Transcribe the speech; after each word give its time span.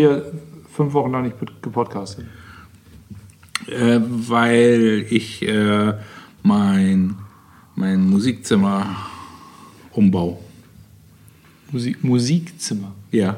wir 0.00 0.32
fünf 0.72 0.92
Wochen 0.94 1.12
lang 1.12 1.24
nicht 1.24 1.36
gepodcastet? 1.62 2.26
Äh, 3.66 4.00
weil 4.00 5.06
ich 5.10 5.46
äh, 5.46 5.94
mein, 6.42 7.16
mein 7.74 8.08
Musikzimmer 8.08 8.96
umbau. 9.92 10.42
Musik, 11.70 12.02
Musikzimmer? 12.02 12.92
Ja, 13.12 13.36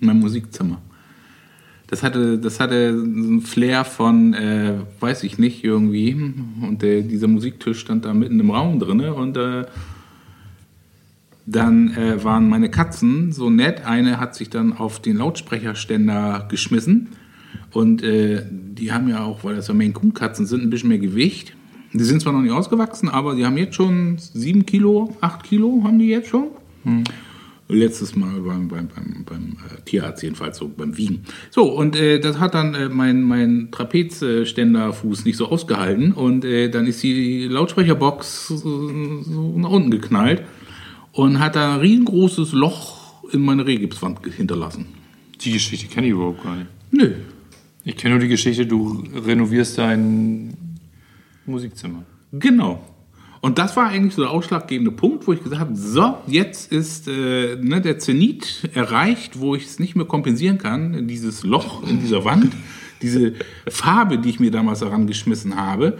mein 0.00 0.18
Musikzimmer. 0.18 0.78
Das 1.86 2.02
hatte, 2.02 2.38
das 2.38 2.60
hatte 2.60 2.88
einen 2.88 3.40
Flair 3.40 3.84
von, 3.84 4.34
äh, 4.34 4.74
weiß 5.00 5.22
ich 5.22 5.38
nicht, 5.38 5.64
irgendwie. 5.64 6.12
Und 6.12 6.82
der, 6.82 7.00
dieser 7.00 7.28
Musiktisch 7.28 7.80
stand 7.80 8.04
da 8.04 8.12
mitten 8.12 8.38
im 8.38 8.50
Raum 8.50 8.78
drin. 8.78 9.00
Und 9.00 9.38
äh, 9.38 9.64
dann 11.50 11.96
äh, 11.96 12.22
waren 12.22 12.48
meine 12.48 12.70
Katzen 12.70 13.32
so 13.32 13.48
nett. 13.48 13.86
Eine 13.86 14.20
hat 14.20 14.34
sich 14.34 14.50
dann 14.50 14.74
auf 14.74 15.00
den 15.00 15.16
Lautsprecherständer 15.16 16.46
geschmissen. 16.50 17.08
Und 17.72 18.02
äh, 18.02 18.44
die 18.50 18.92
haben 18.92 19.08
ja 19.08 19.24
auch, 19.24 19.44
weil 19.44 19.56
das 19.56 19.68
ja 19.68 19.74
Maine 19.74 19.94
Coon 19.94 20.12
Katzen 20.12 20.44
sind, 20.44 20.62
ein 20.62 20.68
bisschen 20.68 20.90
mehr 20.90 20.98
Gewicht. 20.98 21.54
Die 21.94 22.04
sind 22.04 22.20
zwar 22.20 22.34
noch 22.34 22.42
nicht 22.42 22.52
ausgewachsen, 22.52 23.08
aber 23.08 23.34
die 23.34 23.46
haben 23.46 23.56
jetzt 23.56 23.76
schon 23.76 24.18
sieben 24.18 24.66
Kilo, 24.66 25.16
acht 25.22 25.42
Kilo 25.42 25.82
haben 25.84 25.98
die 25.98 26.08
jetzt 26.08 26.28
schon. 26.28 26.48
Hm. 26.84 27.04
Letztes 27.70 28.14
Mal 28.14 28.40
beim, 28.40 28.68
beim, 28.68 28.88
beim, 28.88 29.24
beim 29.24 29.56
äh, 29.66 29.80
Tierarzt 29.86 30.22
jedenfalls 30.22 30.58
so 30.58 30.68
beim 30.68 30.98
Wiegen. 30.98 31.24
So, 31.50 31.64
und 31.64 31.96
äh, 31.96 32.18
das 32.18 32.38
hat 32.38 32.54
dann 32.54 32.74
äh, 32.74 32.90
mein, 32.90 33.22
mein 33.22 33.68
Trapezständerfuß 33.70 35.24
nicht 35.24 35.36
so 35.36 35.48
ausgehalten 35.48 36.12
und 36.12 36.44
äh, 36.44 36.68
dann 36.68 36.86
ist 36.86 37.02
die 37.02 37.46
Lautsprecherbox 37.46 38.48
so, 38.48 38.56
so 38.58 39.54
nach 39.56 39.70
unten 39.70 39.90
geknallt 39.90 40.42
und 41.18 41.40
hat 41.40 41.56
da 41.56 41.74
ein 41.74 41.80
riesengroßes 41.80 42.52
Loch 42.52 43.24
in 43.32 43.40
meine 43.40 43.66
Rehgipswand 43.66 44.20
hinterlassen. 44.36 44.86
Die 45.40 45.50
Geschichte 45.50 45.88
kenne 45.88 46.06
ich 46.06 46.12
überhaupt 46.12 46.44
gar 46.44 46.54
nicht. 46.54 46.68
Nö. 46.92 47.12
Ich 47.82 47.96
kenne 47.96 48.14
nur 48.14 48.20
die 48.20 48.28
Geschichte, 48.28 48.64
du 48.64 49.02
renovierst 49.26 49.78
dein 49.78 50.56
Musikzimmer. 51.44 52.04
Genau. 52.30 52.84
Und 53.40 53.58
das 53.58 53.76
war 53.76 53.88
eigentlich 53.88 54.14
so 54.14 54.22
der 54.22 54.30
ausschlaggebende 54.30 54.92
Punkt, 54.92 55.26
wo 55.26 55.32
ich 55.32 55.42
gesagt 55.42 55.60
habe, 55.60 55.74
so, 55.74 56.18
jetzt 56.28 56.70
ist 56.70 57.08
äh, 57.08 57.56
ne, 57.60 57.80
der 57.80 57.98
Zenit 57.98 58.70
erreicht, 58.74 59.40
wo 59.40 59.56
ich 59.56 59.64
es 59.64 59.80
nicht 59.80 59.96
mehr 59.96 60.06
kompensieren 60.06 60.58
kann, 60.58 61.08
dieses 61.08 61.42
Loch 61.42 61.82
in 61.82 61.98
dieser 62.00 62.24
Wand, 62.24 62.54
diese 63.02 63.32
Farbe, 63.66 64.18
die 64.18 64.30
ich 64.30 64.38
mir 64.38 64.52
damals 64.52 64.82
herangeschmissen 64.82 65.56
habe, 65.56 65.98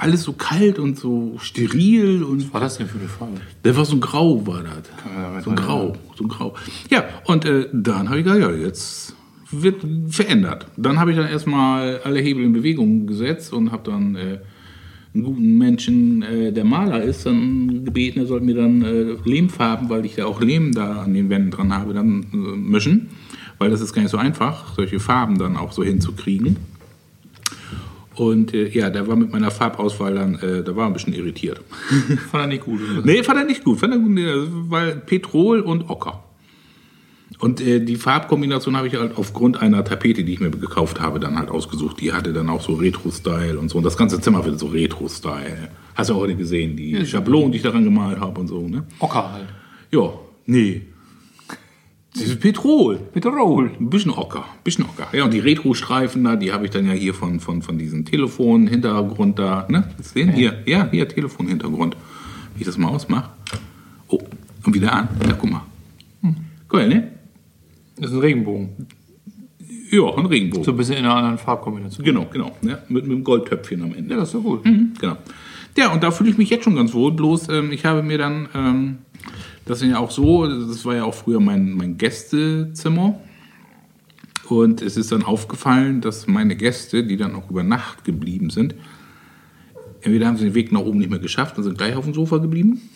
alles 0.00 0.22
so 0.22 0.32
kalt 0.32 0.78
und 0.78 0.98
so 0.98 1.36
steril. 1.38 2.22
Und 2.22 2.46
Was 2.46 2.54
war 2.54 2.60
das 2.60 2.78
denn 2.78 2.88
für 2.88 2.98
eine 2.98 3.08
Farbe? 3.08 3.40
Das 3.62 3.76
war 3.76 3.84
so 3.84 3.96
ein 3.96 4.00
Grau, 4.00 4.46
war 4.46 4.62
das. 4.62 4.90
Ja, 5.14 5.40
so 5.42 5.50
ein 5.50 5.56
Grau, 5.56 5.92
so 6.16 6.24
ein 6.24 6.28
Grau. 6.28 6.54
Ja, 6.88 7.04
und 7.24 7.44
äh, 7.44 7.68
dann 7.72 8.08
habe 8.08 8.18
ich 8.18 8.24
gesagt, 8.24 8.40
ja, 8.40 8.50
jetzt 8.50 9.14
wird 9.50 9.84
verändert. 10.08 10.66
Dann 10.76 10.98
habe 10.98 11.10
ich 11.10 11.16
dann 11.16 11.28
erstmal 11.28 12.00
alle 12.04 12.20
Hebel 12.20 12.44
in 12.44 12.52
Bewegung 12.52 13.06
gesetzt 13.06 13.52
und 13.52 13.72
habe 13.72 13.90
dann 13.90 14.16
äh, 14.16 14.38
einen 15.12 15.24
guten 15.24 15.58
Menschen, 15.58 16.22
äh, 16.22 16.52
der 16.52 16.64
Maler 16.64 17.02
ist, 17.02 17.26
dann 17.26 17.84
gebeten, 17.84 18.20
er 18.20 18.26
soll 18.26 18.40
mir 18.40 18.54
dann 18.54 18.82
äh, 18.82 19.16
Lehmfarben, 19.24 19.88
weil 19.88 20.06
ich 20.06 20.14
da 20.14 20.26
auch 20.26 20.40
Lehm 20.40 20.72
da 20.72 21.02
an 21.02 21.14
den 21.14 21.30
Wänden 21.30 21.50
dran 21.50 21.72
habe, 21.72 21.92
dann 21.94 22.26
äh, 22.32 22.36
mischen. 22.36 23.10
Weil 23.58 23.70
das 23.70 23.80
ist 23.80 23.92
gar 23.92 24.02
nicht 24.02 24.12
so 24.12 24.16
einfach, 24.16 24.74
solche 24.74 25.00
Farben 25.00 25.36
dann 25.36 25.56
auch 25.56 25.72
so 25.72 25.82
hinzukriegen. 25.82 26.56
Und 28.20 28.52
äh, 28.52 28.68
ja, 28.68 28.90
der 28.90 29.08
war 29.08 29.16
mit 29.16 29.32
meiner 29.32 29.50
Farbauswahl 29.50 30.14
dann, 30.14 30.34
äh, 30.40 30.62
da 30.62 30.76
war 30.76 30.86
ein 30.86 30.92
bisschen 30.92 31.14
irritiert. 31.14 31.62
Fand 32.30 32.44
er 32.44 32.46
nicht 32.48 32.62
gut, 32.62 32.78
oder? 32.82 33.00
nee, 33.02 33.22
fand 33.22 33.38
er 33.38 33.46
nicht 33.46 33.64
gut. 33.64 33.80
Fand 33.80 33.94
er 33.94 33.98
gut, 33.98 34.10
nee, 34.10 34.26
weil 34.68 34.96
Petrol 34.96 35.60
und 35.60 35.88
Ocker. 35.88 36.22
Und 37.38 37.62
äh, 37.62 37.80
die 37.80 37.96
Farbkombination 37.96 38.76
habe 38.76 38.88
ich 38.88 38.96
halt 38.96 39.16
aufgrund 39.16 39.62
einer 39.62 39.82
Tapete, 39.84 40.22
die 40.22 40.34
ich 40.34 40.40
mir 40.40 40.50
gekauft 40.50 41.00
habe, 41.00 41.18
dann 41.18 41.38
halt 41.38 41.48
ausgesucht. 41.48 41.98
Die 42.02 42.12
hatte 42.12 42.34
dann 42.34 42.50
auch 42.50 42.60
so 42.60 42.74
Retro-Style 42.74 43.58
und 43.58 43.70
so. 43.70 43.78
Und 43.78 43.84
das 43.84 43.96
ganze 43.96 44.20
Zimmer 44.20 44.44
wird 44.44 44.58
so 44.58 44.66
Retro-Style. 44.66 45.70
Hast 45.94 46.10
du 46.10 46.14
heute 46.16 46.34
gesehen, 46.34 46.76
die 46.76 46.90
Ja, 46.90 47.04
Schablonen, 47.06 47.52
die 47.52 47.56
ich 47.56 47.62
daran 47.62 47.84
gemalt 47.84 48.20
habe 48.20 48.38
und 48.38 48.48
so, 48.48 48.68
ne? 48.68 48.84
Ocker 48.98 49.32
halt. 49.32 49.46
Ja, 49.90 50.12
nee. 50.44 50.82
Das 52.20 52.28
ist 52.28 52.40
Petrol. 52.40 52.98
Petrol. 53.12 53.70
Ein 53.80 53.90
bisschen 53.90 54.12
Ocker, 54.12 54.40
ein 54.40 54.62
bisschen 54.64 54.84
Ocker. 54.84 55.08
Ja, 55.12 55.24
und 55.24 55.32
die 55.32 55.40
Retro-Streifen 55.40 56.24
da, 56.24 56.36
die 56.36 56.52
habe 56.52 56.66
ich 56.66 56.70
dann 56.70 56.86
ja 56.86 56.92
hier 56.92 57.14
von, 57.14 57.40
von, 57.40 57.62
von 57.62 57.78
diesem 57.78 58.04
Telefon-Hintergrund 58.04 59.38
da, 59.38 59.66
ne? 59.68 59.88
Das 59.96 60.12
sehen 60.12 60.32
hier, 60.32 60.62
ja, 60.66 60.88
hier 60.90 61.08
Telefon-Hintergrund. 61.08 61.96
Wie 62.54 62.60
ich 62.60 62.66
das 62.66 62.76
mal 62.76 62.88
ausmache. 62.88 63.30
Oh, 64.08 64.18
und 64.64 64.74
wieder 64.74 64.92
an. 64.92 65.08
Ja, 65.26 65.32
guck 65.32 65.50
mal. 65.50 65.62
Cool, 66.72 66.88
ne? 66.88 67.08
Das 67.96 68.10
ist 68.10 68.16
ein 68.16 68.20
Regenbogen. 68.20 68.68
Ja, 69.90 70.14
ein 70.16 70.26
Regenbogen. 70.26 70.64
So 70.64 70.70
ein 70.70 70.76
bisschen 70.76 70.96
in 70.96 71.04
einer 71.04 71.16
anderen 71.16 71.38
Farbkombination. 71.38 72.04
Genau, 72.04 72.26
genau. 72.32 72.56
Ja, 72.62 72.78
mit, 72.88 73.04
mit 73.04 73.04
einem 73.04 73.24
Goldtöpfchen 73.24 73.82
am 73.82 73.94
Ende. 73.94 74.14
Ja, 74.14 74.20
das 74.20 74.28
ist 74.28 74.32
so 74.32 74.42
gut. 74.42 74.64
Mhm, 74.64 74.92
genau. 75.00 75.16
Ja, 75.76 75.92
und 75.92 76.02
da 76.02 76.10
fühle 76.10 76.30
ich 76.30 76.38
mich 76.38 76.50
jetzt 76.50 76.64
schon 76.64 76.76
ganz 76.76 76.92
wohl. 76.94 77.12
Bloß 77.12 77.48
ähm, 77.48 77.72
ich 77.72 77.84
habe 77.84 78.02
mir 78.02 78.18
dann, 78.18 78.48
ähm, 78.54 78.98
das 79.66 79.82
ist 79.82 79.90
ja 79.90 79.98
auch 79.98 80.10
so, 80.10 80.46
das 80.46 80.84
war 80.84 80.96
ja 80.96 81.04
auch 81.04 81.14
früher 81.14 81.40
mein, 81.40 81.72
mein 81.72 81.96
Gästezimmer. 81.98 83.20
Und 84.48 84.82
es 84.82 84.96
ist 84.96 85.12
dann 85.12 85.22
aufgefallen, 85.22 86.00
dass 86.00 86.26
meine 86.26 86.56
Gäste, 86.56 87.04
die 87.04 87.16
dann 87.16 87.36
auch 87.36 87.48
über 87.50 87.62
Nacht 87.62 88.04
geblieben 88.04 88.50
sind, 88.50 88.74
entweder 90.00 90.26
haben 90.26 90.36
sie 90.36 90.44
den 90.44 90.54
Weg 90.54 90.72
nach 90.72 90.80
oben 90.80 90.98
nicht 90.98 91.10
mehr 91.10 91.20
geschafft 91.20 91.56
und 91.56 91.64
sind 91.64 91.78
gleich 91.78 91.94
auf 91.94 92.04
dem 92.04 92.14
Sofa 92.14 92.38
geblieben. 92.38 92.80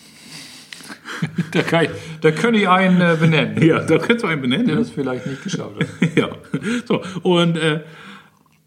Da, 1.53 1.63
kann 1.63 1.85
ich, 1.85 1.91
da 2.21 2.33
könnte 2.33 2.59
ich 2.59 2.69
einen 2.69 3.01
äh, 3.01 3.17
benennen, 3.19 3.63
Ja, 3.63 3.79
da 3.79 3.99
könntest 3.99 4.25
du 4.25 4.27
einen 4.27 4.43
benennen. 4.43 4.67
der 4.67 4.77
das 4.77 4.91
vielleicht 4.91 5.27
nicht 5.27 5.43
geschafft 5.45 5.77
hat. 5.79 5.87
ja. 6.17 6.29
So, 6.87 7.03
und, 7.23 7.57
äh, 7.57 7.81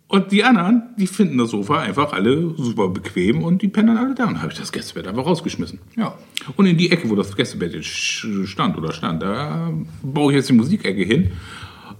und 0.09 0.31
die 0.31 0.43
anderen, 0.43 0.83
die 0.97 1.07
finden 1.07 1.37
das 1.37 1.51
Sofa 1.51 1.79
einfach 1.79 2.13
alle 2.13 2.53
super 2.55 2.87
bequem 2.87 3.43
und 3.43 3.61
die 3.61 3.67
pennen 3.67 3.97
alle 3.97 4.15
da. 4.15 4.25
Und 4.25 4.41
habe 4.41 4.53
ich 4.53 4.57
das 4.57 4.71
Gästebett 4.71 5.05
einfach 5.05 5.25
rausgeschmissen. 5.25 5.79
Ja. 5.97 6.15
Und 6.55 6.65
in 6.65 6.77
die 6.77 6.91
Ecke, 6.91 7.09
wo 7.09 7.15
das 7.15 7.35
Gästebett 7.35 7.73
jetzt 7.73 7.87
stand 7.87 8.77
oder 8.77 8.93
stand, 8.93 9.21
da 9.21 9.73
baue 10.01 10.31
ich 10.31 10.37
jetzt 10.37 10.49
die 10.49 10.53
Musikecke 10.53 11.03
hin. 11.03 11.31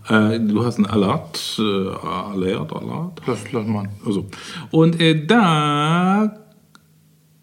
Äh, 0.07 0.39
du 0.39 0.63
hast 0.63 0.77
einen 0.77 0.86
Alert, 0.86 1.59
äh, 1.59 1.62
Alert, 1.62 2.71
Alert. 2.71 3.21
Lass, 3.27 3.51
lass 3.51 3.68
mal. 3.68 3.89
Also. 4.06 4.25
Und 4.71 5.01
äh, 5.01 5.25
da 5.25 6.33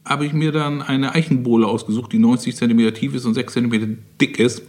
habe 0.06 0.24
ich 0.24 0.32
mir 0.32 0.50
dann 0.50 0.80
eine 0.80 1.14
Eichenbohle 1.14 1.66
ausgesucht, 1.66 2.10
die 2.12 2.18
90 2.18 2.56
cm 2.56 2.94
tief 2.94 3.14
ist 3.14 3.26
und 3.26 3.34
6 3.34 3.52
cm 3.52 3.98
dick 4.18 4.38
ist. 4.38 4.62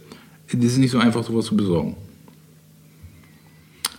Die 0.52 0.64
ist 0.64 0.76
nicht 0.76 0.90
so 0.90 0.98
einfach, 0.98 1.24
sowas 1.24 1.46
zu 1.46 1.56
besorgen. 1.56 1.96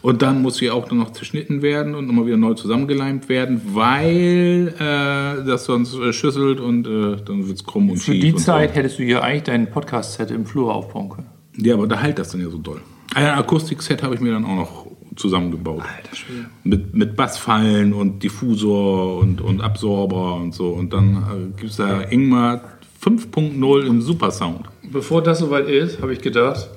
Und 0.07 0.21
dann 0.21 0.42
muss 0.42 0.56
sie 0.56 0.71
auch 0.71 0.89
noch 0.89 1.12
zerschnitten 1.12 1.62
werden 1.62 1.94
und 1.94 2.07
nochmal 2.07 2.27
wieder 2.27 2.38
neu 2.38 2.54
zusammengeleimt 2.54 3.27
werden, 3.27 3.59
weil 3.74 4.74
äh, 4.80 5.45
das 5.45 5.65
sonst 5.65 5.95
äh, 5.95 6.13
schüsselt 6.13 6.62
und 6.62 6.88
äh, 6.88 7.18
dann 7.25 7.45
wird 7.45 7.57
es 7.57 7.65
krumm 7.65 7.89
und 7.89 7.98
Für 7.98 8.13
schief. 8.13 8.21
die 8.21 8.31
und 8.31 8.39
Zeit 8.39 8.74
hättest 8.74 9.00
du 9.00 9.04
hier 9.04 9.21
eigentlich 9.21 9.44
dein 9.44 9.69
Podcast-Set 9.69 10.31
im 10.31 10.45
Flur 10.45 10.74
aufbauen 10.74 11.09
können. 11.09 11.27
So. 11.57 11.65
Ja, 11.65 11.74
aber 11.74 11.88
da 11.88 12.01
halt 12.01 12.19
das 12.19 12.30
dann 12.30 12.39
ja 12.39 12.50
so 12.50 12.57
doll. 12.57 12.80
Ein 13.15 13.25
Akustikset 13.25 14.01
habe 14.01 14.15
ich 14.15 14.21
mir 14.21 14.31
dann 14.31 14.45
auch 14.45 14.56
noch 14.56 14.86
zusammengebaut. 15.18 15.81
Alter 15.81 16.15
Schwede. 16.15 16.45
mit, 16.63 16.95
mit 16.95 17.18
Bassfallen 17.18 17.92
und 17.92 18.24
Diffusor 18.24 19.18
und, 19.18 19.42
und 19.42 19.59
Absorber 19.59 20.36
und 20.36 20.54
so. 20.54 20.69
Und 20.69 20.94
dann 20.94 21.18
äh, 21.18 21.59
gibt 21.59 21.71
es 21.71 21.75
da 21.75 22.04
Ingmar 22.04 22.62
5.0 23.04 23.86
im 23.86 24.01
Supersound. 24.01 24.68
Bevor 24.89 25.21
das 25.21 25.39
soweit 25.39 25.68
ist, 25.68 26.01
habe 26.01 26.13
ich 26.13 26.21
gedacht, 26.21 26.69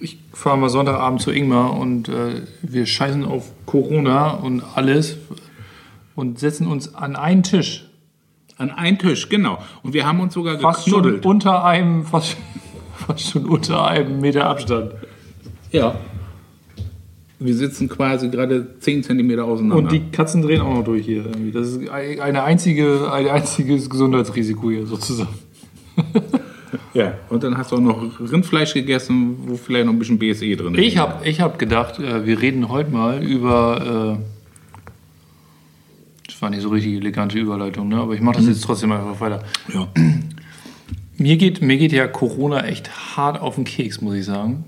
ich 0.00 0.18
fahre 0.32 0.56
mal 0.58 0.68
Sonntagabend 0.68 1.20
zu 1.20 1.30
Ingmar 1.30 1.76
und 1.76 2.08
äh, 2.08 2.42
wir 2.62 2.86
scheißen 2.86 3.24
auf 3.24 3.52
Corona 3.66 4.30
und 4.30 4.62
alles 4.74 5.16
und 6.14 6.38
setzen 6.38 6.66
uns 6.66 6.94
an 6.94 7.16
einen 7.16 7.42
Tisch. 7.42 7.86
An 8.56 8.70
einen 8.70 8.98
Tisch, 8.98 9.28
genau. 9.28 9.58
Und 9.82 9.94
wir 9.94 10.06
haben 10.06 10.20
uns 10.20 10.34
sogar 10.34 10.58
Fast 10.58 10.84
schon 10.84 11.02
geknuddelt. 11.02 11.26
unter 11.26 11.64
einem, 11.64 12.04
fast, 12.04 12.36
fast 12.96 13.30
schon 13.30 13.46
unter 13.46 13.86
einem 13.86 14.20
Meter 14.20 14.46
Abstand. 14.46 14.92
Ja. 15.70 15.94
Wir 17.38 17.54
sitzen 17.54 17.88
quasi 17.88 18.28
gerade 18.28 18.78
10 18.80 19.02
Zentimeter 19.02 19.44
auseinander. 19.44 19.76
Und 19.76 19.92
die 19.92 20.10
Katzen 20.10 20.42
drehen 20.42 20.60
auch 20.60 20.74
noch 20.74 20.84
durch 20.84 21.06
hier. 21.06 21.24
Irgendwie. 21.24 21.52
Das 21.52 21.68
ist 21.68 21.88
eine 21.88 22.42
einzige, 22.42 23.10
ein 23.10 23.28
einziges 23.28 23.88
Gesundheitsrisiko 23.88 24.70
hier 24.70 24.86
sozusagen. 24.86 25.30
ja. 26.92 27.14
Und 27.28 27.44
dann 27.44 27.56
hast 27.56 27.72
du 27.72 27.76
auch 27.76 27.80
noch 27.80 28.20
Rindfleisch 28.20 28.74
gegessen, 28.74 29.36
wo 29.46 29.56
vielleicht 29.56 29.86
noch 29.86 29.92
ein 29.92 29.98
bisschen 29.98 30.18
BSE 30.18 30.56
drin 30.56 30.74
ist. 30.74 30.80
Ich 30.80 30.98
habe 30.98 31.26
ich 31.26 31.40
hab 31.40 31.58
gedacht, 31.58 31.98
äh, 31.98 32.26
wir 32.26 32.40
reden 32.40 32.68
heute 32.68 32.90
mal 32.90 33.22
über. 33.22 34.18
Äh, 34.18 34.24
das 36.26 36.42
war 36.42 36.50
nicht 36.50 36.62
so 36.62 36.70
richtig 36.70 36.94
elegante 36.94 37.38
Überleitung, 37.38 37.88
ne? 37.88 37.96
aber 37.96 38.14
ich 38.14 38.20
mache 38.20 38.36
das 38.36 38.46
jetzt 38.46 38.64
trotzdem 38.64 38.92
einfach 38.92 39.20
weiter. 39.20 39.44
Ja. 39.72 39.88
Mir 41.16 41.36
geht, 41.36 41.60
mir 41.60 41.76
geht 41.76 41.92
ja 41.92 42.06
Corona 42.06 42.64
echt 42.64 43.14
hart 43.14 43.42
auf 43.42 43.56
den 43.56 43.64
Keks, 43.64 44.00
muss 44.00 44.14
ich 44.14 44.24
sagen. 44.24 44.64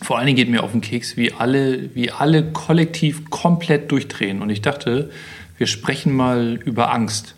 Vor 0.00 0.18
allen 0.18 0.26
Dingen 0.26 0.36
geht 0.36 0.48
mir 0.48 0.62
auf 0.62 0.70
den 0.70 0.82
Keks, 0.82 1.16
wie 1.16 1.32
alle, 1.32 1.92
wie 1.96 2.12
alle 2.12 2.52
kollektiv 2.52 3.28
komplett 3.28 3.90
durchdrehen. 3.90 4.40
Und 4.40 4.50
ich 4.50 4.62
dachte, 4.62 5.10
wir 5.58 5.66
sprechen 5.66 6.14
mal 6.14 6.60
über 6.64 6.94
Angst. 6.94 7.34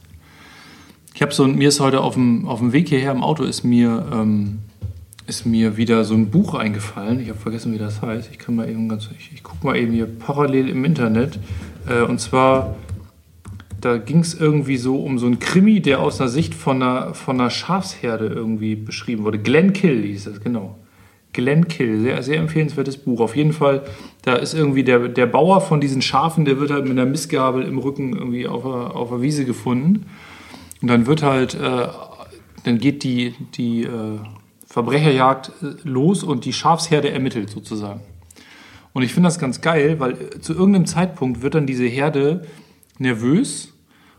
Ich 1.14 1.20
habe 1.20 1.32
so, 1.32 1.46
mir 1.46 1.68
ist 1.68 1.80
heute 1.80 2.00
auf 2.00 2.14
dem, 2.14 2.46
auf 2.46 2.60
dem 2.60 2.72
Weg 2.72 2.88
hierher 2.88 3.12
im 3.12 3.22
Auto 3.22 3.44
ist 3.44 3.64
mir, 3.64 4.06
ähm, 4.12 4.60
ist 5.26 5.44
mir 5.44 5.76
wieder 5.76 6.04
so 6.04 6.14
ein 6.14 6.30
Buch 6.30 6.54
eingefallen. 6.54 7.20
Ich 7.20 7.28
habe 7.28 7.38
vergessen, 7.38 7.72
wie 7.74 7.78
das 7.78 8.00
heißt. 8.00 8.30
Ich 8.30 8.38
kann 8.38 8.56
mal 8.56 8.68
eben 8.68 8.88
ganz, 8.88 9.10
ich, 9.18 9.30
ich 9.32 9.42
gucke 9.42 9.66
mal 9.66 9.76
eben 9.76 9.92
hier 9.92 10.06
parallel 10.06 10.68
im 10.68 10.84
Internet. 10.84 11.38
Äh, 11.86 12.02
und 12.02 12.18
zwar, 12.18 12.76
da 13.80 13.98
ging 13.98 14.20
es 14.20 14.34
irgendwie 14.34 14.78
so 14.78 14.96
um 15.02 15.18
so 15.18 15.26
einen 15.26 15.38
Krimi, 15.38 15.80
der 15.80 16.00
aus 16.00 16.16
der 16.16 16.28
Sicht 16.28 16.54
von 16.54 16.82
einer, 16.82 17.14
von 17.14 17.38
einer 17.38 17.50
Schafsherde 17.50 18.26
irgendwie 18.26 18.74
beschrieben 18.74 19.24
wurde. 19.24 19.38
Glenn 19.38 19.74
Kill 19.74 20.02
hieß 20.02 20.24
das, 20.24 20.40
genau. 20.40 20.78
Glenn 21.34 21.68
Kill, 21.68 22.00
sehr, 22.00 22.22
sehr 22.22 22.38
empfehlenswertes 22.38 22.96
Buch. 22.96 23.20
Auf 23.20 23.36
jeden 23.36 23.52
Fall, 23.52 23.82
da 24.22 24.34
ist 24.34 24.54
irgendwie 24.54 24.84
der, 24.84 25.08
der 25.08 25.26
Bauer 25.26 25.60
von 25.60 25.80
diesen 25.80 26.00
Schafen, 26.02 26.44
der 26.44 26.58
wird 26.58 26.70
halt 26.70 26.84
mit 26.84 26.92
einer 26.92 27.06
Missgabel 27.06 27.64
im 27.64 27.78
Rücken 27.78 28.14
irgendwie 28.14 28.46
auf 28.46 28.62
der, 28.62 28.96
auf 28.96 29.10
der 29.10 29.22
Wiese 29.22 29.44
gefunden. 29.44 30.06
Und 30.82 30.88
dann 30.88 31.06
wird 31.06 31.22
halt, 31.22 31.54
äh, 31.54 31.86
dann 32.64 32.78
geht 32.78 33.04
die, 33.04 33.34
die 33.54 33.84
äh, 33.84 34.18
Verbrecherjagd 34.66 35.52
äh, 35.62 35.88
los 35.88 36.24
und 36.24 36.44
die 36.44 36.52
Schafsherde 36.52 37.10
ermittelt 37.10 37.50
sozusagen. 37.50 38.00
Und 38.92 39.02
ich 39.02 39.14
finde 39.14 39.28
das 39.28 39.38
ganz 39.38 39.60
geil, 39.60 40.00
weil 40.00 40.12
äh, 40.12 40.40
zu 40.40 40.52
irgendeinem 40.52 40.86
Zeitpunkt 40.86 41.40
wird 41.40 41.54
dann 41.54 41.66
diese 41.66 41.84
Herde 41.84 42.42
nervös 42.98 43.72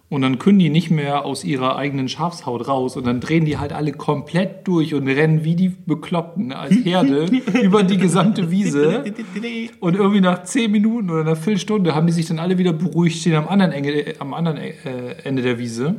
und 0.09 0.21
dann 0.21 0.37
können 0.37 0.59
die 0.59 0.69
nicht 0.69 0.91
mehr 0.91 1.25
aus 1.25 1.43
ihrer 1.43 1.75
eigenen 1.75 2.07
Schafshaut 2.07 2.67
raus 2.67 2.95
und 2.95 3.07
dann 3.07 3.19
drehen 3.19 3.45
die 3.45 3.57
halt 3.57 3.73
alle 3.73 3.91
komplett 3.91 4.67
durch 4.67 4.93
und 4.93 5.07
rennen 5.07 5.43
wie 5.43 5.55
die 5.55 5.69
Bekloppten 5.69 6.53
als 6.53 6.75
Herde 6.85 7.25
über 7.63 7.83
die 7.83 7.97
gesamte 7.97 8.51
Wiese. 8.51 9.03
Und 9.79 9.95
irgendwie 9.95 10.21
nach 10.21 10.43
zehn 10.43 10.71
Minuten 10.71 11.09
oder 11.09 11.21
einer 11.21 11.35
Viertelstunde 11.35 11.95
haben 11.95 12.05
die 12.05 12.13
sich 12.13 12.27
dann 12.27 12.39
alle 12.39 12.57
wieder 12.57 12.73
beruhigt, 12.73 13.17
stehen 13.17 13.35
am 13.35 13.47
anderen 13.47 13.71
Ende, 13.71 14.13
am 14.19 14.33
anderen 14.33 14.57
äh, 14.57 15.15
Ende 15.23 15.41
der 15.41 15.57
Wiese. 15.57 15.95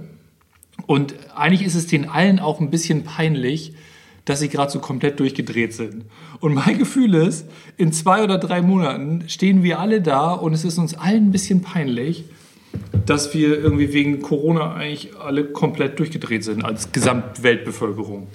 Und 0.86 1.14
eigentlich 1.34 1.62
ist 1.62 1.74
es 1.74 1.86
den 1.86 2.08
allen 2.08 2.38
auch 2.38 2.60
ein 2.60 2.70
bisschen 2.70 3.04
peinlich, 3.04 3.74
dass 4.24 4.40
sie 4.40 4.48
gerade 4.48 4.70
so 4.70 4.78
komplett 4.78 5.20
durchgedreht 5.20 5.72
sind. 5.72 6.04
Und 6.40 6.54
mein 6.54 6.78
Gefühl 6.78 7.14
ist, 7.14 7.46
in 7.76 7.92
zwei 7.92 8.22
oder 8.22 8.38
drei 8.38 8.62
Monaten 8.62 9.24
stehen 9.28 9.62
wir 9.62 9.78
alle 9.78 10.00
da 10.00 10.32
und 10.32 10.52
es 10.52 10.64
ist 10.64 10.78
uns 10.78 10.94
allen 10.94 11.28
ein 11.28 11.32
bisschen 11.32 11.62
peinlich, 11.62 12.24
dass 13.06 13.34
wir 13.34 13.58
irgendwie 13.58 13.92
wegen 13.92 14.22
Corona 14.22 14.74
eigentlich 14.74 15.10
alle 15.16 15.44
komplett 15.44 15.98
durchgedreht 15.98 16.42
sind 16.42 16.64
als 16.64 16.90
Gesamtweltbevölkerung. 16.92 18.26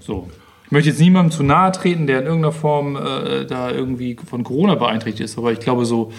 So. 0.00 0.28
Ich 0.64 0.72
möchte 0.72 0.90
jetzt 0.90 1.00
niemandem 1.00 1.30
zu 1.30 1.42
nahe 1.44 1.72
treten, 1.72 2.06
der 2.06 2.20
in 2.20 2.26
irgendeiner 2.26 2.52
Form 2.52 2.96
äh, 2.96 3.46
da 3.46 3.70
irgendwie 3.70 4.16
von 4.28 4.44
Corona 4.44 4.74
beeinträchtigt 4.74 5.24
ist, 5.24 5.38
aber 5.38 5.52
ich 5.52 5.60
glaube, 5.60 5.86
so 5.86 6.12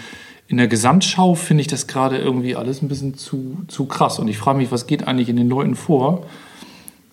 in 0.50 0.56
der 0.56 0.66
Gesamtschau 0.66 1.36
finde 1.36 1.60
ich 1.60 1.68
das 1.68 1.86
gerade 1.86 2.18
irgendwie 2.18 2.56
alles 2.56 2.82
ein 2.82 2.88
bisschen 2.88 3.14
zu, 3.14 3.58
zu 3.68 3.86
krass. 3.86 4.18
Und 4.18 4.26
ich 4.26 4.36
frage 4.36 4.58
mich, 4.58 4.72
was 4.72 4.88
geht 4.88 5.06
eigentlich 5.06 5.28
in 5.28 5.36
den 5.36 5.48
Leuten 5.48 5.76
vor, 5.76 6.26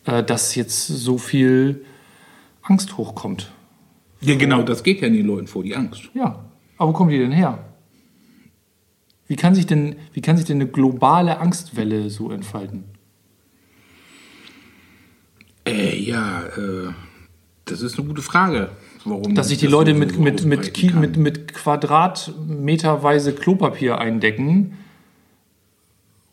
äh, 0.06 0.24
dass 0.24 0.56
jetzt 0.56 0.88
so 0.88 1.19
viel 1.19 1.86
Angst 2.63 2.98
hochkommt. 2.98 3.51
Ja, 4.22 4.36
genau, 4.36 4.63
das 4.63 4.81
geht 4.81 5.01
ja 5.01 5.07
in 5.07 5.13
den 5.13 5.28
Leuten 5.28 5.45
vor, 5.45 5.62
die 5.62 5.75
Angst. 5.75 6.10
Ja, 6.16 6.45
aber 6.80 6.89
wo 6.89 6.94
kommt 6.94 7.12
die 7.12 7.19
denn 7.19 7.31
her? 7.31 7.60
Wie 9.28 9.36
kann 9.36 9.54
sich 9.54 9.68
denn, 9.68 9.98
wie 10.13 10.22
kann 10.22 10.36
sich 10.36 10.48
denn 10.48 10.60
eine 10.60 10.68
globale 10.72 11.38
Angstwelle 11.38 12.10
so 12.10 12.31
entfalten? 12.31 12.86
Äh, 15.68 15.95
ja, 15.95 16.42
äh, 16.42 16.89
das 17.66 17.81
ist 17.81 18.00
eine 18.00 18.07
gute 18.07 18.24
Frage. 18.24 18.72
Warum 19.09 19.36
Dass 19.36 19.50
sich 19.50 19.57
die 19.57 19.68
Leute 19.68 19.94
so 19.94 19.98
mit, 19.98 20.19
mit, 20.19 20.45
mit, 20.45 20.95
mit, 20.95 21.18
mit 21.18 21.54
quadratmeterweise 21.54 23.33
Klopapier 23.33 23.98
eindecken. 24.00 24.74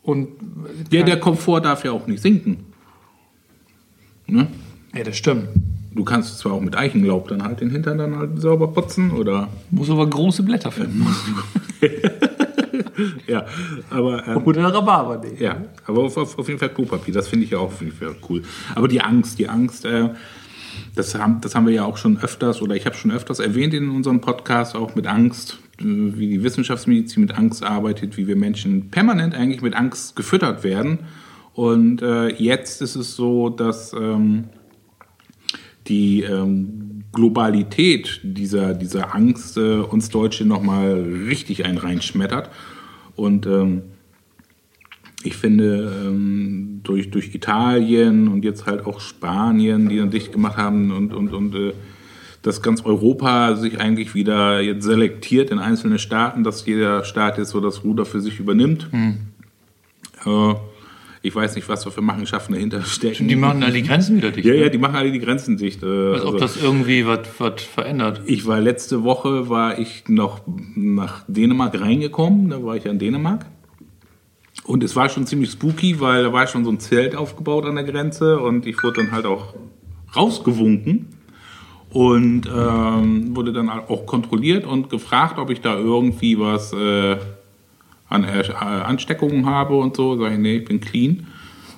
Und 0.03 0.29
ja, 0.91 1.03
der 1.03 1.19
Komfort 1.19 1.61
darf 1.61 1.83
ja 1.83 1.91
auch 1.91 2.07
nicht 2.07 2.21
sinken. 2.21 2.65
Ne? 4.27 4.47
Ja, 4.93 5.03
das 5.03 5.17
stimmt. 5.17 5.47
Du 5.93 6.03
kannst 6.03 6.39
zwar 6.39 6.53
auch 6.53 6.61
mit 6.61 6.75
Eichenlaub 6.75 7.27
dann 7.29 7.43
halt 7.43 7.61
den 7.61 7.69
Hintern 7.69 7.97
dann 7.97 8.17
halt 8.17 8.41
sauber 8.41 8.67
putzen, 8.67 9.11
oder? 9.11 9.47
Muss 9.71 9.89
aber 9.89 10.07
große 10.07 10.43
Blätter 10.43 10.71
finden. 10.71 11.07
ja, 13.27 13.45
aber. 13.89 14.27
Ähm, 14.27 14.43
Oder 14.43 14.73
Rhabarber, 14.73 15.17
nee. 15.23 15.43
Ja, 15.43 15.57
aber 15.85 16.03
auf, 16.03 16.17
auf, 16.17 16.37
auf 16.37 16.47
jeden 16.47 16.59
Fall 16.59 16.69
Klopapier, 16.69 17.13
das 17.13 17.27
finde 17.27 17.45
ich 17.45 17.51
ja 17.51 17.59
auch 17.59 17.71
cool. 18.29 18.43
Aber 18.73 18.87
die 18.87 19.01
Angst, 19.01 19.39
die 19.39 19.49
Angst, 19.49 19.85
äh, 19.85 20.09
das, 20.95 21.15
haben, 21.15 21.41
das 21.41 21.55
haben 21.55 21.67
wir 21.67 21.73
ja 21.73 21.85
auch 21.85 21.97
schon 21.97 22.17
öfters, 22.17 22.61
oder 22.61 22.75
ich 22.75 22.85
habe 22.85 22.95
schon 22.95 23.11
öfters 23.11 23.39
erwähnt 23.39 23.73
in 23.73 23.89
unserem 23.89 24.21
Podcast, 24.21 24.75
auch 24.75 24.95
mit 24.95 25.07
Angst, 25.07 25.59
wie 25.77 26.29
die 26.29 26.43
Wissenschaftsmedizin 26.43 27.21
mit 27.21 27.37
Angst 27.37 27.63
arbeitet, 27.63 28.17
wie 28.17 28.27
wir 28.27 28.35
Menschen 28.35 28.89
permanent 28.91 29.35
eigentlich 29.35 29.61
mit 29.61 29.75
Angst 29.75 30.15
gefüttert 30.15 30.63
werden. 30.63 30.99
Und 31.53 32.01
äh, 32.01 32.29
jetzt 32.29 32.81
ist 32.81 32.95
es 32.95 33.15
so, 33.15 33.49
dass 33.49 33.93
ähm, 33.93 34.45
die 35.87 36.21
ähm, 36.21 37.03
Globalität 37.11 38.19
dieser, 38.23 38.73
dieser 38.73 39.15
Angst 39.15 39.57
äh, 39.57 39.79
uns 39.79 40.09
Deutsche 40.09 40.45
nochmal 40.45 41.01
richtig 41.27 41.65
ein 41.65 41.77
reinschmettert. 41.77 42.49
Und 43.15 43.45
ähm, 43.45 43.83
ich 45.25 45.35
finde, 45.35 45.91
ähm, 46.05 46.81
durch, 46.83 47.09
durch 47.11 47.33
Italien 47.33 48.27
und 48.27 48.45
jetzt 48.45 48.65
halt 48.65 48.85
auch 48.85 48.99
Spanien, 48.99 49.89
die 49.89 49.97
dann 49.97 50.11
dicht 50.11 50.31
gemacht 50.31 50.57
haben 50.57 50.91
und, 50.91 51.13
und, 51.13 51.33
und 51.33 51.55
äh, 51.55 51.73
dass 52.41 52.61
ganz 52.61 52.85
Europa 52.85 53.55
sich 53.55 53.79
eigentlich 53.79 54.13
wieder 54.13 54.61
jetzt 54.61 54.83
selektiert 54.83 55.49
in 55.49 55.57
einzelne 55.57 55.97
Staaten, 55.97 56.43
dass 56.43 56.65
jeder 56.65 57.03
Staat 57.03 57.39
jetzt 57.39 57.49
so 57.49 57.59
das 57.59 57.83
Ruder 57.83 58.05
für 58.05 58.21
sich 58.21 58.39
übernimmt. 58.39 58.87
Hm. 58.91 59.17
Äh, 60.25 60.55
ich 61.23 61.33
weiß 61.33 61.55
nicht, 61.55 61.67
was 61.67 61.81
da 61.81 61.89
für 61.89 62.03
Machenschaften 62.03 62.53
dahinter 62.53 62.83
stecken. 62.83 63.27
Die 63.27 63.35
machen 63.35 63.63
alle 63.63 63.73
die 63.73 63.81
Grenzen 63.81 64.17
wieder 64.17 64.29
dicht. 64.29 64.45
Ja, 64.45 64.53
ja, 64.53 64.65
ne? 64.65 64.69
die 64.69 64.77
machen 64.77 64.95
alle 64.95 65.11
die 65.11 65.17
Grenzen 65.17 65.57
dicht. 65.57 65.81
Äh, 65.81 65.87
Als 65.87 66.21
ob 66.21 66.33
also, 66.33 66.37
das 66.37 66.61
irgendwie 66.61 67.07
was, 67.07 67.27
verändert. 67.63 68.21
Ich 68.27 68.45
war 68.45 68.61
letzte 68.61 69.03
Woche, 69.03 69.49
war 69.49 69.79
ich 69.79 70.03
noch 70.07 70.41
nach 70.75 71.23
Dänemark 71.27 71.81
reingekommen, 71.81 72.51
da 72.51 72.63
war 72.63 72.75
ich 72.75 72.83
ja 72.83 72.91
in 72.91 72.99
Dänemark. 72.99 73.47
Und 74.65 74.83
es 74.83 74.95
war 74.95 75.09
schon 75.09 75.27
ziemlich 75.27 75.51
spooky, 75.51 75.99
weil 75.99 76.23
da 76.23 76.33
war 76.33 76.47
schon 76.47 76.65
so 76.65 76.71
ein 76.71 76.79
Zelt 76.79 77.15
aufgebaut 77.15 77.65
an 77.65 77.75
der 77.75 77.83
Grenze 77.83 78.39
und 78.39 78.65
ich 78.65 78.81
wurde 78.83 79.03
dann 79.03 79.11
halt 79.11 79.25
auch 79.25 79.53
rausgewunken 80.15 81.07
und 81.91 82.49
ähm, 82.53 83.35
wurde 83.35 83.53
dann 83.53 83.69
auch 83.69 84.05
kontrolliert 84.05 84.65
und 84.65 84.89
gefragt, 84.89 85.37
ob 85.37 85.51
ich 85.51 85.61
da 85.61 85.77
irgendwie 85.77 86.39
was 86.39 86.73
äh, 86.73 87.17
an 88.09 88.23
äh, 88.23 88.51
Ansteckungen 88.59 89.45
habe 89.45 89.75
und 89.75 89.95
so. 89.95 90.17
Sage 90.17 90.33
ich, 90.33 90.39
nee, 90.39 90.57
ich 90.57 90.65
bin 90.65 90.81
clean. 90.81 91.27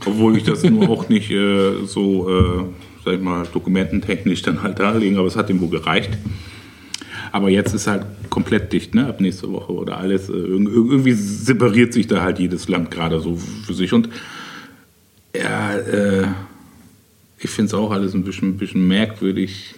Obwohl 0.05 0.37
ich 0.37 0.43
das 0.43 0.63
nur 0.63 0.89
auch 0.89 1.09
nicht 1.09 1.29
äh, 1.29 1.85
so, 1.85 2.29
äh, 2.29 2.63
sag 3.03 3.15
ich 3.15 3.21
mal, 3.21 3.45
dokumententechnisch 3.51 4.43
dann 4.43 4.63
halt 4.63 4.79
darlegen, 4.79 5.17
aber 5.17 5.27
es 5.27 5.35
hat 5.35 5.49
ihm 5.49 5.59
wohl 5.59 5.69
gereicht. 5.69 6.17
Aber 7.31 7.49
jetzt 7.49 7.73
ist 7.73 7.87
halt 7.87 8.05
komplett 8.29 8.73
dicht, 8.73 8.95
ne? 8.95 9.07
Ab 9.07 9.21
nächste 9.21 9.51
Woche 9.51 9.73
oder 9.73 9.97
alles. 9.97 10.29
Äh, 10.29 10.33
irgendwie 10.33 11.13
separiert 11.13 11.93
sich 11.93 12.07
da 12.07 12.21
halt 12.21 12.39
jedes 12.39 12.67
Land 12.67 12.91
gerade 12.91 13.19
so 13.19 13.35
für 13.35 13.73
sich. 13.73 13.93
Und 13.93 14.09
ja, 15.35 15.75
äh, 15.75 16.27
ich 17.39 17.49
finde 17.49 17.67
es 17.67 17.73
auch 17.73 17.91
alles 17.91 18.13
ein 18.13 18.23
bisschen, 18.23 18.49
ein 18.49 18.57
bisschen 18.57 18.87
merkwürdig, 18.87 19.75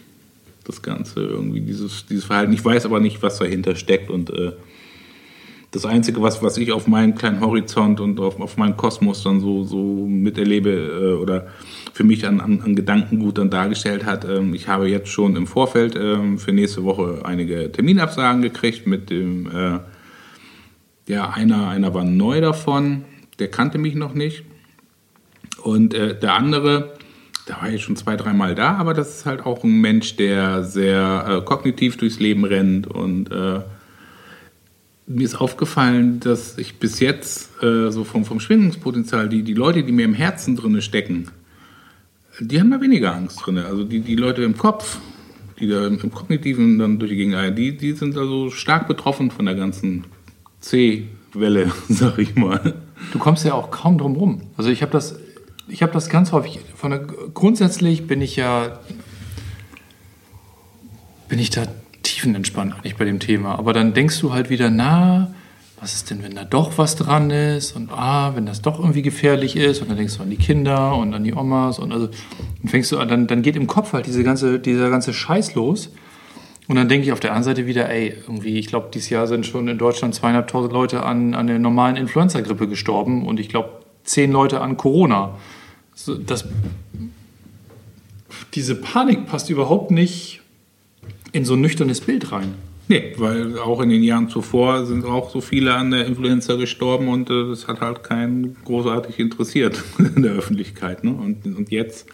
das 0.63 0.82
Ganze 0.82 1.22
irgendwie, 1.22 1.62
dieses, 1.62 2.06
dieses 2.06 2.25
Verhalten. 2.25 2.53
Ich 2.53 2.63
weiß 2.63 2.86
aber 2.86 3.00
nicht, 3.00 3.22
was 3.22 3.39
dahinter 3.39 3.75
steckt 3.75 4.10
und 4.10 4.29
äh, 4.29 4.53
das 5.72 5.86
Einzige, 5.86 6.22
was, 6.22 6.42
was 6.42 6.58
ich 6.58 6.72
auf 6.72 6.88
meinen 6.88 7.14
kleinen 7.16 7.42
Horizont 7.42 8.00
und 8.00 8.20
auf, 8.20 8.40
auf 8.40 8.58
meinen 8.58 8.76
Kosmos 8.76 9.24
dann 9.24 9.40
so, 9.40 9.64
so 9.64 9.78
miterlebe 9.78 10.72
äh, 10.72 11.22
oder 11.22 11.48
für 11.94 12.04
mich 12.04 12.26
an, 12.26 12.40
an, 12.42 12.62
an 12.62 12.76
Gedankengut 12.76 13.38
dann 13.38 13.52
dargestellt 13.52 14.06
hat, 14.06 14.26
ähm, 14.26 14.54
ich 14.56 14.68
habe 14.68 14.90
jetzt 14.90 15.10
schon 15.10 15.36
im 15.36 15.46
Vorfeld 15.46 15.96
ähm, 15.96 16.40
für 16.40 16.54
nächste 16.54 16.84
Woche 16.84 17.22
einige 17.24 17.72
Terminabsagen 17.72 18.42
gekriegt 18.42 18.88
mit 18.88 19.12
dem, 19.12 19.48
äh, 19.52 19.80
ja, 21.08 21.30
einer, 21.30 21.68
einer 21.70 21.94
war 21.94 22.04
neu 22.04 22.42
davon, 22.42 23.06
der 23.38 23.50
kannte 23.50 23.78
mich 23.78 23.96
noch 23.96 24.14
nicht. 24.14 24.46
Und 25.62 25.94
äh, 25.94 26.18
der 26.18 26.34
andere, 26.34 26.94
da 27.46 27.62
war 27.62 27.70
ich 27.70 27.84
schon 27.84 27.96
zwei, 27.96 28.16
dreimal 28.16 28.56
da, 28.56 28.76
aber 28.78 28.96
das 28.96 29.18
ist 29.18 29.26
halt 29.28 29.46
auch 29.46 29.64
ein 29.64 29.82
Mensch, 29.82 30.16
der 30.16 30.64
sehr 30.64 31.26
äh, 31.28 31.46
kognitiv 31.46 31.98
durchs 31.98 32.20
Leben 32.20 32.44
rennt 32.44 32.88
und 32.88 33.32
äh, 33.32 33.60
mir 35.10 35.25
ist 35.25 35.42
aufgefallen, 35.42 36.20
dass 36.20 36.58
ich 36.60 36.78
bis 36.78 37.00
jetzt 37.00 37.50
äh, 37.63 37.89
so 37.89 38.04
vom, 38.04 38.25
vom 38.25 38.39
Schwingungspotenzial, 38.39 39.28
die, 39.28 39.42
die 39.42 39.56
Leute, 39.56 39.84
die 39.84 39.92
mir 39.92 40.06
im 40.06 40.13
Herzen 40.13 40.56
drin 40.56 40.80
stecken, 40.84 41.30
die 42.39 42.60
haben 42.60 42.70
da 42.70 42.80
weniger 42.80 43.16
Angst 43.16 43.42
drin. 43.44 43.58
Also 43.58 43.84
die, 43.84 44.01
die 44.01 44.16
Leute 44.16 44.44
im 44.44 44.56
Kopf, 44.56 45.00
die 45.60 45.68
da 45.68 45.88
im, 45.88 46.00
im 46.00 46.12
Kognitiven 46.12 46.78
dann 46.78 47.00
durch 47.00 47.10
die 47.10 47.18
Gegend, 47.18 47.58
die, 47.58 47.75
die 47.75 47.94
sind 47.94 48.16
also 48.18 48.51
stark 48.51 48.88
betroffen 48.88 49.32
von 49.32 49.46
der 49.46 49.56
ganzen 49.56 50.06
C-Welle, 50.62 51.72
sag 51.89 52.20
ich 52.20 52.36
mal. 52.36 52.75
Du 53.12 53.18
kommst 53.18 53.44
ja 53.44 53.56
auch 53.56 53.72
kaum 53.72 53.98
drum 53.98 54.16
rum. 54.16 54.42
Also 54.58 54.70
ich 54.70 54.84
habe 54.84 54.92
das, 54.92 55.18
habe 55.82 55.92
das 55.92 56.10
ganz 56.10 56.32
häufig. 56.32 56.60
Von 56.75 56.92
der, 56.92 57.00
grundsätzlich 57.00 58.06
bin 58.06 58.22
ich 58.22 58.36
ja, 58.36 58.80
bin 61.28 61.39
ich 61.39 61.50
da 61.50 61.63
tiefenentspannt 62.20 62.74
eigentlich 62.74 62.98
bei 62.98 63.06
dem 63.06 63.20
Thema. 63.20 63.58
Aber 63.58 63.74
dann 63.74 63.94
denkst 63.94 64.20
du 64.20 64.34
halt 64.34 64.50
wieder, 64.50 64.70
na, 64.70 65.34
was 65.80 65.94
ist 65.94 66.10
denn, 66.10 66.22
wenn 66.24 66.36
da 66.36 66.44
doch 66.44 66.78
was 66.78 66.98
dran 66.98 67.30
ist 67.30 67.76
und 67.76 67.92
ah, 67.92 68.36
wenn 68.36 68.46
das 68.46 68.62
doch 68.62 68.80
irgendwie 68.80 69.02
gefährlich 69.02 69.56
ist 69.56 69.82
und 69.82 69.90
dann 69.90 69.98
denkst 69.98 70.18
du 70.18 70.24
an 70.24 70.30
die 70.30 70.38
Kinder 70.38 70.96
und 70.98 71.14
an 71.14 71.24
die 71.24 71.34
Omas 71.34 71.80
und 71.80 71.94
also 71.94 72.08
dann 72.08 72.68
fängst 72.68 72.92
du 72.92 72.98
an, 72.98 73.08
dann, 73.08 73.28
dann 73.28 73.42
geht 73.42 73.56
im 73.56 73.68
Kopf 73.68 73.94
halt 73.94 74.06
diese 74.06 74.24
ganze, 74.24 74.60
dieser 74.60 74.90
ganze 74.90 75.14
Scheiß 75.14 75.56
los. 75.56 75.92
Und 76.68 76.76
dann 76.76 76.88
denke 76.88 77.08
ich 77.08 77.14
auf 77.14 77.20
der 77.20 77.32
anderen 77.32 77.56
Seite 77.56 77.66
wieder, 77.66 77.90
ey, 77.90 78.14
irgendwie, 78.28 78.60
ich 78.60 78.68
glaube, 78.68 78.90
dieses 78.94 79.10
Jahr 79.10 79.26
sind 79.26 79.46
schon 79.46 79.68
in 79.68 79.80
Deutschland 79.80 80.14
zweieinhalbtausend 80.14 80.72
Leute 80.72 81.04
an, 81.04 81.34
an 81.34 81.48
der 81.48 81.58
normalen 81.58 81.96
Influenza-Grippe 81.96 82.68
gestorben 82.68 83.26
und 83.26 83.40
ich 83.40 83.50
glaube, 83.50 83.70
zehn 84.04 84.32
Leute 84.32 84.62
an 84.62 84.78
Corona. 84.78 85.38
Das, 86.28 86.46
diese 88.54 88.76
Panik 88.76 89.26
passt 89.26 89.50
überhaupt 89.50 89.90
nicht 89.90 90.42
in 91.31 91.45
so 91.45 91.53
ein 91.53 91.62
nüchternes 91.62 92.01
Bild 92.01 92.31
rein. 92.31 92.55
Nee, 92.88 93.13
weil 93.17 93.59
auch 93.59 93.81
in 93.81 93.89
den 93.89 94.01
Jahren 94.01 94.29
zuvor 94.29 94.86
sind 94.88 95.05
auch 95.05 95.29
so 95.29 95.41
viele 95.41 95.75
an 95.75 95.91
der 95.91 96.07
Influenza 96.07 96.55
gestorben 96.55 97.07
und 97.07 97.29
äh, 97.29 97.48
das 97.50 97.67
hat 97.67 97.81
halt 97.81 98.03
keinen 98.03 98.55
großartig 98.65 99.19
interessiert 99.19 99.83
in 100.15 100.24
der 100.24 100.31
Öffentlichkeit. 100.31 101.03
Ne? 101.03 101.12
Und, 101.12 101.45
und 101.45 101.69
jetzt 101.71 102.07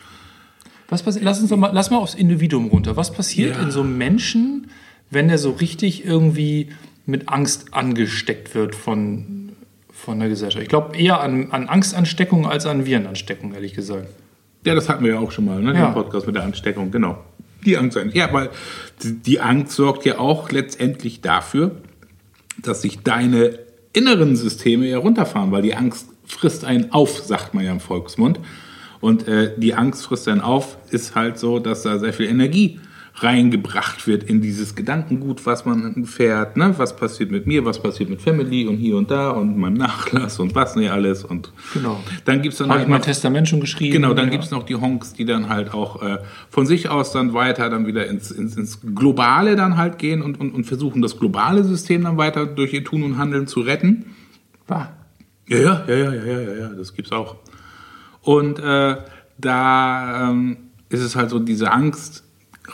was 0.90 1.02
passiert? 1.02 1.24
Lass 1.24 1.40
uns 1.40 1.50
doch 1.50 1.58
mal, 1.58 1.72
lass 1.74 1.90
mal 1.92 1.98
aufs 1.98 2.14
Individuum 2.14 2.68
runter. 2.68 2.96
Was 2.98 3.12
passiert 3.14 3.56
Ja. 3.56 3.64
in 3.64 3.72
so 3.72 3.82
einem 3.82 3.98
Menschen, 3.98 4.68
wenn 5.10 5.30
der 5.30 5.38
so 5.38 5.52
richtig 5.52 6.06
irgendwie 6.06 6.70
mit 7.06 7.30
Angst 7.30 7.74
angesteckt 7.74 8.54
wird 8.54 8.76
von, 8.76 9.52
von 9.92 10.20
der 10.20 10.28
Gesellschaft? 10.30 10.62
Ich 10.62 10.70
glaube 10.70 10.98
eher 10.98 11.22
an, 11.22 11.52
an 11.52 11.70
Angstansteckung 11.70 12.46
als 12.46 12.66
an 12.66 12.86
Virenansteckung, 12.86 13.54
ehrlich 13.54 13.74
gesagt. 13.74 14.10
Ja, 14.66 14.76
das 14.76 14.90
hatten 14.90 15.04
wir 15.06 15.14
ja 15.14 15.20
auch 15.20 15.32
schon 15.32 15.46
mal, 15.46 15.62
ne? 15.62 15.74
Ja. 15.74 15.86
Den 15.88 15.94
Podcast 15.94 16.28
mit 16.28 16.36
der 16.36 16.44
Ansteckung, 16.44 16.92
genau. 16.92 17.18
Die 17.66 17.78
Angst 17.78 17.98
eigentlich. 17.98 18.16
Ja, 18.16 18.32
weil 18.32 18.50
die- 19.04 19.14
die 19.22 19.40
Angst 19.40 19.76
sorgt 19.76 20.06
ja 20.06 20.20
auch 20.20 20.52
letztendlich 20.52 21.22
dafür, 21.22 21.72
dass 22.62 22.82
sich 22.82 23.00
deine 23.00 23.60
inneren 23.94 24.36
Systeme 24.36 24.88
ja 24.88 24.98
runterfahren, 24.98 25.52
weil 25.52 25.62
die 25.62 25.76
Angst 25.76 26.08
frisst 26.28 26.66
einen 26.66 26.92
auf, 26.92 27.20
sagt 27.20 27.54
man 27.54 27.64
ja 27.66 27.72
im 27.72 27.80
Volksmund. 27.80 28.40
Und 29.02 29.28
äh, 29.28 29.52
die 29.58 29.74
Angst 29.76 30.06
frisst 30.06 30.28
einen 30.28 30.42
auf, 30.42 30.78
ist 30.90 31.16
halt 31.16 31.38
so, 31.38 31.60
dass 31.60 31.84
da 31.84 32.00
sehr 32.00 32.14
viel 32.14 32.26
Energie 32.28 32.80
reingebracht 33.18 34.08
wird 34.08 34.24
in 34.24 34.42
dieses 34.42 34.76
Gedankengut, 34.76 35.46
was 35.46 35.64
man 35.66 36.06
fährt, 36.06 36.58
ne? 36.58 36.74
was 36.78 36.96
passiert 36.98 37.32
mit 37.32 37.48
mir, 37.48 37.64
was 37.64 37.82
passiert 37.82 38.10
mit 38.10 38.22
Family 38.22 38.68
und 38.68 38.76
hier 38.76 38.98
und 38.98 39.10
da 39.10 39.30
und 39.30 39.58
meinem 39.58 39.76
Nachlass 39.76 40.38
und 40.40 40.54
was 40.54 40.76
nicht 40.76 40.92
alles. 40.92 41.24
Und 41.24 41.52
Genau. 41.74 42.04
dann 42.26 42.42
gibt 42.42 42.54
es 42.54 42.60
dann 42.60 42.68
Habe 42.68 42.80
halt 42.80 42.88
ich 42.88 42.90
mein 42.92 43.00
noch- 43.00 43.06
Testament 43.06 43.48
schon 43.48 43.62
geschrieben? 43.62 43.94
Genau, 43.94 44.14
dann 44.14 44.26
Ja. 44.26 44.32
gibt 44.32 44.44
es 44.44 44.52
noch 44.52 44.64
die 44.64 44.76
Honks, 44.76 45.14
die 45.14 45.24
dann 45.24 45.48
halt 45.48 45.74
auch 45.74 46.02
äh, 46.04 46.18
von 46.50 46.66
sich 46.66 46.90
aus 46.90 47.14
dann 47.14 47.34
weiter 47.34 47.70
dann 47.70 47.88
wieder 47.88 48.06
ins, 48.08 48.32
ins, 48.32 48.58
ins 48.58 48.82
Globale 48.82 49.56
dann 49.56 49.78
halt 49.78 49.98
gehen 49.98 50.22
und, 50.22 50.38
und, 50.40 50.54
und 50.54 50.66
versuchen, 50.66 51.02
das 51.02 51.18
globale 51.18 51.64
System 51.64 52.04
dann 52.04 52.18
weiter 52.18 52.46
durch 52.46 52.74
ihr 52.74 52.84
Tun 52.84 53.04
und 53.04 53.18
Handeln 53.18 53.48
zu 53.48 53.62
retten. 53.62 54.08
Wahr. 54.68 54.92
Ja, 55.48 55.58
ja, 55.60 55.84
ja, 55.88 55.96
ja, 55.96 56.14
ja, 56.14 56.40
ja, 56.42 56.54
ja, 56.56 56.68
das 56.70 56.94
gibt's 56.94 57.14
auch. 57.14 57.38
Und 58.22 58.60
äh, 58.60 58.98
da 59.38 60.30
ähm, 60.32 60.58
ist 60.90 61.02
es 61.02 61.16
halt 61.16 61.30
so, 61.30 61.40
diese 61.40 61.72
Angst 61.72 62.24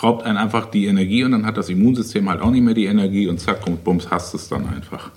raubt 0.01 0.25
einen 0.25 0.37
einfach 0.37 0.67
die 0.67 0.85
Energie 0.85 1.23
und 1.23 1.31
dann 1.31 1.45
hat 1.45 1.57
das 1.57 1.69
Immunsystem 1.69 2.29
halt 2.29 2.41
auch 2.41 2.51
nicht 2.51 2.63
mehr 2.63 2.73
die 2.73 2.85
Energie 2.85 3.27
und 3.27 3.39
zack 3.39 3.67
und 3.67 3.83
bums 3.83 4.09
hast 4.09 4.33
es 4.33 4.47
dann 4.49 4.67
einfach. 4.67 5.11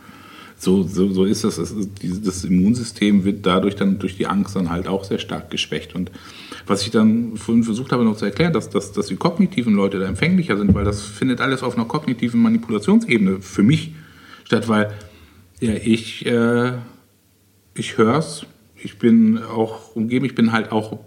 So, 0.57 0.83
so, 0.83 1.13
so 1.13 1.25
ist 1.25 1.45
das. 1.45 1.57
Das 1.57 2.45
Immunsystem 2.45 3.25
wird 3.25 3.45
dadurch 3.45 3.77
dann 3.77 3.99
durch 3.99 4.17
die 4.17 4.27
Angst 4.27 4.57
dann 4.57 4.71
halt 4.71 4.89
auch 4.89 5.05
sehr 5.05 5.19
stark 5.19 5.51
geschwächt. 5.51 5.95
Und 5.95 6.11
was 6.67 6.83
ich 6.83 6.91
dann 6.91 7.37
vorhin 7.37 7.65
versucht 7.65 7.93
habe 7.93 8.05
noch 8.05 8.17
zu 8.17 8.25
erklären, 8.25 8.53
dass, 8.53 8.71
dass, 8.71 8.93
dass 8.93 9.09
die 9.09 9.17
kognitiven 9.17 9.75
Leute 9.75 9.99
da 9.99 10.07
empfänglicher 10.07 10.57
sind, 10.57 10.75
weil 10.75 10.85
das 10.85 11.03
findet 11.03 11.41
alles 11.41 11.63
auf 11.63 11.77
einer 11.77 11.85
kognitiven 11.85 12.41
Manipulationsebene 12.41 13.41
für 13.41 13.63
mich 13.63 13.95
statt, 14.45 14.69
weil 14.69 14.93
ja, 15.61 15.75
ich, 15.75 16.25
äh, 16.27 16.73
ich 17.75 17.99
höre 17.99 18.19
es, 18.19 18.47
ich 18.77 18.99
bin 18.99 19.43
auch 19.43 19.95
umgeben, 19.95 20.25
ich 20.25 20.35
bin 20.35 20.53
halt 20.53 20.73
auch 20.73 20.99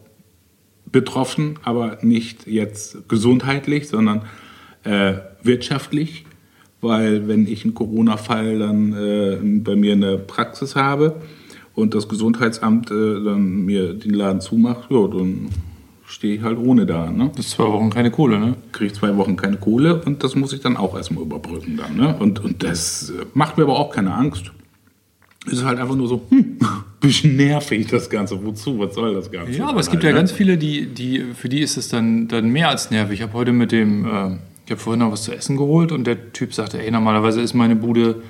betroffen, 0.91 1.59
aber 1.63 1.97
nicht 2.01 2.47
jetzt 2.47 3.09
gesundheitlich, 3.09 3.87
sondern 3.87 4.23
äh, 4.83 5.13
wirtschaftlich, 5.43 6.25
weil 6.81 7.27
wenn 7.27 7.47
ich 7.47 7.63
einen 7.63 7.73
Corona-Fall 7.73 8.59
dann 8.59 8.93
äh, 8.93 9.37
bei 9.59 9.75
mir 9.75 9.93
in 9.93 10.01
der 10.01 10.17
Praxis 10.17 10.75
habe 10.75 11.15
und 11.75 11.93
das 11.93 12.07
Gesundheitsamt 12.07 12.91
äh, 12.91 13.23
dann 13.23 13.65
mir 13.65 13.93
den 13.93 14.13
Laden 14.13 14.41
zumacht, 14.41 14.89
ja, 14.89 15.07
dann 15.07 15.49
stehe 16.05 16.35
ich 16.35 16.41
halt 16.41 16.57
ohne 16.57 16.85
da. 16.85 17.11
Ne? 17.11 17.31
Das 17.35 17.47
ist 17.47 17.51
zwei 17.51 17.65
Wochen 17.65 17.89
keine 17.89 18.11
Kohle, 18.11 18.39
ne? 18.39 18.55
kriege 18.71 18.87
ich 18.87 18.93
zwei 18.93 19.15
Wochen 19.17 19.35
keine 19.35 19.57
Kohle 19.57 20.01
und 20.01 20.23
das 20.23 20.35
muss 20.35 20.53
ich 20.53 20.61
dann 20.61 20.77
auch 20.77 20.95
erstmal 20.95 21.23
überbrücken 21.23 21.77
dann. 21.77 21.97
Ne? 21.97 22.15
Und, 22.17 22.43
und 22.43 22.63
das 22.63 23.09
äh, 23.09 23.25
macht 23.33 23.57
mir 23.57 23.63
aber 23.63 23.77
auch 23.77 23.91
keine 23.91 24.13
Angst. 24.13 24.51
Es 25.47 25.53
ist 25.59 25.63
halt 25.65 25.79
einfach 25.79 25.95
nur 25.95 26.07
so, 26.07 26.21
hm, 26.29 26.57
bisschen 26.99 27.35
nervig 27.37 27.87
das 27.87 28.09
Ganze. 28.09 28.43
Wozu? 28.45 28.77
Was 28.79 28.93
soll 28.95 29.13
das 29.13 29.31
Ganze? 29.31 29.51
Ja, 29.57 29.67
aber 29.69 29.79
es 29.79 29.89
gibt 29.89 30.03
halt, 30.03 30.11
ja 30.11 30.15
ne? 30.15 30.19
ganz 30.19 30.31
viele, 30.31 30.57
die, 30.57 30.85
die, 30.87 31.23
für 31.33 31.49
die 31.49 31.61
ist 31.61 31.77
es 31.77 31.89
dann, 31.89 32.27
dann 32.27 32.49
mehr 32.49 32.69
als 32.69 32.91
nervig. 32.91 33.19
Ich 33.19 33.21
habe 33.21 33.33
heute 33.33 33.53
mit 33.53 33.71
dem, 33.71 34.05
äh, 34.05 34.09
ich 34.65 34.71
habe 34.71 34.81
vorhin 34.81 34.99
noch 34.99 35.11
was 35.11 35.23
zu 35.23 35.33
essen 35.33 35.57
geholt 35.57 35.91
und 35.91 36.05
der 36.05 36.33
Typ 36.33 36.53
sagte, 36.53 36.81
ey, 36.83 36.91
normalerweise 36.91 37.41
ist 37.41 37.53
meine 37.53 37.75
Bude 37.75 38.21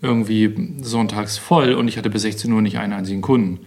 irgendwie 0.00 0.54
sonntags 0.82 1.38
voll 1.38 1.74
und 1.74 1.88
ich 1.88 1.96
hatte 1.96 2.10
bis 2.10 2.22
16 2.22 2.52
Uhr 2.52 2.62
nicht 2.62 2.78
einen 2.78 2.92
einzigen 2.92 3.20
Kunden. 3.22 3.60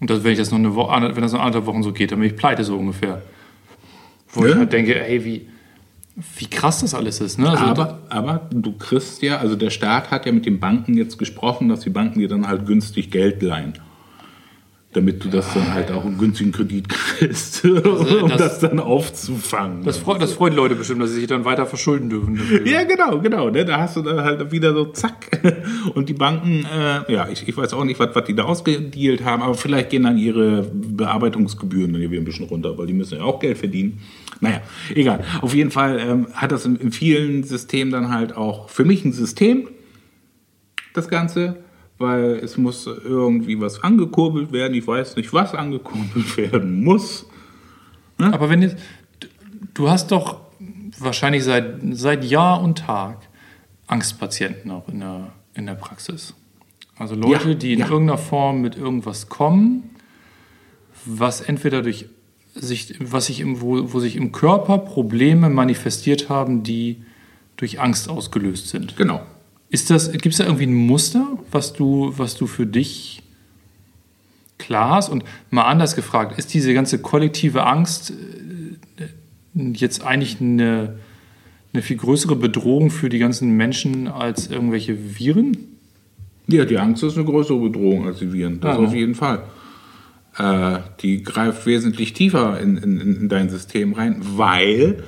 Und 0.00 0.10
das, 0.10 0.24
wenn 0.24 0.32
ich 0.32 0.38
das 0.38 0.50
noch 0.50 0.58
eine 0.58 0.74
Woche, 0.74 1.00
wenn 1.14 1.22
das 1.22 1.32
noch 1.32 1.40
anderthalb 1.40 1.66
Wochen 1.66 1.82
so 1.82 1.92
geht, 1.92 2.12
dann 2.12 2.20
bin 2.20 2.28
ich 2.28 2.36
pleite 2.36 2.64
so 2.64 2.76
ungefähr. 2.76 3.22
Wo 4.32 4.44
ich 4.44 4.52
Ja. 4.52 4.58
halt 4.58 4.72
denke, 4.72 5.00
ey, 5.06 5.24
wie, 5.24 5.46
wie 6.38 6.46
krass 6.46 6.80
das 6.80 6.94
alles 6.94 7.20
ist. 7.20 7.38
Ne? 7.38 7.50
Also, 7.50 7.64
Aber, 7.64 7.98
aber 8.08 8.48
du 8.50 8.72
kriegst 8.72 9.20
ja, 9.22 9.36
also 9.38 9.54
der 9.54 9.70
Staat 9.70 10.10
hat 10.10 10.24
ja 10.26 10.32
mit 10.32 10.46
den 10.46 10.58
Banken 10.60 10.96
jetzt 10.96 11.18
gesprochen, 11.18 11.68
dass 11.68 11.80
die 11.80 11.90
Banken 11.90 12.20
dir 12.20 12.28
dann 12.28 12.46
halt 12.48 12.66
günstig 12.66 13.10
Geld 13.10 13.42
leihen. 13.42 13.74
Damit 14.92 15.22
du 15.22 15.28
das 15.28 15.52
dann 15.52 15.74
halt 15.74 15.90
auch 15.90 16.06
einen 16.06 16.16
günstigen 16.16 16.52
Kredit 16.52 16.88
kriegst, 16.88 17.62
um 17.66 17.76
Also, 17.76 18.28
das- 18.28 18.38
das, 18.38 18.58
dann 18.60 18.80
aufzufangen. 18.80 19.84
das, 19.84 19.98
freut, 19.98 20.22
das 20.22 20.32
freut 20.32 20.54
Leute 20.54 20.74
bestimmt, 20.74 21.02
dass 21.02 21.10
sie 21.10 21.16
sich 21.16 21.26
dann 21.26 21.44
weiter 21.44 21.66
verschulden 21.66 22.08
dürfen. 22.08 22.36
dafür. 22.36 22.66
Ja, 22.66 22.84
genau, 22.84 23.20
genau. 23.20 23.50
Ne? 23.50 23.66
Da 23.66 23.78
hast 23.78 23.96
du 23.96 24.02
dann 24.02 24.22
halt 24.22 24.50
wieder 24.52 24.72
so 24.72 24.86
zack. 24.86 25.42
Und 25.94 26.08
die 26.08 26.14
Banken, 26.14 26.64
äh, 26.64 27.12
ja, 27.12 27.28
ich, 27.30 27.46
ich 27.46 27.54
weiß 27.54 27.74
auch 27.74 27.84
nicht, 27.84 28.00
was, 28.00 28.14
was 28.14 28.24
die 28.24 28.34
da 28.34 28.44
ausgedealt 28.44 29.22
haben, 29.22 29.42
aber 29.42 29.52
vielleicht 29.52 29.90
gehen 29.90 30.04
dann 30.04 30.16
ihre 30.16 30.62
Bearbeitungsgebühren 30.72 31.92
dann 31.92 32.00
wieder 32.00 32.16
ein 32.22 32.24
bisschen 32.24 32.46
runter, 32.46 32.78
weil 32.78 32.86
die 32.86 32.94
müssen 32.94 33.18
ja 33.18 33.24
auch 33.24 33.38
Geld 33.38 33.58
verdienen. 33.58 33.98
Naja, 34.40 34.60
egal. 34.94 35.24
Auf 35.40 35.54
jeden 35.54 35.70
Fall 35.70 35.98
ähm, 35.98 36.26
hat 36.34 36.52
das 36.52 36.66
in, 36.66 36.76
in 36.76 36.92
vielen 36.92 37.44
Systemen 37.44 37.92
dann 37.92 38.12
halt 38.12 38.36
auch 38.36 38.68
für 38.68 38.84
mich 38.84 39.04
ein 39.04 39.12
System, 39.12 39.68
das 40.94 41.08
Ganze, 41.08 41.56
weil 41.98 42.36
es 42.42 42.56
muss 42.56 42.86
irgendwie 42.86 43.60
was 43.60 43.82
angekurbelt 43.82 44.52
werden. 44.52 44.74
Ich 44.74 44.86
weiß 44.86 45.16
nicht, 45.16 45.32
was 45.32 45.54
angekurbelt 45.54 46.36
werden 46.36 46.84
muss. 46.84 47.26
Aber 48.18 48.48
wenn 48.48 48.62
jetzt, 48.62 48.76
du 49.74 49.88
hast 49.88 50.10
doch 50.10 50.40
wahrscheinlich 50.98 51.44
seit, 51.44 51.78
seit 51.92 52.24
Jahr 52.24 52.62
und 52.62 52.78
Tag 52.78 53.18
Angstpatienten 53.86 54.70
auch 54.70 54.88
in 54.88 55.00
der, 55.00 55.32
in 55.54 55.66
der 55.66 55.74
Praxis. 55.74 56.34
Also 56.98 57.14
Leute, 57.14 57.50
Ja, 57.50 57.54
die 57.54 57.72
in 57.74 57.80
ja. 57.80 57.86
irgendeiner 57.88 58.18
Form 58.18 58.62
mit 58.62 58.76
irgendwas 58.76 59.28
kommen, 59.28 59.90
was 61.04 61.40
entweder 61.40 61.82
durch 61.82 62.06
sich, 62.56 62.94
was 63.00 63.26
sich 63.26 63.40
im, 63.40 63.60
wo, 63.60 63.92
wo 63.92 64.00
sich 64.00 64.16
im 64.16 64.32
Körper 64.32 64.78
Probleme 64.78 65.50
manifestiert 65.50 66.28
haben, 66.28 66.62
die 66.62 67.02
durch 67.56 67.80
Angst 67.80 68.08
ausgelöst 68.08 68.68
sind. 68.68 68.96
Genau. 68.96 69.22
Ist 69.70 69.90
das, 69.90 70.12
gibt 70.12 70.26
es 70.26 70.36
da 70.36 70.44
irgendwie 70.44 70.66
ein 70.66 70.74
Muster, 70.74 71.26
was 71.50 71.72
du, 71.72 72.12
was 72.16 72.36
du 72.36 72.46
für 72.46 72.66
dich 72.66 73.22
klar 74.58 74.90
hast? 74.96 75.08
Und 75.08 75.24
mal 75.50 75.64
anders 75.64 75.96
gefragt, 75.96 76.38
ist 76.38 76.54
diese 76.54 76.72
ganze 76.72 76.98
kollektive 76.98 77.66
Angst 77.66 78.12
äh, 78.98 79.12
jetzt 79.72 80.04
eigentlich 80.04 80.40
eine, 80.40 80.98
eine 81.72 81.82
viel 81.82 81.96
größere 81.96 82.36
Bedrohung 82.36 82.90
für 82.90 83.08
die 83.08 83.18
ganzen 83.18 83.56
Menschen 83.56 84.08
als 84.08 84.48
irgendwelche 84.48 85.18
Viren? 85.18 85.56
Ja, 86.48 86.64
die 86.64 86.78
Angst 86.78 87.02
ist 87.02 87.16
eine 87.16 87.26
größere 87.26 87.58
Bedrohung 87.58 88.06
als 88.06 88.20
die 88.20 88.32
Viren. 88.32 88.60
Das 88.60 88.76
Ja, 88.76 88.80
ne? 88.80 88.86
auf 88.86 88.94
jeden 88.94 89.14
Fall. 89.14 89.42
Äh, 90.38 90.78
die 91.00 91.22
greift 91.22 91.66
wesentlich 91.66 92.12
tiefer 92.12 92.60
in, 92.60 92.76
in, 92.76 93.00
in 93.00 93.28
dein 93.28 93.48
System 93.48 93.94
rein, 93.94 94.16
weil 94.20 95.02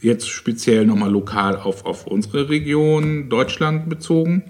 jetzt 0.00 0.28
speziell 0.28 0.86
nochmal 0.86 1.10
lokal 1.10 1.56
auf, 1.56 1.84
auf 1.86 2.06
unsere 2.06 2.48
Region, 2.48 3.28
Deutschland 3.28 3.88
bezogen, 3.88 4.44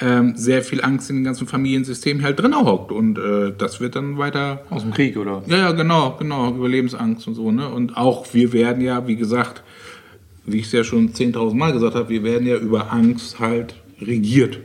ähm, 0.00 0.34
sehr 0.36 0.62
viel 0.62 0.82
Angst 0.82 1.08
in 1.10 1.16
den 1.16 1.24
ganzen 1.24 1.46
Familiensystemen 1.46 2.22
halt 2.22 2.38
drin 2.38 2.54
hockt. 2.54 2.92
Und 2.92 3.18
äh, 3.18 3.52
das 3.56 3.80
wird 3.80 3.96
dann 3.96 4.18
weiter 4.18 4.62
Aus 4.68 4.82
dem 4.82 4.92
Krieg, 4.92 5.16
oder? 5.16 5.42
ja, 5.46 5.56
ja, 5.56 5.72
genau, 5.72 6.16
genau, 6.18 6.54
Überlebensangst 6.54 7.26
und 7.26 7.34
so, 7.34 7.50
ne? 7.50 7.68
Und 7.68 7.96
auch 7.96 8.34
wir 8.34 8.52
werden 8.52 8.82
ja, 8.82 9.06
wie 9.06 9.16
gesagt, 9.16 9.62
wie 10.44 10.58
ich 10.58 10.66
es 10.66 10.72
ja 10.72 10.84
schon 10.84 11.10
10.000 11.10 11.54
Mal 11.54 11.72
gesagt 11.72 11.94
habe, 11.94 12.08
wir 12.08 12.22
werden 12.22 12.46
ja 12.46 12.56
über 12.56 12.92
Angst 12.92 13.40
halt 13.40 13.74
regiert. 14.00 14.60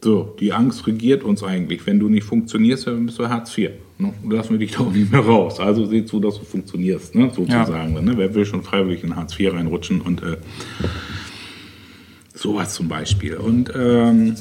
So, 0.00 0.36
die 0.38 0.52
Angst 0.52 0.86
regiert 0.86 1.24
uns 1.24 1.42
eigentlich. 1.42 1.86
Wenn 1.86 1.98
du 1.98 2.08
nicht 2.08 2.24
funktionierst, 2.24 2.86
dann 2.86 3.06
bist 3.06 3.18
du 3.18 3.28
Hartz 3.28 3.56
IV. 3.56 3.70
Ne? 3.98 4.12
Lassen 4.30 4.50
wir 4.50 4.58
dich 4.58 4.72
doch 4.72 4.92
nicht 4.92 5.10
mehr 5.10 5.20
raus. 5.20 5.58
Also 5.58 5.86
sieh 5.86 6.04
zu, 6.04 6.20
dass 6.20 6.38
du 6.38 6.44
funktionierst, 6.44 7.14
ne? 7.16 7.30
sozusagen. 7.34 7.94
Ne? 7.94 8.12
Wer 8.16 8.34
will 8.34 8.44
schon 8.44 8.62
freiwillig 8.62 9.02
in 9.02 9.16
Hartz 9.16 9.38
IV 9.38 9.54
reinrutschen 9.54 10.00
und 10.00 10.22
äh, 10.22 10.36
Sowas 12.38 12.74
zum 12.74 12.86
Beispiel. 12.86 13.34
Und 13.34 13.72
ähm, 13.74 14.36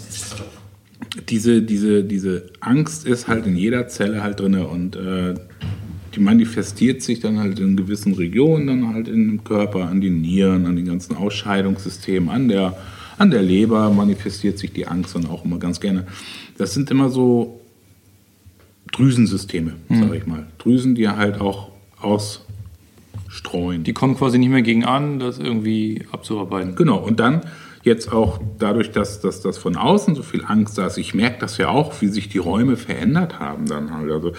diese, 1.29 1.63
diese, 1.63 2.03
diese 2.03 2.51
Angst 2.59 3.07
ist 3.07 3.27
halt 3.27 3.47
in 3.47 3.55
jeder 3.55 3.87
Zelle 3.87 4.21
halt 4.21 4.39
drin 4.39 4.53
und 4.53 4.95
äh, 4.95 5.33
die 6.13 6.19
manifestiert 6.19 7.01
sich 7.01 7.21
dann 7.21 7.39
halt 7.39 7.59
in 7.59 7.75
gewissen 7.75 8.13
Regionen, 8.13 8.67
dann 8.67 8.93
halt 8.93 9.07
im 9.07 9.43
Körper, 9.43 9.87
an 9.87 9.99
den 9.99 10.21
Nieren, 10.21 10.67
an 10.67 10.75
den 10.75 10.85
ganzen 10.85 11.15
Ausscheidungssystemen, 11.15 12.29
an 12.29 12.47
der, 12.47 12.77
an 13.17 13.31
der 13.31 13.41
Leber 13.41 13.89
manifestiert 13.89 14.59
sich 14.59 14.73
die 14.73 14.87
Angst 14.87 15.15
und 15.15 15.29
auch 15.29 15.43
immer 15.43 15.57
ganz 15.57 15.79
gerne. 15.79 16.05
Das 16.57 16.73
sind 16.73 16.91
immer 16.91 17.09
so 17.09 17.59
Drüsensysteme, 18.91 19.75
mhm. 19.89 20.01
sage 20.01 20.17
ich 20.17 20.25
mal. 20.25 20.47
Drüsen, 20.57 20.95
die 20.95 21.09
halt 21.09 21.41
auch 21.41 21.69
ausstreuen. 21.99 23.83
Die 23.83 23.93
kommen 23.93 24.15
quasi 24.15 24.37
nicht 24.37 24.49
mehr 24.49 24.61
gegen 24.61 24.85
an, 24.85 25.19
das 25.19 25.39
irgendwie 25.39 26.05
abzuarbeiten. 26.11 26.75
Genau, 26.75 26.97
und 26.97 27.19
dann 27.19 27.41
jetzt 27.83 28.11
auch 28.11 28.39
dadurch, 28.59 28.91
dass, 28.91 29.19
dass 29.21 29.41
das 29.41 29.57
von 29.57 29.75
außen 29.75 30.15
so 30.15 30.23
viel 30.23 30.43
Angst 30.45 30.77
da 30.77 30.87
ist, 30.87 30.97
ich 30.97 31.13
merke 31.13 31.39
das 31.39 31.57
ja 31.57 31.69
auch, 31.69 32.01
wie 32.01 32.07
sich 32.07 32.29
die 32.29 32.37
Räume 32.37 32.77
verändert 32.77 33.39
haben 33.39 33.65
dann 33.65 33.93
halt. 33.93 34.11
Also 34.11 34.33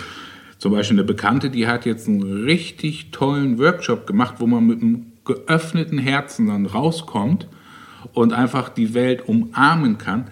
zum 0.58 0.72
Beispiel 0.72 0.96
eine 0.96 1.04
Bekannte, 1.04 1.50
die 1.50 1.66
hat 1.66 1.86
jetzt 1.86 2.08
einen 2.08 2.44
richtig 2.44 3.10
tollen 3.10 3.58
Workshop 3.58 4.06
gemacht, 4.06 4.36
wo 4.38 4.46
man 4.46 4.66
mit 4.66 4.82
einem 4.82 5.06
geöffneten 5.24 5.98
Herzen 5.98 6.46
dann 6.48 6.66
rauskommt 6.66 7.48
und 8.12 8.32
einfach 8.32 8.68
die 8.68 8.94
Welt 8.94 9.28
umarmen 9.28 9.98
kann. 9.98 10.30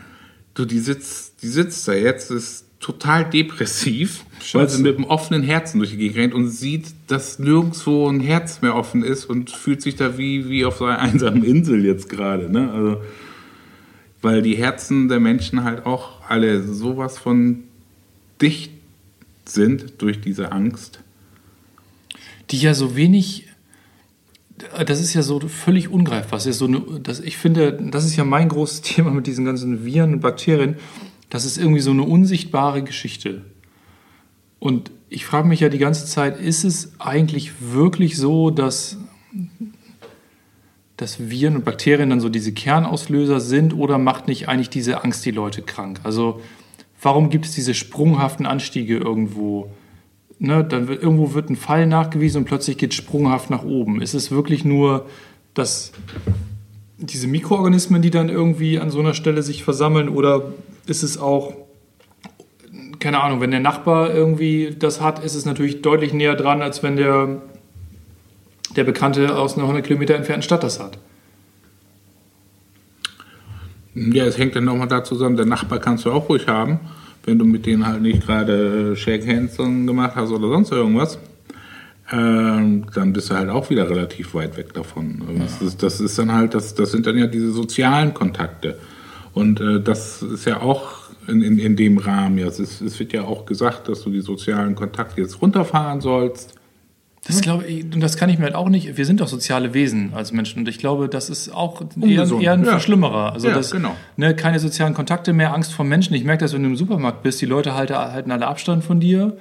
Du, 0.54 0.64
die 0.64 0.78
sitzt, 0.78 1.42
die 1.42 1.48
sitzt 1.48 1.86
da 1.86 1.92
jetzt, 1.92 2.30
ist 2.30 2.66
total 2.80 3.28
depressiv, 3.28 4.24
Scheiße. 4.38 4.58
weil 4.58 4.68
sie 4.68 4.82
mit 4.82 4.96
einem 4.96 5.06
offenen 5.06 5.42
Herzen 5.42 5.78
durch 5.78 5.90
die 5.90 5.96
Gegend 5.96 6.16
rennt 6.16 6.34
und 6.34 6.48
sieht, 6.48 6.86
dass 7.08 7.38
nirgendwo 7.38 8.08
ein 8.08 8.20
Herz 8.20 8.62
mehr 8.62 8.74
offen 8.74 9.02
ist 9.02 9.24
und 9.24 9.50
fühlt 9.50 9.82
sich 9.82 9.96
da 9.96 10.18
wie, 10.18 10.48
wie 10.48 10.64
auf 10.64 10.76
so 10.76 10.84
einer 10.84 10.98
einsamen 11.00 11.42
Insel 11.42 11.84
jetzt 11.84 12.08
gerade. 12.08 12.50
Ne? 12.50 12.70
Also, 12.70 13.00
weil 14.22 14.42
die 14.42 14.56
Herzen 14.56 15.08
der 15.08 15.20
Menschen 15.20 15.64
halt 15.64 15.86
auch 15.86 16.28
alle 16.28 16.62
sowas 16.62 17.18
von 17.18 17.64
dicht 18.40 18.72
sind 19.44 20.00
durch 20.02 20.20
diese 20.20 20.52
Angst. 20.52 21.00
Die 22.50 22.58
ja 22.58 22.74
so 22.74 22.96
wenig, 22.96 23.48
das 24.86 25.00
ist 25.00 25.14
ja 25.14 25.22
so 25.22 25.40
völlig 25.40 25.88
ungreifbar. 25.88 26.38
Das 26.38 26.46
ist 26.46 26.58
so 26.58 26.66
eine, 26.66 26.80
das, 27.02 27.20
ich 27.20 27.36
finde, 27.36 27.72
das 27.72 28.04
ist 28.04 28.16
ja 28.16 28.24
mein 28.24 28.48
großes 28.48 28.80
Thema 28.82 29.10
mit 29.10 29.26
diesen 29.26 29.44
ganzen 29.44 29.84
Viren 29.84 30.14
und 30.14 30.20
Bakterien 30.20 30.76
das 31.30 31.44
ist 31.44 31.58
irgendwie 31.58 31.80
so 31.80 31.90
eine 31.90 32.02
unsichtbare 32.02 32.82
Geschichte. 32.82 33.42
Und 34.58 34.90
ich 35.08 35.26
frage 35.26 35.48
mich 35.48 35.60
ja 35.60 35.68
die 35.68 35.78
ganze 35.78 36.06
Zeit, 36.06 36.40
ist 36.40 36.64
es 36.64 36.92
eigentlich 36.98 37.52
wirklich 37.60 38.16
so, 38.16 38.50
dass, 38.50 38.98
dass 40.96 41.28
Viren 41.30 41.56
und 41.56 41.64
Bakterien 41.64 42.10
dann 42.10 42.20
so 42.20 42.28
diese 42.28 42.52
Kernauslöser 42.52 43.40
sind 43.40 43.74
oder 43.74 43.98
macht 43.98 44.28
nicht 44.28 44.48
eigentlich 44.48 44.70
diese 44.70 45.04
Angst 45.04 45.24
die 45.24 45.30
Leute 45.30 45.62
krank? 45.62 46.00
Also 46.04 46.40
warum 47.02 47.28
gibt 47.28 47.44
es 47.44 47.52
diese 47.52 47.74
sprunghaften 47.74 48.46
Anstiege 48.46 48.96
irgendwo? 48.96 49.70
Ne, 50.38 50.62
dann 50.64 50.86
wird, 50.88 51.02
irgendwo 51.02 51.32
wird 51.32 51.48
ein 51.48 51.56
Fall 51.56 51.86
nachgewiesen 51.86 52.42
und 52.42 52.44
plötzlich 52.44 52.76
geht 52.76 52.90
es 52.90 52.96
sprunghaft 52.96 53.48
nach 53.48 53.64
oben. 53.64 54.02
Ist 54.02 54.12
es 54.12 54.30
wirklich 54.30 54.66
nur, 54.66 55.06
dass 55.54 55.92
diese 56.98 57.26
Mikroorganismen, 57.26 58.02
die 58.02 58.10
dann 58.10 58.28
irgendwie 58.28 58.78
an 58.78 58.90
so 58.90 59.00
einer 59.00 59.14
Stelle 59.14 59.42
sich 59.42 59.64
versammeln 59.64 60.08
oder 60.10 60.52
ist 60.86 61.02
es 61.02 61.18
auch, 61.18 61.54
keine 62.98 63.22
Ahnung, 63.22 63.40
wenn 63.40 63.50
der 63.50 63.60
Nachbar 63.60 64.14
irgendwie 64.14 64.74
das 64.78 65.00
hat, 65.00 65.24
ist 65.24 65.34
es 65.34 65.46
natürlich 65.46 65.80
deutlich 65.82 66.12
näher 66.12 66.34
dran, 66.34 66.60
als 66.60 66.82
wenn 66.82 66.96
der, 66.96 67.40
der 68.74 68.84
Bekannte 68.84 69.36
aus 69.36 69.54
einer 69.54 69.64
100 69.64 69.86
Kilometer 69.86 70.14
entfernten 70.14 70.42
Stadt 70.42 70.62
das 70.62 70.80
hat. 70.80 70.98
Ja, 73.94 74.24
es 74.24 74.36
hängt 74.36 74.54
dann 74.54 74.64
nochmal 74.64 74.88
da 74.88 75.02
zusammen, 75.02 75.36
der 75.36 75.46
Nachbar 75.46 75.78
kannst 75.78 76.04
du 76.04 76.12
auch 76.12 76.28
ruhig 76.28 76.46
haben, 76.48 76.80
wenn 77.26 77.38
du 77.38 77.44
mit 77.44 77.66
denen 77.66 77.86
halt 77.86 78.00
nicht 78.00 78.24
gerade 78.24 78.96
Shake 78.96 79.26
Hands 79.26 79.54
gemacht 79.56 80.12
hast 80.14 80.30
oder 80.30 80.48
sonst 80.48 80.72
irgendwas. 80.72 81.18
Ähm, 82.12 82.86
dann 82.94 83.12
bist 83.12 83.30
du 83.30 83.34
halt 83.34 83.50
auch 83.50 83.68
wieder 83.68 83.90
relativ 83.90 84.34
weit 84.34 84.56
weg 84.56 84.72
davon. 84.72 85.22
Also 85.28 85.42
das, 85.42 85.62
ist, 85.62 85.82
das, 85.82 86.00
ist, 86.00 86.18
dann 86.18 86.32
halt, 86.32 86.54
das, 86.54 86.74
das 86.74 86.92
sind 86.92 87.06
dann 87.06 87.18
ja 87.18 87.26
diese 87.26 87.50
sozialen 87.50 88.14
Kontakte. 88.14 88.78
Und 89.34 89.60
äh, 89.60 89.80
das 89.80 90.22
ist 90.22 90.46
ja 90.46 90.62
auch 90.62 91.10
in, 91.26 91.42
in, 91.42 91.58
in 91.58 91.74
dem 91.74 91.98
Rahmen. 91.98 92.38
Ja, 92.38 92.46
es, 92.46 92.60
ist, 92.60 92.80
es 92.80 92.98
wird 93.00 93.12
ja 93.12 93.24
auch 93.24 93.44
gesagt, 93.44 93.88
dass 93.88 94.02
du 94.02 94.10
die 94.10 94.20
sozialen 94.20 94.76
Kontakte 94.76 95.20
jetzt 95.20 95.42
runterfahren 95.42 96.00
sollst. 96.00 96.54
Das 97.26 97.40
glaube 97.40 97.64
ich, 97.66 97.84
und 97.84 98.00
das 98.00 98.16
kann 98.16 98.28
ich 98.28 98.38
mir 98.38 98.44
halt 98.44 98.54
auch 98.54 98.68
nicht. 98.68 98.96
Wir 98.96 99.04
sind 99.04 99.20
doch 99.20 99.28
soziale 99.28 99.74
Wesen 99.74 100.12
als 100.14 100.32
Menschen 100.32 100.60
und 100.60 100.68
ich 100.68 100.78
glaube, 100.78 101.08
das 101.08 101.28
ist 101.28 101.48
auch 101.50 101.82
eher, 102.00 102.26
eher, 102.40 102.52
ein 102.52 102.64
ja. 102.64 102.70
Verschlimmerer. 102.70 103.32
Also 103.32 103.48
ja, 103.48 103.54
das, 103.54 103.70
genau. 103.70 103.96
ne, 104.16 104.36
keine 104.36 104.60
sozialen 104.60 104.94
Kontakte 104.94 105.32
mehr, 105.32 105.52
Angst 105.52 105.72
vor 105.72 105.84
Menschen. 105.84 106.14
Ich 106.14 106.24
merke 106.24 106.44
das, 106.44 106.52
wenn 106.52 106.62
du 106.62 106.68
im 106.68 106.76
Supermarkt 106.76 107.22
bist, 107.22 107.40
die 107.40 107.46
Leute 107.46 107.74
halten, 107.74 107.96
halten 107.96 108.30
alle 108.30 108.46
Abstand 108.46 108.84
von 108.84 109.00
dir. 109.00 109.36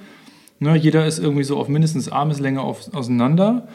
Ne, 0.58 0.76
jeder 0.76 1.06
ist 1.06 1.18
irgendwie 1.18 1.44
so 1.44 1.58
auf 1.58 1.68
mindestens 1.68 2.08
Armeslänge 2.08 2.60
auf, 2.60 2.92
auseinander 2.94 3.68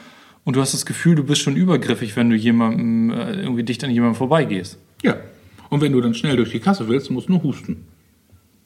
und 0.43 0.55
du 0.55 0.61
hast 0.61 0.73
das 0.73 0.85
Gefühl, 0.85 1.15
du 1.15 1.23
bist 1.23 1.41
schon 1.41 1.55
übergriffig, 1.55 2.15
wenn 2.15 2.29
du 2.29 2.35
jemandem 2.35 3.11
äh, 3.11 3.33
irgendwie 3.41 3.63
dicht 3.63 3.83
an 3.83 3.91
jemandem 3.91 4.15
vorbeigehst. 4.15 4.77
Ja, 5.03 5.17
und 5.69 5.81
wenn 5.81 5.93
du 5.93 6.01
dann 6.01 6.13
schnell 6.13 6.35
durch 6.35 6.51
die 6.51 6.59
Kasse 6.59 6.87
willst, 6.87 7.11
musst 7.11 7.29
du 7.29 7.33
nur 7.33 7.43
husten. 7.43 7.85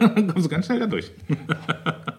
dann 0.00 0.28
kommst 0.28 0.46
du 0.46 0.48
ganz 0.48 0.66
schnell 0.66 0.80
da 0.80 0.86
durch. 0.86 1.10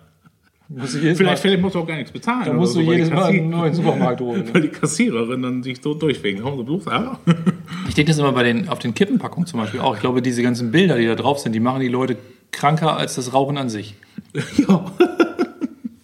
vielleicht, 0.76 1.22
mal, 1.22 1.38
vielleicht 1.38 1.62
musst 1.62 1.76
du 1.76 1.80
auch 1.80 1.88
gar 1.88 1.96
nichts 1.96 2.12
bezahlen. 2.12 2.46
Dann 2.46 2.56
musst 2.56 2.74
so, 2.74 2.82
du 2.82 2.92
jedes 2.92 3.10
Mal 3.10 3.26
einen 3.26 3.50
neuen 3.50 3.74
Supermarkt 3.74 4.22
holen. 4.22 4.46
Weil 4.54 4.62
die 4.62 4.68
Kassiererin 4.70 5.42
dann 5.42 5.64
sich 5.64 5.82
so 5.82 5.94
durchwinkt. 5.94 6.42
Du 6.42 6.64
bloß, 6.64 6.88
ah. 6.88 7.20
Ich 7.88 7.96
denke 7.96 8.12
das 8.12 8.20
immer 8.20 8.32
bei 8.32 8.44
den, 8.44 8.70
auf 8.70 8.80
den 8.80 8.94
Kippenpackungen 8.94 9.48
zum 9.48 9.60
Beispiel 9.60 9.80
auch. 9.82 9.96
Ich 9.96 10.02
glaube, 10.02 10.22
diese 10.22 10.44
ganzen 10.44 10.72
Bilder, 10.72 10.98
die 10.98 11.08
da 11.08 11.16
drauf 11.16 11.40
sind, 11.40 11.54
die 11.54 11.60
machen 11.60 11.82
die 11.82 11.88
Leute 11.88 12.18
kranker 12.52 12.98
als 12.98 13.16
das 13.16 13.34
Rauchen 13.34 13.58
an 13.58 13.70
sich. 13.70 13.96
Ja. 14.68 14.86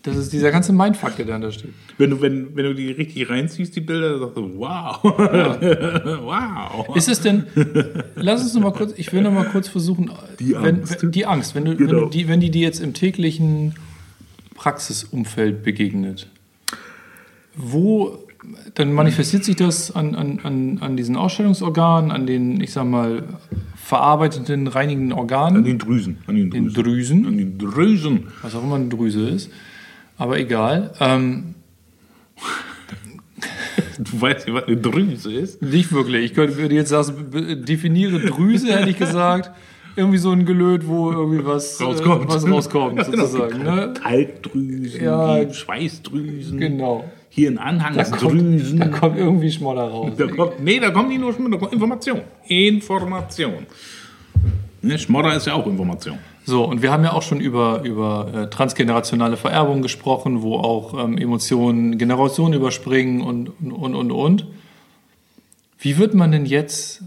Das 0.04 0.16
ist 0.16 0.32
dieser 0.32 0.52
ganze 0.52 0.72
Mindfuck, 0.72 1.18
der 1.18 1.26
da 1.26 1.52
steht. 1.52 1.74
Wenn 1.98 2.12
du, 2.12 2.22
wenn, 2.22 2.56
wenn 2.56 2.64
du 2.64 2.74
die 2.74 2.92
richtig 2.92 3.30
reinziehst, 3.30 3.76
die 3.76 3.82
Bilder, 3.82 4.12
dann 4.12 4.20
sagst 4.22 4.38
du, 4.38 4.58
wow. 4.58 5.04
Ja. 5.04 6.22
wow. 6.24 6.96
Ist 6.96 7.10
es 7.10 7.20
denn, 7.20 7.46
lass 8.16 8.42
uns 8.42 8.54
noch 8.54 8.62
mal 8.62 8.72
kurz, 8.72 8.94
ich 8.96 9.12
will 9.12 9.22
noch 9.22 9.34
mal 9.34 9.44
kurz 9.44 9.68
versuchen, 9.68 10.10
die 10.40 10.56
Angst. 10.56 11.04
Wenn, 11.04 11.12
die 11.12 11.26
Angst, 11.26 11.56
wenn, 11.56 11.66
du, 11.66 11.76
genau. 11.76 11.92
wenn, 11.92 12.00
du 12.00 12.06
die, 12.10 12.28
wenn 12.30 12.40
die 12.40 12.52
dir 12.52 12.62
jetzt 12.62 12.80
im 12.80 12.94
täglichen 12.94 13.76
Praxisumfeld 14.58 15.64
begegnet, 15.64 16.28
wo, 17.56 18.18
dann 18.74 18.92
manifestiert 18.92 19.46
sich 19.46 19.56
das 19.56 19.96
an, 19.96 20.16
an, 20.16 20.40
an, 20.44 20.80
an 20.82 20.98
diesen 20.98 21.16
Ausstellungsorganen, 21.16 22.12
an 22.12 22.28
den, 22.28 22.60
ich 22.60 22.74
sag 22.74 22.86
mal, 22.86 23.24
verarbeitenden, 23.76 24.68
reinigenden 24.68 25.14
Organen. 25.14 25.58
An 25.58 25.64
den 25.64 25.80
Drüsen. 25.80 26.18
An 26.28 26.36
den 26.36 26.50
Drüsen. 26.50 26.74
Den 26.74 26.84
Drüsen. 26.84 27.26
An 27.26 27.38
den 27.38 27.58
Drüsen. 27.58 28.28
Was 28.42 28.56
auch 28.56 28.64
immer 28.64 28.76
eine 28.76 28.90
Drüse 28.90 29.30
ist. 29.30 29.50
Aber 30.18 30.40
egal. 30.40 30.92
Ähm, 31.00 31.56
du 34.00 34.22
weißt 34.22 34.48
nicht, 34.48 34.56
was 34.56 34.66
eine 34.66 34.78
Drüse 34.78 35.32
ist? 35.32 35.62
Nicht 35.62 35.92
wirklich. 35.92 36.26
Ich 36.26 36.34
könnte 36.34 36.58
würde 36.58 36.76
jetzt 36.76 36.90
sagen, 36.90 37.64
definiere 37.64 38.20
Drüse, 38.20 38.76
hätte 38.76 38.90
ich 38.90 38.98
gesagt. 38.98 39.52
Irgendwie 39.98 40.18
so 40.18 40.32
ein 40.32 40.46
Gelöt, 40.46 40.88
wo 40.88 41.12
irgendwie 41.12 41.46
was 41.46 41.82
äh, 41.82 41.84
rauskommt, 41.84 42.26
äh, 42.26 42.28
was 42.34 42.50
rauskommt 42.50 43.06
genau. 43.12 43.26
sozusagen. 43.26 43.64
Ne? 43.64 43.94
Kaltdrüsen, 44.02 45.04
ja, 45.04 45.52
Schweißdrüsen. 45.52 46.60
Genau. 46.60 47.04
Hier 47.30 47.50
ein 47.52 47.58
Anhangsdrüsen. 47.58 48.80
Da 48.80 48.88
kommt 48.88 49.18
irgendwie 49.18 49.52
Schmoller 49.52 49.90
raus. 49.90 50.14
Da 50.18 50.28
kommt, 50.28 50.64
nee, 50.64 50.80
da 50.80 50.92
kommt 50.92 51.10
nicht 51.10 51.20
nur 51.20 51.34
Schmoller, 51.34 51.52
da 51.52 51.58
kommt 51.58 51.74
Information. 51.74 52.22
Information. 52.48 53.66
Ne, 54.82 54.98
Schmodder 55.00 55.36
ist 55.36 55.48
ja 55.48 55.54
auch 55.54 55.66
Information. 55.68 56.18
So, 56.46 56.64
und 56.64 56.82
wir 56.82 56.92
haben 56.92 57.04
ja 57.04 57.12
auch 57.12 57.24
schon 57.24 57.42
über, 57.42 57.82
über 57.84 58.32
äh, 58.34 58.50
transgenerationale 58.50 59.36
Vererbung 59.36 59.82
gesprochen, 59.82 60.42
wo 60.42 60.56
auch 60.56 61.04
ähm, 61.04 61.18
Emotionen 61.18 61.98
Generationen 61.98 62.54
überspringen 62.54 63.22
und, 63.22 63.50
und, 63.60 63.96
und, 63.96 64.12
und. 64.12 64.48
Wie 65.80 65.98
wird 65.98 66.14
man 66.14 66.32
denn 66.32 66.46
jetzt, 66.46 67.04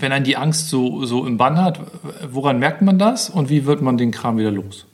wenn 0.00 0.12
ein 0.12 0.24
die 0.24 0.36
Angst 0.36 0.68
so, 0.68 1.04
so 1.04 1.26
im 1.26 1.36
Bann 1.36 1.58
hat, 1.58 1.80
woran 2.30 2.58
merkt 2.58 2.82
man 2.82 2.98
das 2.98 3.30
und 3.30 3.48
wie 3.48 3.66
wird 3.66 3.82
man 3.82 3.96
den 3.96 4.10
Kram 4.10 4.38
wieder 4.38 4.50
los? 4.50 4.86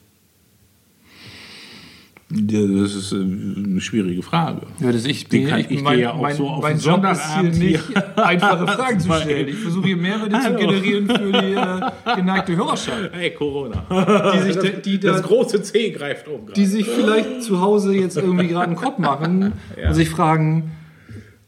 Ja, 2.29 2.59
das 2.59 2.93
ist 2.93 3.13
äh, 3.13 3.15
eine 3.15 3.79
schwierige 3.79 4.21
Frage. 4.21 4.63
Ja, 4.81 4.91
das 4.91 5.05
ich, 5.05 5.29
bin, 5.29 5.47
ich, 5.47 5.71
ich 5.71 5.81
mein, 5.81 5.97
ja 5.97 6.11
auch 6.11 6.21
mein, 6.21 6.35
so 6.35 6.49
auf 6.49 6.61
mein 6.61 6.77
Job 6.77 7.01
ist 7.09 7.39
hier 7.39 7.51
nicht, 7.51 8.17
einfache 8.17 8.67
Fragen 8.67 8.99
zu 8.99 9.13
stellen. 9.13 9.47
Ich 9.47 9.55
versuche 9.55 9.87
hier 9.87 9.95
Mehrwerte 9.95 10.37
zu 10.37 10.55
generieren 10.55 11.07
für 11.07 11.31
die 11.31 11.53
äh, 11.53 12.15
geneigte 12.17 12.57
Hörerschaft. 12.57 13.11
Hey, 13.13 13.31
Corona. 13.31 13.85
Die 14.33 14.39
sich, 14.39 14.55
das, 14.55 14.81
die 14.83 14.99
das 14.99 15.23
große 15.23 15.61
C 15.61 15.91
greift 15.91 16.27
um. 16.27 16.51
Die 16.53 16.65
sich 16.65 16.85
vielleicht 16.85 17.43
zu 17.43 17.61
Hause 17.61 17.95
jetzt 17.95 18.17
irgendwie 18.17 18.49
gerade 18.49 18.67
einen 18.67 18.75
Kopf 18.75 18.97
machen 18.97 19.53
ja. 19.81 19.87
und 19.87 19.93
sich 19.93 20.09
fragen, 20.09 20.71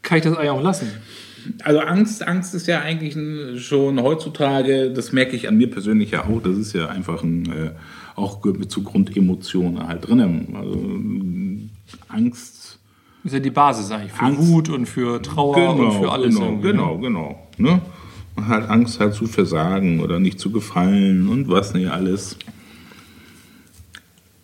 kann 0.00 0.16
ich 0.16 0.24
das 0.24 0.34
eigentlich 0.34 0.50
auch 0.50 0.62
lassen? 0.62 0.90
Also 1.64 1.80
Angst, 1.80 2.26
Angst 2.26 2.54
ist 2.54 2.66
ja 2.66 2.80
eigentlich 2.80 3.16
schon 3.62 4.00
heutzutage, 4.00 4.90
das 4.92 5.12
merke 5.12 5.36
ich 5.36 5.48
an 5.48 5.56
mir 5.56 5.70
persönlich 5.70 6.10
ja 6.12 6.24
auch, 6.24 6.42
das 6.42 6.56
ist 6.56 6.72
ja 6.72 6.88
einfach 6.88 7.22
ein... 7.22 7.46
Äh, 7.46 7.70
auch 8.20 8.40
zu 8.68 8.82
Grundemotionen 8.82 9.86
halt 9.86 10.06
drin. 10.06 10.48
Also 10.54 10.86
Angst 12.08 12.78
ist 13.24 13.32
ja 13.32 13.40
die 13.40 13.50
Basis 13.50 13.90
eigentlich 13.90 14.12
für 14.12 14.22
Angst. 14.22 14.48
Wut 14.48 14.68
und 14.70 14.86
für 14.86 15.20
Trauer 15.20 15.74
und 15.74 15.92
für 15.92 16.10
alles. 16.10 16.34
genau, 16.34 16.46
irgendwie, 16.46 16.68
genau, 16.68 16.94
ne? 16.94 17.00
genau. 17.00 17.48
Ne? 17.58 17.82
Man 18.36 18.48
hat 18.48 18.70
Angst 18.70 19.00
halt 19.00 19.14
zu 19.14 19.26
versagen 19.26 20.00
oder 20.00 20.18
nicht 20.20 20.40
zu 20.40 20.50
gefallen 20.50 21.28
und 21.28 21.48
was 21.48 21.74
nicht 21.74 21.90
alles. 21.90 22.36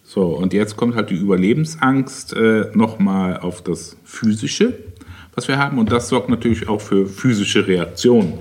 So, 0.04 0.24
und 0.36 0.52
jetzt 0.52 0.76
kommt 0.76 0.94
halt 0.94 1.10
die 1.10 1.14
Überlebensangst 1.14 2.34
äh, 2.34 2.70
nochmal 2.74 3.38
auf 3.38 3.62
das 3.62 3.96
Physische, 4.04 4.78
was 5.36 5.46
wir 5.46 5.58
haben. 5.58 5.78
Und 5.78 5.92
das 5.92 6.08
sorgt 6.08 6.28
natürlich 6.28 6.68
auch 6.68 6.80
für 6.80 7.06
physische 7.06 7.68
Reaktionen. 7.68 8.32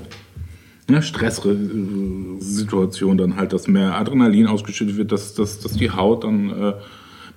Ne, 0.88 1.04
Stresssituation 1.04 3.18
dann 3.18 3.36
halt, 3.36 3.52
dass 3.54 3.68
mehr 3.68 3.96
Adrenalin 3.96 4.48
ausgeschüttet 4.48 4.98
wird, 4.98 5.12
dass, 5.12 5.34
dass, 5.34 5.60
dass 5.60 5.74
die 5.74 5.92
Haut 5.92 6.24
dann 6.24 6.50
äh, 6.50 6.74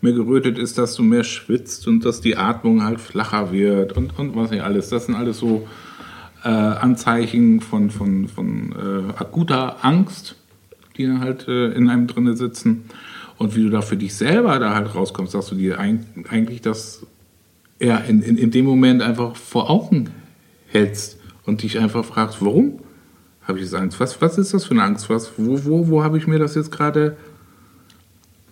mehr 0.00 0.12
gerötet 0.12 0.58
ist, 0.58 0.78
dass 0.78 0.94
du 0.94 1.02
mehr 1.02 1.24
schwitzt 1.24 1.88
und 1.88 2.04
dass 2.04 2.20
die 2.20 2.36
Atmung 2.36 2.84
halt 2.84 3.00
flacher 3.00 3.50
wird 3.50 3.96
und, 3.96 4.16
und 4.18 4.36
was 4.36 4.50
nicht 4.50 4.62
alles. 4.62 4.90
Das 4.90 5.06
sind 5.06 5.14
alles 5.14 5.38
so 5.38 5.66
äh, 6.44 6.48
Anzeichen 6.48 7.60
von, 7.60 7.90
von, 7.90 8.28
von 8.28 8.72
äh, 8.72 9.14
akuter 9.18 9.82
Angst, 9.82 10.36
die 10.98 11.06
dann 11.06 11.20
halt 11.20 11.48
äh, 11.48 11.72
in 11.72 11.88
einem 11.88 12.06
drinne 12.06 12.36
sitzen. 12.36 12.84
Und 13.38 13.56
wie 13.56 13.62
du 13.62 13.70
da 13.70 13.80
für 13.80 13.96
dich 13.96 14.14
selber 14.14 14.58
da 14.58 14.74
halt 14.74 14.94
rauskommst, 14.94 15.32
dass 15.32 15.48
du 15.48 15.54
dir 15.54 15.80
eig 15.80 16.00
eigentlich 16.28 16.60
das 16.60 17.06
ja, 17.80 17.98
in, 17.98 18.22
in, 18.22 18.36
in 18.36 18.50
dem 18.50 18.64
Moment 18.64 19.02
einfach 19.02 19.36
vor 19.36 19.70
Augen 19.70 20.10
hältst 20.68 21.18
und 21.44 21.62
dich 21.62 21.78
einfach 21.78 22.04
fragst, 22.04 22.38
warum 22.40 22.80
habe 23.42 23.58
ich 23.58 23.64
jetzt 23.64 23.74
Angst? 23.74 23.98
Was, 24.00 24.20
was 24.20 24.36
ist 24.36 24.52
das 24.52 24.66
für 24.66 24.72
eine 24.72 24.82
Angst? 24.82 25.08
Was, 25.08 25.32
wo 25.38 25.64
wo, 25.64 25.88
wo 25.88 26.02
habe 26.04 26.18
ich 26.18 26.26
mir 26.26 26.38
das 26.38 26.54
jetzt 26.54 26.70
gerade, 26.70 27.16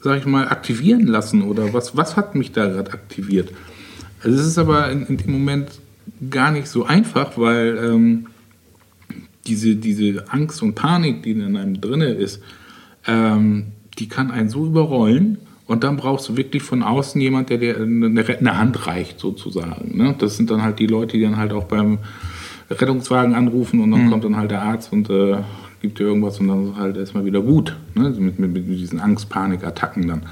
sag 0.01 0.19
ich 0.19 0.27
mal, 0.27 0.49
aktivieren 0.49 1.07
lassen? 1.07 1.43
Oder 1.43 1.73
was, 1.75 1.97
was 1.97 2.17
hat 2.17 2.35
mich 2.35 2.53
da 2.53 2.67
gerade 2.67 2.93
aktiviert? 2.93 3.53
Also 4.23 4.39
es 4.39 4.47
ist 4.47 4.59
aber 4.59 4.91
in, 4.91 5.07
in 5.07 5.17
dem 5.19 5.33
Moment 5.33 5.71
gar 6.31 6.51
nicht 6.51 6.69
so 6.69 6.85
einfach, 6.85 7.37
weil 7.37 7.79
ähm, 7.79 8.27
diese, 9.47 9.77
diese 9.77 10.31
Angst 10.33 10.63
und 10.63 10.75
Panik, 10.75 11.23
die 11.23 11.33
in 11.33 11.57
einem 11.57 11.81
drinne 11.81 12.07
ist, 12.07 12.41
ähm, 13.07 13.67
die 13.99 14.09
kann 14.09 14.31
einen 14.31 14.49
so 14.49 14.67
überrollen. 14.67 15.39
Und 15.67 15.83
dann 15.83 15.97
brauchst 15.97 16.29
du 16.29 16.37
wirklich 16.37 16.63
von 16.63 16.83
außen 16.83 17.21
jemand, 17.21 17.51
der 17.51 17.59
dir 17.59 17.77
eine 17.77 18.29
rettende 18.29 18.57
Hand 18.57 18.87
reicht, 18.87 19.19
sozusagen. 19.19 19.97
Ne? 19.97 20.15
Das 20.17 20.37
sind 20.37 20.51
dann 20.51 20.63
halt 20.63 20.79
die 20.79 20.87
Leute, 20.87 21.17
die 21.17 21.25
dann 21.25 21.37
halt 21.37 21.53
auch 21.53 21.65
beim 21.65 21.99
Rettungswagen 22.71 23.35
anrufen 23.35 23.81
und 23.81 23.91
dann 23.91 24.11
kommt 24.11 24.25
dann 24.25 24.37
halt 24.37 24.51
der 24.51 24.63
Arzt 24.63 24.93
und 24.93 25.11
äh, 25.11 25.39
gibt 25.81 25.99
dir 25.99 26.05
irgendwas 26.05 26.39
und 26.39 26.49
dann 26.49 26.71
ist 26.71 26.77
halt 26.77 26.97
erstmal 26.97 27.25
wieder 27.25 27.41
gut. 27.41 27.77
Ne? 27.95 28.11
Mit, 28.11 28.39
mit, 28.39 28.53
mit 28.53 28.69
diesen 28.69 29.01
Angst-Panik-Attacken 29.01 30.07
dann. 30.07 30.23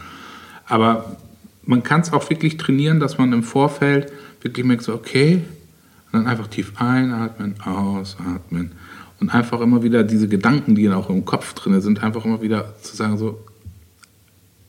Aber 0.67 1.17
man 1.65 1.83
kann 1.83 2.01
es 2.01 2.13
auch 2.13 2.29
wirklich 2.31 2.57
trainieren, 2.57 3.01
dass 3.01 3.19
man 3.19 3.33
im 3.33 3.43
Vorfeld 3.43 4.13
wirklich 4.41 4.65
merkt, 4.65 4.83
so, 4.83 4.95
okay, 4.95 5.43
und 6.07 6.21
dann 6.21 6.27
einfach 6.27 6.47
tief 6.47 6.73
einatmen, 6.77 7.57
ausatmen. 7.65 8.73
Und 9.21 9.35
einfach 9.35 9.61
immer 9.61 9.83
wieder 9.83 10.05
diese 10.05 10.29
Gedanken, 10.29 10.75
die 10.75 10.85
dann 10.85 10.95
auch 10.95 11.09
im 11.09 11.25
Kopf 11.25 11.55
drin 11.55 11.81
sind, 11.81 12.03
einfach 12.03 12.25
immer 12.25 12.43
wieder 12.43 12.75
zu 12.83 12.95
sagen, 12.95 13.17
so, 13.17 13.41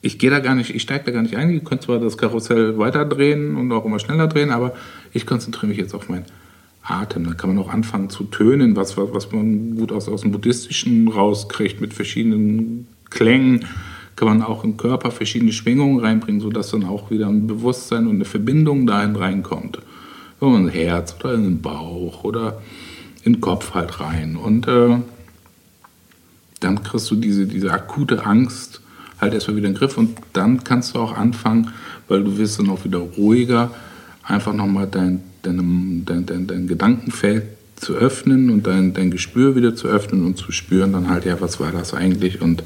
ich 0.05 0.19
gehe 0.19 0.29
da 0.29 0.39
gar 0.39 0.53
nicht, 0.53 0.69
ich 0.75 0.83
steige 0.83 1.05
da 1.05 1.11
gar 1.11 1.23
nicht 1.23 1.35
ein. 1.35 1.49
Ihr 1.49 1.61
könnt 1.61 1.81
zwar 1.81 1.97
das 1.97 2.15
Karussell 2.15 2.77
weiterdrehen 2.77 3.55
und 3.55 3.71
auch 3.71 3.85
immer 3.85 3.97
schneller 3.97 4.27
drehen, 4.27 4.51
aber 4.51 4.73
ich 5.13 5.25
konzentriere 5.25 5.67
mich 5.67 5.79
jetzt 5.79 5.95
auf 5.95 6.09
meinen 6.09 6.25
Atem. 6.83 7.23
Dann 7.23 7.37
kann 7.37 7.55
man 7.55 7.63
auch 7.63 7.73
anfangen 7.73 8.11
zu 8.11 8.25
tönen, 8.25 8.75
was, 8.75 8.97
was, 8.97 9.31
man 9.31 9.75
gut 9.75 9.91
aus, 9.91 10.07
aus 10.07 10.21
dem 10.21 10.31
Buddhistischen 10.31 11.07
rauskriegt 11.07 11.81
mit 11.81 11.95
verschiedenen 11.95 12.85
Klängen. 13.09 13.65
Kann 14.15 14.27
man 14.27 14.43
auch 14.43 14.63
im 14.63 14.77
Körper 14.77 15.09
verschiedene 15.09 15.51
Schwingungen 15.51 15.99
reinbringen, 15.99 16.39
sodass 16.39 16.69
dann 16.69 16.83
auch 16.83 17.09
wieder 17.09 17.27
ein 17.27 17.47
Bewusstsein 17.47 18.05
und 18.05 18.15
eine 18.15 18.25
Verbindung 18.25 18.85
dahin 18.85 19.15
reinkommt. 19.15 19.79
In 20.39 20.53
ein 20.53 20.69
Herz 20.69 21.15
oder 21.19 21.33
in 21.33 21.45
den 21.45 21.61
Bauch 21.63 22.23
oder 22.23 22.61
in 23.23 23.33
den 23.33 23.41
Kopf 23.41 23.73
halt 23.73 23.99
rein. 23.99 24.35
Und 24.35 24.67
äh, 24.67 24.99
dann 26.59 26.83
kriegst 26.83 27.09
du 27.09 27.15
diese, 27.15 27.47
diese 27.47 27.71
akute 27.71 28.23
Angst 28.23 28.81
halt 29.19 29.34
erstmal 29.34 29.58
wieder 29.58 29.67
in 29.67 29.73
den 29.73 29.80
Griff 29.80 29.97
und 29.97 30.17
dann 30.34 30.63
kannst 30.63 30.95
du 30.95 30.99
auch 30.99 31.15
anfangen, 31.15 31.71
weil 32.08 32.23
du 32.23 32.38
wirst 32.38 32.60
dann 32.60 32.69
auch 32.69 32.84
wieder 32.84 32.99
ruhiger, 32.99 33.71
einfach 34.23 34.54
nochmal 34.54 34.88
dein, 34.88 35.21
dein, 35.43 36.04
dein, 36.06 36.25
dein, 36.25 36.47
dein 36.47 36.67
Gedankenfeld 36.67 37.43
zu 37.75 37.93
öffnen 37.93 38.49
und 38.49 38.67
dein, 38.67 38.93
dein 38.93 39.12
Gespür 39.12 39.56
wieder 39.56 39.75
zu 39.75 39.88
öffnen 39.88 40.25
und 40.25 40.38
zu 40.38 40.51
spüren 40.51 40.93
dann 40.93 41.10
halt, 41.10 41.25
ja, 41.25 41.39
was 41.41 41.60
war 41.60 41.71
das 41.71 41.93
eigentlich 41.93 42.41
und 42.41 42.63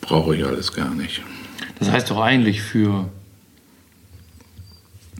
brauche 0.00 0.34
ich 0.34 0.44
alles 0.44 0.72
gar 0.72 0.94
nicht. 0.94 1.22
Das 1.78 1.90
heißt 1.90 2.10
doch 2.10 2.20
eigentlich 2.20 2.62
für, 2.62 3.08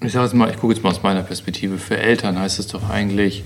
ich 0.03 0.13
sage 0.13 0.27
jetzt 0.27 0.35
mal, 0.35 0.51
ich 0.51 0.57
gucke 0.57 0.75
jetzt 0.75 0.83
mal 0.83 0.91
aus 0.91 1.03
meiner 1.03 1.23
Perspektive, 1.23 1.79
für 1.79 1.97
Eltern 1.97 2.39
heißt 2.39 2.59
es 2.59 2.67
doch 2.67 2.89
eigentlich, 2.89 3.45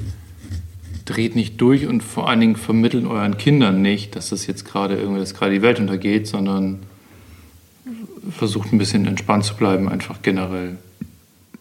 dreht 1.05 1.37
nicht 1.37 1.61
durch 1.61 1.87
und 1.87 2.03
vor 2.03 2.29
allen 2.29 2.41
Dingen 2.41 2.57
vermitteln 2.57 3.07
euren 3.07 3.37
Kindern 3.37 3.83
nicht, 3.83 4.17
dass 4.17 4.31
das 4.31 4.47
jetzt 4.47 4.65
gerade 4.65 4.97
irgendwie, 4.97 5.21
dass 5.21 5.35
gerade 5.35 5.53
die 5.53 5.63
Welt 5.63 5.79
untergeht, 5.79 6.27
sondern 6.27 6.81
versucht 8.31 8.73
ein 8.73 8.79
bisschen 8.79 9.07
entspannt 9.07 9.45
zu 9.45 9.55
bleiben, 9.55 9.89
einfach 9.89 10.23
generell. 10.23 10.79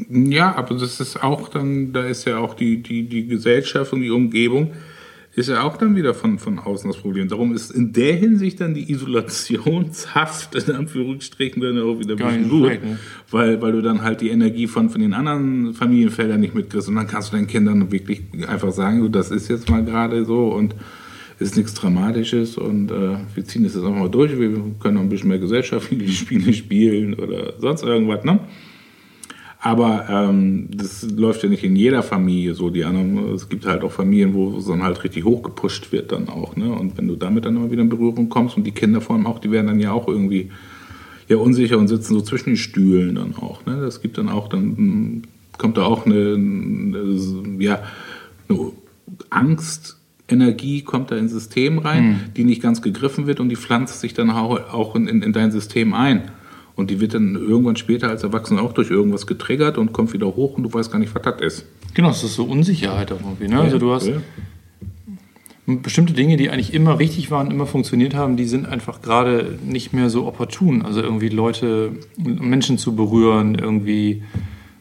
Ja, 0.10 0.56
aber 0.56 0.76
das 0.76 1.00
ist 1.00 1.22
auch 1.22 1.50
dann, 1.50 1.94
da 1.94 2.06
ist 2.06 2.26
ja 2.26 2.38
auch 2.38 2.56
die, 2.56 2.82
die, 2.82 3.04
die 3.04 3.28
Gesellschaft 3.28 3.94
und 3.94 4.02
die 4.02 4.10
Umgebung, 4.10 4.72
ist 5.36 5.50
ja 5.50 5.64
auch 5.64 5.78
dann 5.78 5.96
wieder 5.96 6.14
von, 6.14 6.38
von 6.38 6.60
außen 6.60 6.92
das 6.92 7.02
Problem. 7.02 7.28
Darum 7.28 7.56
ist 7.56 7.72
in 7.72 7.92
der 7.92 8.16
Hinsicht 8.16 8.62
dann 8.62 8.76
die 8.76 8.92
Isolationshaft, 8.92 10.54
in 10.56 10.76
Anführungsstrichen, 10.76 11.62
dann 11.62 11.80
auch 11.80 12.00
wieder 12.00 12.16
ein 12.16 12.18
bisschen 12.18 12.50
gut. 12.50 12.84
ne? 12.84 13.00
Weil, 13.32 13.62
weil 13.62 13.72
du 13.72 13.82
dann 13.82 14.04
halt 14.04 14.22
die 14.22 14.30
Energie 14.30 14.68
von, 14.68 14.90
von 14.90 15.02
den 15.02 15.14
anderen 15.14 15.74
Familienfeldern 15.74 16.40
nicht 16.40 16.54
mitkriegst. 16.54 16.88
Und 16.88 16.96
dann 16.96 17.08
kannst 17.08 17.32
du 17.32 17.36
deinen 17.36 17.48
Kindern 17.48 17.92
wirklich 17.92 18.22
einfach 18.48 18.72
sagen, 18.72 19.00
du, 19.00 19.10
das 19.10 19.32
ist 19.32 19.48
jetzt 19.50 19.70
mal 19.70 19.84
gerade 19.84 20.24
so 20.24 20.50
und 20.50 20.76
ist 21.40 21.58
nichts 21.58 21.74
Dramatisches 21.74 22.58
und 22.58 22.92
äh, 22.92 23.18
wir 23.34 23.44
ziehen 23.44 23.64
das 23.64 23.74
jetzt 23.74 23.84
einfach 23.84 24.00
mal 24.00 24.10
durch. 24.10 24.38
Wir 24.38 24.52
können 24.80 24.96
noch 24.96 25.02
ein 25.02 25.10
bisschen 25.10 25.30
mehr 25.30 25.40
gesellschaftliche 25.40 26.12
Spiele 26.12 26.54
spielen 26.54 27.16
oder 27.16 27.54
sonst 27.60 27.84
irgendwas, 27.84 28.24
ne? 28.24 28.40
Aber 29.66 30.10
ähm, 30.10 30.68
das 30.76 31.10
läuft 31.10 31.42
ja 31.44 31.48
nicht 31.48 31.64
in 31.64 31.78
jeder 31.78 32.04
Familie 32.04 32.54
so. 32.54 32.70
Die 32.70 32.84
anderen, 32.84 33.34
es 33.34 33.48
gibt 33.48 33.66
halt 33.66 33.82
auch 33.86 33.94
Familien, 33.94 34.34
wo 34.34 34.58
es 34.58 34.66
dann 34.66 34.84
halt 34.84 35.02
richtig 35.06 35.24
hochgepusht 35.24 35.94
wird 35.94 36.12
dann 36.12 36.28
auch. 36.28 36.58
Ne? 36.58 36.70
Und 36.70 36.98
wenn 36.98 37.08
du 37.08 37.16
damit 37.16 37.46
dann 37.46 37.56
immer 37.56 37.72
wieder 37.72 37.82
in 37.82 37.88
Berührung 37.88 38.28
kommst 38.28 38.58
und 38.58 38.66
die 38.66 38.74
Kinder 38.74 39.00
vor 39.00 39.16
allem 39.16 39.26
auch, 39.26 39.40
die 39.40 39.52
werden 39.52 39.68
dann 39.68 39.80
ja 39.80 39.94
auch 39.94 40.10
irgendwie 40.10 40.52
ja 41.30 41.38
unsicher 41.38 41.78
und 41.78 41.88
sitzen 41.88 42.14
so 42.14 42.20
zwischen 42.20 42.50
den 42.50 42.58
Stühlen 42.58 43.16
dann 43.16 43.36
auch. 43.36 43.66
Ne? 43.66 43.80
Das 43.80 44.02
gibt 44.02 44.18
dann 44.18 44.28
auch, 44.28 44.50
dann 44.50 44.66
mm, 44.66 45.22
kommt 45.58 45.78
da 45.78 45.84
auch 45.84 46.06
eine, 46.06 46.34
eine 46.34 47.56
ja, 47.60 47.82
eine 48.50 48.72
Angstenergie 49.30 50.82
kommt 50.82 51.10
da 51.12 51.16
ins 51.16 51.32
System 51.32 51.78
rein, 51.78 52.20
die 52.36 52.44
nicht 52.44 52.62
ganz 52.62 52.82
gegriffen 52.82 53.28
wird 53.28 53.40
und 53.40 53.48
die 53.48 53.56
pflanzt 53.56 54.02
sich 54.02 54.14
dann 54.14 54.30
auch 54.30 54.74
auch 54.74 54.98
in, 54.98 55.08
in, 55.08 55.22
in 55.22 55.32
dein 55.32 55.52
System 55.52 55.94
ein. 55.94 56.24
Und 56.76 56.90
die 56.90 57.00
wird 57.00 57.14
dann 57.14 57.36
irgendwann 57.36 57.76
später 57.76 58.10
als 58.10 58.24
Erwachsener 58.24 58.64
auch 58.64 58.74
durch 58.74 58.90
irgendwas 58.90 59.28
getriggert 59.28 59.78
und 59.78 59.94
kommt 59.94 60.12
wieder 60.14 60.28
hoch 60.36 60.58
und 60.58 60.64
du 60.64 60.74
weißt 60.74 60.92
gar 60.92 61.00
nicht, 61.00 61.14
was 61.14 61.22
das 61.22 61.42
ist. 61.42 61.66
Genau, 61.94 62.08
das 62.08 62.24
ist 62.24 62.34
so 62.36 62.46
Unsicherheit 62.46 63.12
auch 63.12 63.20
irgendwie. 63.20 63.48
Ne? 63.48 63.60
Also 63.60 63.78
du 63.78 63.94
hast 63.94 64.08
Ja. 64.08 64.16
bestimmte 65.66 66.14
Dinge, 66.14 66.36
die 66.36 66.50
eigentlich 66.50 66.74
immer 66.74 67.00
richtig 67.00 67.32
waren, 67.32 67.52
immer 67.52 67.66
funktioniert 67.68 68.16
haben, 68.16 68.36
die 68.38 68.46
sind 68.46 68.66
einfach 68.68 69.02
gerade 69.02 69.58
nicht 69.66 69.94
mehr 69.94 70.10
so 70.10 70.26
opportun. 70.26 70.82
Also 70.82 71.02
irgendwie 71.02 71.30
Leute, 71.30 71.92
Menschen 72.18 72.78
zu 72.78 72.96
berühren, 72.96 73.56
irgendwie 73.56 74.24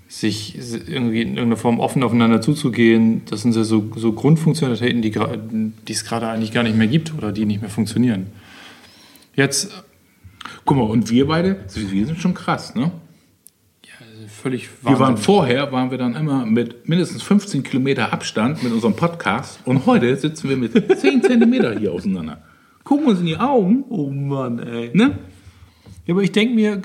sich 0.09 0.57
irgendwie 0.88 1.22
in 1.22 1.28
irgendeiner 1.28 1.57
Form 1.57 1.78
offen 1.81 2.02
aufeinander 2.02 2.40
zuzugehen, 2.40 3.22
das 3.31 3.42
sind 3.42 3.55
ja 3.57 3.64
so, 3.64 3.90
so 3.96 4.12
Grundfunktionalitäten, 4.12 5.00
die 5.02 5.92
es 5.92 6.05
gerade 6.05 6.28
eigentlich 6.28 6.52
gar 6.52 6.62
nicht 6.64 6.76
mehr 6.76 6.87
gibt 6.87 7.14
oder 7.16 7.33
die 7.33 7.46
nicht 7.46 7.61
mehr 7.62 7.70
funktionieren. 7.70 8.26
Jetzt 9.37 9.85
Guck 10.64 10.77
mal, 10.77 10.85
und 10.85 11.11
wir 11.11 11.27
beide, 11.27 11.64
wir 11.75 12.07
sind 12.07 12.18
schon 12.20 12.35
krass, 12.35 12.75
ne? 12.75 12.92
völlig 14.29 14.68
Wir 14.83 14.98
waren 14.98 15.16
vorher, 15.16 15.70
waren 15.70 15.90
wir 15.90 15.98
dann 15.98 16.16
immer 16.16 16.44
mit 16.46 16.88
mindestens 16.88 17.22
15 17.22 17.62
Kilometer 17.62 18.12
Abstand 18.12 18.62
mit 18.62 18.72
unserem 18.72 18.96
Podcast 18.96 19.61
und 19.64 19.87
heute 19.87 20.16
sitzen 20.16 20.48
wir 20.48 20.57
mit 20.57 20.72
10 21.01 21.22
Zentimeter 21.22 21.79
hier 21.79 21.92
auseinander. 21.92 22.42
Gucken 22.83 23.07
uns 23.07 23.20
in 23.20 23.27
die 23.27 23.37
Augen, 23.37 23.85
Oh 23.88 24.11
Mann, 24.11 24.59
ey. 24.59 24.90
ne? 24.94 25.18
Ja, 26.07 26.14
aber 26.14 26.22
ich 26.22 26.33
denke 26.33 26.55
mir, 26.55 26.83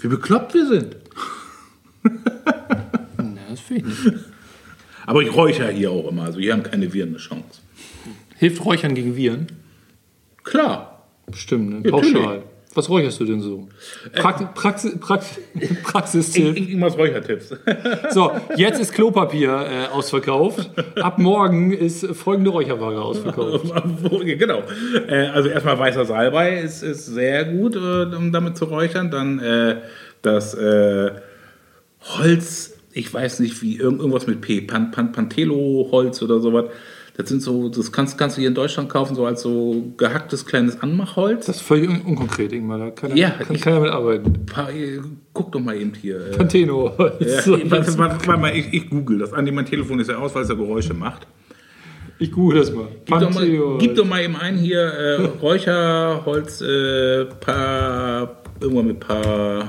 Wie 0.00 0.08
bekloppt 0.08 0.54
wir 0.54 0.66
sind. 0.66 0.96
na, 3.16 3.40
das 3.50 3.60
finde 3.60 3.88
ich 3.90 4.04
nicht. 4.04 4.24
Aber 5.06 5.22
ich 5.22 5.32
räuchere 5.34 5.70
hier 5.70 5.90
auch 5.92 6.08
immer, 6.08 6.24
also 6.24 6.40
hier 6.40 6.52
haben 6.52 6.64
keine 6.64 6.92
Viren 6.92 7.10
eine 7.10 7.18
Chance. 7.18 7.60
Hilft 8.38 8.64
Räuchern 8.64 8.94
gegen 8.94 9.14
Viren? 9.14 9.46
Klar. 10.42 10.91
Bestimmt, 11.32 11.82
ne? 11.82 11.90
pauschal. 11.90 12.42
Was 12.74 12.88
räucherst 12.88 13.20
du 13.20 13.26
denn 13.26 13.42
so? 13.42 13.68
Praxi 14.14 14.46
Praxi 14.54 14.96
Praxi 14.98 15.40
Praxistipp. 15.82 16.56
Irgendwas 16.56 16.96
Räuchertipps. 16.96 17.54
So, 18.12 18.30
jetzt 18.56 18.80
ist 18.80 18.94
Klopapier 18.94 19.50
äh, 19.50 19.92
ausverkauft. 19.92 20.70
Ab 20.98 21.18
morgen 21.18 21.72
ist 21.72 22.06
folgende 22.16 22.48
Räucherware 22.50 23.02
ausverkauft. 23.02 23.66
genau. 24.24 24.62
Äh, 25.06 25.26
also 25.26 25.50
erstmal 25.50 25.78
weißer 25.78 26.06
Salbei 26.06 26.60
ist, 26.60 26.82
ist 26.82 27.04
sehr 27.06 27.44
gut, 27.44 27.76
äh, 27.76 28.04
um 28.16 28.32
damit 28.32 28.56
zu 28.56 28.64
räuchern. 28.64 29.10
Dann 29.10 29.38
äh, 29.40 29.76
das 30.22 30.54
äh, 30.54 31.10
Holz, 32.18 32.74
ich 32.94 33.12
weiß 33.12 33.40
nicht 33.40 33.60
wie, 33.60 33.76
irgend- 33.76 34.00
irgendwas 34.00 34.26
mit 34.26 34.40
P, 34.40 34.62
Pan, 34.62 34.90
Pan, 34.92 35.12
Pantelo-Holz 35.12 36.22
oder 36.22 36.40
sowas. 36.40 36.66
Das 37.14 37.28
sind 37.28 37.42
so, 37.42 37.68
das 37.68 37.92
kannst, 37.92 38.16
kannst 38.16 38.36
du 38.36 38.40
hier 38.40 38.48
in 38.48 38.54
Deutschland 38.54 38.88
kaufen, 38.88 39.14
so 39.14 39.26
als 39.26 39.42
so 39.42 39.92
gehacktes 39.98 40.46
kleines 40.46 40.80
Anmachholz. 40.80 41.44
Das 41.44 41.56
ist 41.56 41.62
völlig 41.62 41.90
un 41.90 42.00
unkonkret, 42.00 42.52
Ingmar. 42.54 42.78
Da 42.78 42.90
kann, 42.90 43.14
Ja, 43.16 43.30
kann 43.30 43.54
ich- 43.54 43.60
keiner 43.60 43.80
mitarbeiten. 43.80 44.46
Pa- 44.46 44.70
äh, 44.70 44.98
Guck 45.34 45.52
doch 45.52 45.60
mal 45.60 45.76
eben 45.76 45.92
hier. 45.94 46.26
äh, 46.28 46.36
Panteno. 46.36 46.90
Ja, 47.20 47.42
So, 47.42 47.52
warte, 47.52 47.70
warte, 47.70 47.98
warte, 47.98 48.26
warte 48.28 48.40
mal, 48.40 48.56
ich, 48.56 48.72
ich 48.72 48.88
google 48.88 49.18
das. 49.18 49.32
Andi, 49.34 49.52
mein 49.52 49.66
Telefon 49.66 50.00
ist 50.00 50.08
ja 50.08 50.16
aus, 50.16 50.34
weil 50.34 50.42
es 50.44 50.48
ja 50.48 50.54
Geräusche 50.54 50.94
macht. 50.94 51.26
Ich 52.18 52.30
google 52.32 52.60
das 52.60 52.72
mal. 52.72 52.86
Gib 53.04 53.18
doch 53.20 53.34
mal, 53.34 53.76
gib 53.78 53.94
doch 53.96 54.04
mal 54.06 54.22
eben 54.22 54.36
ein 54.36 54.56
hier 54.56 54.80
äh, 54.80 55.24
Räucherholz, 55.40 56.60
äh, 56.62 57.24
pa, 57.40 58.30
irgendwann 58.60 58.86
mit 58.86 59.00
pa. 59.00 59.68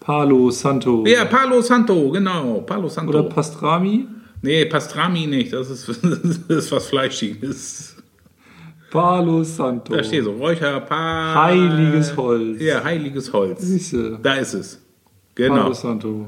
Palo 0.00 0.50
Santo. 0.50 1.04
Ja, 1.06 1.24
Palo 1.26 1.60
Santo, 1.60 2.10
genau, 2.10 2.60
Palo 2.66 2.88
Santo. 2.88 3.10
Oder 3.10 3.22
Pastrami. 3.28 4.06
Nee, 4.42 4.64
Pastrami 4.66 5.26
nicht, 5.26 5.52
das 5.52 5.70
ist, 5.70 5.88
das 6.48 6.64
ist 6.64 6.72
was 6.72 6.86
Fleischiges. 6.86 7.96
Palo 8.90 9.42
Santo. 9.42 9.94
Da 9.94 10.04
steht 10.04 10.24
so, 10.24 10.32
Räucher, 10.32 10.80
pa. 10.80 11.46
Heiliges 11.46 12.14
Holz. 12.14 12.60
Ja, 12.60 12.84
heiliges 12.84 13.32
Holz. 13.32 13.62
Siehste. 13.62 14.18
Da 14.22 14.34
ist 14.34 14.52
es. 14.52 14.82
Palo 15.34 15.54
Genau. 15.54 15.72
Santo. 15.72 16.26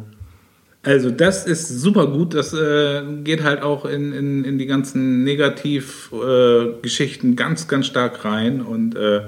Also 0.83 1.11
das 1.11 1.47
ist 1.47 1.69
super 1.69 2.07
gut. 2.07 2.35
Das 2.35 2.53
äh, 2.53 3.03
geht 3.23 3.43
halt 3.43 3.63
auch 3.63 3.87
in, 3.87 4.13
in, 4.13 4.45
in 4.45 4.59
die 4.59 4.67
ganzen 4.67 5.25
Negativgeschichten 5.25 7.33
äh, 7.33 7.37
ganz, 7.37 7.69
ganz 7.69 7.87
stark 7.87 8.25
rein 8.25 8.61
und 8.61 8.95
äh, 8.95 9.23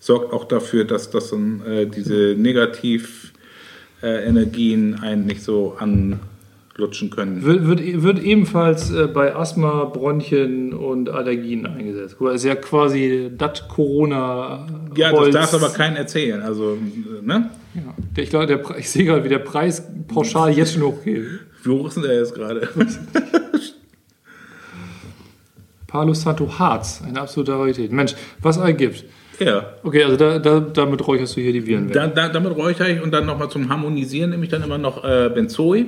sorgt 0.00 0.32
auch 0.32 0.44
dafür, 0.44 0.84
dass, 0.84 1.10
dass 1.10 1.30
dann, 1.30 1.64
äh, 1.64 1.86
diese 1.86 2.34
Negativenergien 2.36 3.30
äh, 4.02 4.24
Energien 4.26 5.00
einen 5.00 5.26
nicht 5.26 5.42
so 5.42 5.76
anlutschen 6.76 7.10
können. 7.10 7.44
Wird, 7.44 7.66
wird, 7.66 8.02
wird 8.02 8.18
ebenfalls 8.18 8.90
äh, 8.90 9.06
bei 9.06 9.34
Asthma, 9.34 9.84
Bronchien 9.84 10.72
und 10.72 11.08
Allergien 11.08 11.66
eingesetzt. 11.66 12.20
Mal, 12.20 12.34
Ist 12.34 12.44
ja 12.44 12.56
quasi 12.56 13.30
das 13.36 13.68
Corona. 13.68 14.66
Ja, 14.96 15.10
das 15.10 15.20
Holz. 15.20 15.34
darf 15.34 15.54
aber 15.54 15.70
keinen 15.70 15.96
erzählen. 15.96 16.42
Also, 16.42 16.74
äh, 16.74 17.22
ne? 17.24 17.50
Ja. 17.74 17.82
Ich 18.16 18.30
glaube, 18.30 18.46
der 18.46 18.60
ich 18.78 18.90
sehe 18.90 19.04
gerade, 19.04 19.24
wie 19.24 19.28
der 19.28 19.38
Preis 19.38 19.86
pauschal 20.08 20.52
jetzt 20.52 20.74
schon 20.74 20.82
hochgeht. 20.82 21.24
Wie 21.62 21.70
hoch 21.70 21.86
ist 21.88 21.94
denn 21.96 22.02
der 22.04 22.18
jetzt 22.18 22.34
gerade? 22.34 22.68
Palo 25.86 26.12
Santo 26.12 26.58
Harz, 26.58 27.02
eine 27.06 27.20
absolute 27.20 27.52
Rarität. 27.52 27.92
Mensch, 27.92 28.16
was 28.42 28.56
ergibt. 28.56 29.04
ja. 29.38 29.74
Okay, 29.84 30.02
also 30.02 30.16
da, 30.16 30.40
da, 30.40 30.58
damit 30.58 31.06
räucherst 31.06 31.36
du 31.36 31.40
hier 31.40 31.52
die 31.52 31.64
Viren 31.64 31.86
weg. 31.86 31.94
Da, 31.94 32.08
da, 32.08 32.28
damit 32.28 32.56
räuchere 32.56 32.90
ich 32.90 33.00
und 33.00 33.12
dann 33.12 33.26
nochmal 33.26 33.48
zum 33.48 33.68
Harmonisieren 33.68 34.30
nehme 34.30 34.42
ich 34.42 34.50
dann 34.50 34.64
immer 34.64 34.78
noch 34.78 35.04
äh, 35.04 35.30
Benzoe. 35.32 35.86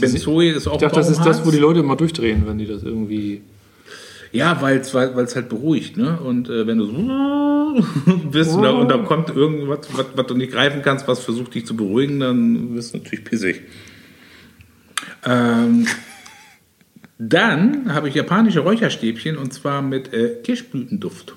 Benzoe 0.00 0.50
ist 0.50 0.66
auch 0.66 0.74
ich 0.74 0.80
dachte, 0.80 0.96
das 0.96 1.10
ist 1.10 1.24
das, 1.24 1.44
wo 1.46 1.50
die. 1.50 1.58
Leute 1.58 1.80
immer 1.80 1.96
durchdrehen, 1.96 2.44
wenn 2.46 2.58
die 2.58 2.66
das 2.66 2.82
irgendwie. 2.82 3.42
Ja, 4.32 4.60
weil's, 4.60 4.92
weil 4.92 5.18
es 5.18 5.36
halt 5.36 5.48
beruhigt, 5.48 5.96
ne? 5.96 6.18
Und 6.18 6.48
äh, 6.48 6.66
wenn 6.66 6.78
du 6.78 6.86
so 6.86 8.12
bist 8.30 8.52
oder, 8.54 8.76
und 8.76 8.88
da 8.88 8.98
kommt 8.98 9.30
irgendwas, 9.30 9.88
was, 9.92 10.06
was 10.14 10.26
du 10.26 10.34
nicht 10.34 10.52
greifen 10.52 10.82
kannst, 10.82 11.08
was 11.08 11.20
versucht 11.20 11.54
dich 11.54 11.66
zu 11.66 11.76
beruhigen, 11.76 12.20
dann 12.20 12.74
wirst 12.74 12.94
du 12.94 12.98
natürlich 12.98 13.24
pissig. 13.24 13.62
Ähm, 15.24 15.86
dann 17.18 17.94
habe 17.94 18.08
ich 18.08 18.14
japanische 18.14 18.60
Räucherstäbchen 18.60 19.38
und 19.38 19.52
zwar 19.52 19.80
mit 19.80 20.12
äh, 20.12 20.36
Kirschblütenduft. 20.42 21.34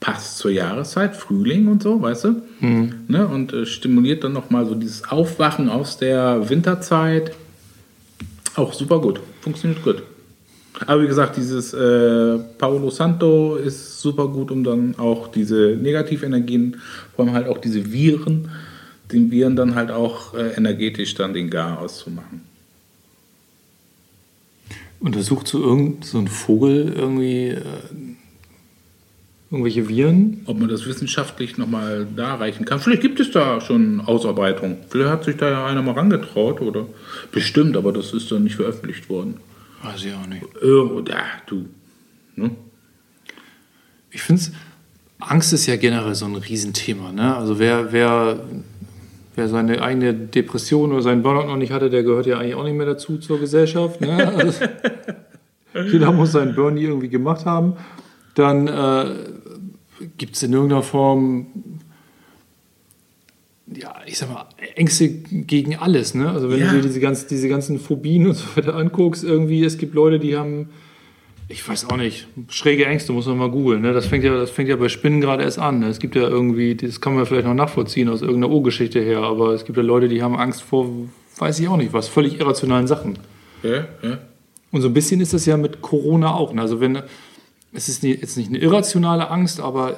Passt 0.00 0.38
zur 0.38 0.50
Jahreszeit, 0.50 1.16
Frühling 1.16 1.68
und 1.68 1.82
so, 1.82 2.00
weißt 2.00 2.24
du? 2.24 2.42
Ne? 3.08 3.26
Und 3.26 3.52
äh, 3.52 3.66
stimuliert 3.66 4.24
dann 4.24 4.32
nochmal 4.32 4.66
so 4.66 4.74
dieses 4.74 5.08
Aufwachen 5.08 5.68
aus 5.68 5.98
der 5.98 6.48
Winterzeit. 6.48 7.32
Auch 8.54 8.72
super 8.72 9.00
gut, 9.00 9.20
funktioniert 9.40 9.82
gut. 9.82 10.02
Aber 10.86 11.02
wie 11.02 11.06
gesagt, 11.06 11.36
dieses 11.36 11.72
äh, 11.72 12.38
Paolo 12.58 12.90
Santo 12.90 13.56
ist 13.56 14.00
super 14.00 14.28
gut, 14.28 14.50
um 14.50 14.62
dann 14.62 14.94
auch 14.98 15.28
diese 15.28 15.76
Negativenergien, 15.80 16.76
vor 17.14 17.24
allem 17.24 17.34
halt 17.34 17.48
auch 17.48 17.58
diese 17.58 17.90
Viren, 17.90 18.50
den 19.10 19.30
Viren 19.30 19.56
dann 19.56 19.74
halt 19.74 19.90
auch 19.90 20.34
äh, 20.34 20.54
energetisch 20.56 21.14
dann 21.14 21.32
den 21.32 21.48
Gar 21.48 21.80
auszumachen. 21.80 22.42
Untersucht 25.00 25.48
so 25.48 25.62
irgend 25.62 26.04
so 26.04 26.18
ein 26.18 26.28
Vogel 26.28 26.92
irgendwie 26.94 27.48
äh, 27.48 27.62
irgendwelche 29.50 29.88
Viren? 29.88 30.42
Ob 30.46 30.58
man 30.58 30.68
das 30.68 30.86
wissenschaftlich 30.86 31.56
nochmal 31.56 32.06
darreichen 32.16 32.64
kann. 32.64 32.80
Vielleicht 32.80 33.02
gibt 33.02 33.20
es 33.20 33.30
da 33.30 33.60
schon 33.60 34.00
Ausarbeitung. 34.00 34.78
Vielleicht 34.88 35.10
hat 35.10 35.24
sich 35.24 35.36
da 35.36 35.50
ja 35.50 35.66
einer 35.66 35.82
mal 35.82 35.92
rangetraut 35.92 36.60
oder 36.60 36.86
bestimmt, 37.32 37.76
aber 37.76 37.92
das 37.92 38.12
ist 38.12 38.30
dann 38.32 38.44
nicht 38.44 38.56
veröffentlicht 38.56 39.08
worden. 39.08 39.36
Weiß 39.82 40.04
ich 40.04 40.12
auch 40.14 40.26
nicht. 40.26 40.42
Irgendwo, 40.60 41.00
ja, 41.10 41.24
du. 41.46 41.66
Ne? 42.34 42.50
Ich 44.10 44.22
finde 44.22 44.42
es, 44.42 44.52
Angst 45.20 45.52
ist 45.52 45.66
ja 45.66 45.76
generell 45.76 46.14
so 46.14 46.26
ein 46.26 46.34
Riesenthema. 46.34 47.12
Ne? 47.12 47.36
Also 47.36 47.58
wer, 47.58 47.92
wer, 47.92 48.40
wer 49.36 49.48
seine 49.48 49.80
eigene 49.80 50.12
Depression 50.12 50.92
oder 50.92 51.02
seinen 51.02 51.22
Burnout 51.22 51.46
noch 51.46 51.56
nicht 51.56 51.72
hatte, 51.72 51.88
der 51.88 52.02
gehört 52.02 52.26
ja 52.26 52.38
eigentlich 52.38 52.54
auch 52.56 52.64
nicht 52.64 52.76
mehr 52.76 52.86
dazu 52.86 53.18
zur 53.18 53.38
Gesellschaft. 53.38 54.00
Ne? 54.00 54.32
Also, 54.36 54.64
jeder 55.92 56.10
muss 56.10 56.32
seinen 56.32 56.54
Burn 56.54 56.76
irgendwie 56.76 57.08
gemacht 57.08 57.46
haben. 57.46 57.74
Dann 58.36 58.68
äh, 58.68 59.14
gibt 60.18 60.36
es 60.36 60.42
in 60.42 60.52
irgendeiner 60.52 60.82
Form, 60.82 61.46
ja, 63.74 63.94
ich 64.06 64.18
sag 64.18 64.30
mal, 64.32 64.46
Ängste 64.76 65.08
gegen 65.08 65.76
alles. 65.76 66.14
Ne? 66.14 66.30
Also 66.30 66.50
wenn 66.50 66.60
Ja. 66.60 66.66
du 66.70 66.76
dir 66.76 66.82
diese, 66.82 67.00
ganz, 67.00 67.26
diese 67.26 67.48
ganzen 67.48 67.80
Phobien 67.80 68.26
und 68.26 68.34
so 68.34 68.44
weiter 68.56 68.76
anguckst, 68.76 69.24
irgendwie, 69.24 69.64
es 69.64 69.78
gibt 69.78 69.94
Leute, 69.94 70.18
die 70.18 70.36
haben 70.36 70.68
ich 71.48 71.66
weiß 71.66 71.88
auch 71.90 71.96
nicht. 71.96 72.26
Schräge 72.48 72.86
Ängste 72.86 73.12
muss 73.12 73.26
man 73.26 73.38
mal 73.38 73.48
googeln. 73.50 73.80
Ne? 73.80 73.92
Das, 73.92 74.06
fängt 74.06 74.24
ja, 74.24 74.34
das 74.36 74.50
fängt 74.50 74.68
ja 74.68 74.74
bei 74.74 74.88
Spinnen 74.88 75.20
gerade 75.20 75.44
erst 75.44 75.60
an. 75.60 75.78
Ne? 75.78 75.86
Es 75.86 76.00
gibt 76.00 76.16
ja 76.16 76.22
irgendwie, 76.22 76.74
das 76.74 77.00
kann 77.00 77.14
man 77.14 77.24
vielleicht 77.24 77.46
noch 77.46 77.54
nachvollziehen 77.54 78.08
aus 78.08 78.20
irgendeiner 78.20 78.52
Urgeschichte 78.52 79.00
her, 79.00 79.20
aber 79.20 79.52
es 79.52 79.64
gibt 79.64 79.76
ja 79.76 79.84
Leute, 79.84 80.08
die 80.08 80.22
haben 80.22 80.36
Angst 80.36 80.62
vor, 80.62 80.90
weiß 81.38 81.60
ich 81.60 81.68
auch 81.68 81.76
nicht, 81.76 81.92
was, 81.92 82.08
völlig 82.08 82.40
irrationalen 82.40 82.88
Sachen. 82.88 83.18
Ja, 83.62 83.86
ja. 84.02 84.18
Und 84.72 84.80
so 84.82 84.88
ein 84.88 84.94
bisschen 84.94 85.20
ist 85.20 85.34
das 85.34 85.46
ja 85.46 85.56
mit 85.56 85.82
Corona 85.82 86.34
auch. 86.34 86.52
Ne? 86.52 86.60
Also 86.60 86.80
wenn, 86.80 86.98
es 87.76 87.88
ist 87.88 88.02
jetzt 88.02 88.36
nicht 88.36 88.48
eine 88.48 88.58
irrationale 88.58 89.30
Angst, 89.30 89.60
aber 89.60 89.96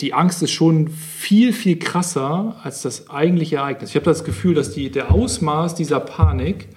die 0.00 0.12
Angst 0.12 0.42
ist 0.42 0.50
schon 0.50 0.88
viel, 0.88 1.52
viel 1.52 1.78
krasser 1.78 2.56
als 2.62 2.82
das 2.82 3.08
eigentliche 3.08 3.56
Ereignis. 3.56 3.90
Ich 3.90 3.96
habe 3.96 4.04
das 4.04 4.24
Gefühl, 4.24 4.54
dass 4.54 4.72
die, 4.72 4.90
der 4.90 5.12
Ausmaß 5.12 5.76
dieser 5.76 6.00
Panik 6.00 6.68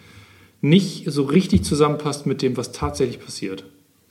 nicht 0.61 1.11
so 1.11 1.23
richtig 1.23 1.63
zusammenpasst 1.63 2.27
mit 2.27 2.41
dem, 2.41 2.55
was 2.57 2.71
tatsächlich 2.71 3.19
passiert. 3.19 3.65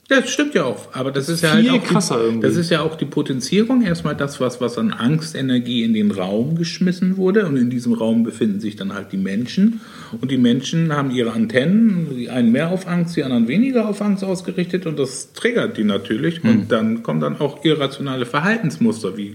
Das 0.07 0.29
stimmt 0.29 0.53
ja 0.53 0.65
auch, 0.65 0.93
aber 0.93 1.11
das 1.11 1.29
ist 1.29 1.41
ja 1.41 1.53
halt 1.53 1.67
auch 1.67 1.83
krasser 1.83 2.17
die, 2.17 2.23
irgendwie. 2.25 2.47
Das 2.47 2.55
ist 2.57 2.69
ja 2.69 2.81
auch 2.81 2.95
die 2.95 3.05
Potenzierung. 3.05 3.81
Erstmal 3.81 4.15
das, 4.15 4.39
was, 4.39 4.61
was 4.61 4.77
an 4.77 4.91
Angstenergie 4.91 5.83
in 5.83 5.95
den 5.95 6.11
Raum 6.11 6.57
geschmissen 6.57 7.17
wurde. 7.17 7.47
Und 7.47 7.57
in 7.57 7.71
diesem 7.71 7.93
Raum 7.93 8.23
befinden 8.23 8.59
sich 8.59 8.75
dann 8.75 8.93
halt 8.93 9.11
die 9.11 9.17
Menschen. 9.17 9.81
Und 10.21 10.29
die 10.29 10.37
Menschen 10.37 10.93
haben 10.93 11.09
ihre 11.09 11.31
Antennen, 11.31 12.07
die 12.15 12.29
einen 12.29 12.51
mehr 12.51 12.69
auf 12.69 12.87
Angst, 12.87 13.15
die 13.15 13.23
anderen 13.23 13.47
weniger 13.47 13.89
auf 13.89 13.99
Angst 13.99 14.23
ausgerichtet. 14.23 14.85
Und 14.85 14.99
das 14.99 15.33
triggert 15.33 15.75
die 15.77 15.83
natürlich. 15.83 16.43
Hm. 16.43 16.49
Und 16.51 16.71
dann 16.71 17.01
kommen 17.01 17.19
dann 17.19 17.39
auch 17.39 17.65
irrationale 17.65 18.27
Verhaltensmuster 18.27 19.17
wie 19.17 19.33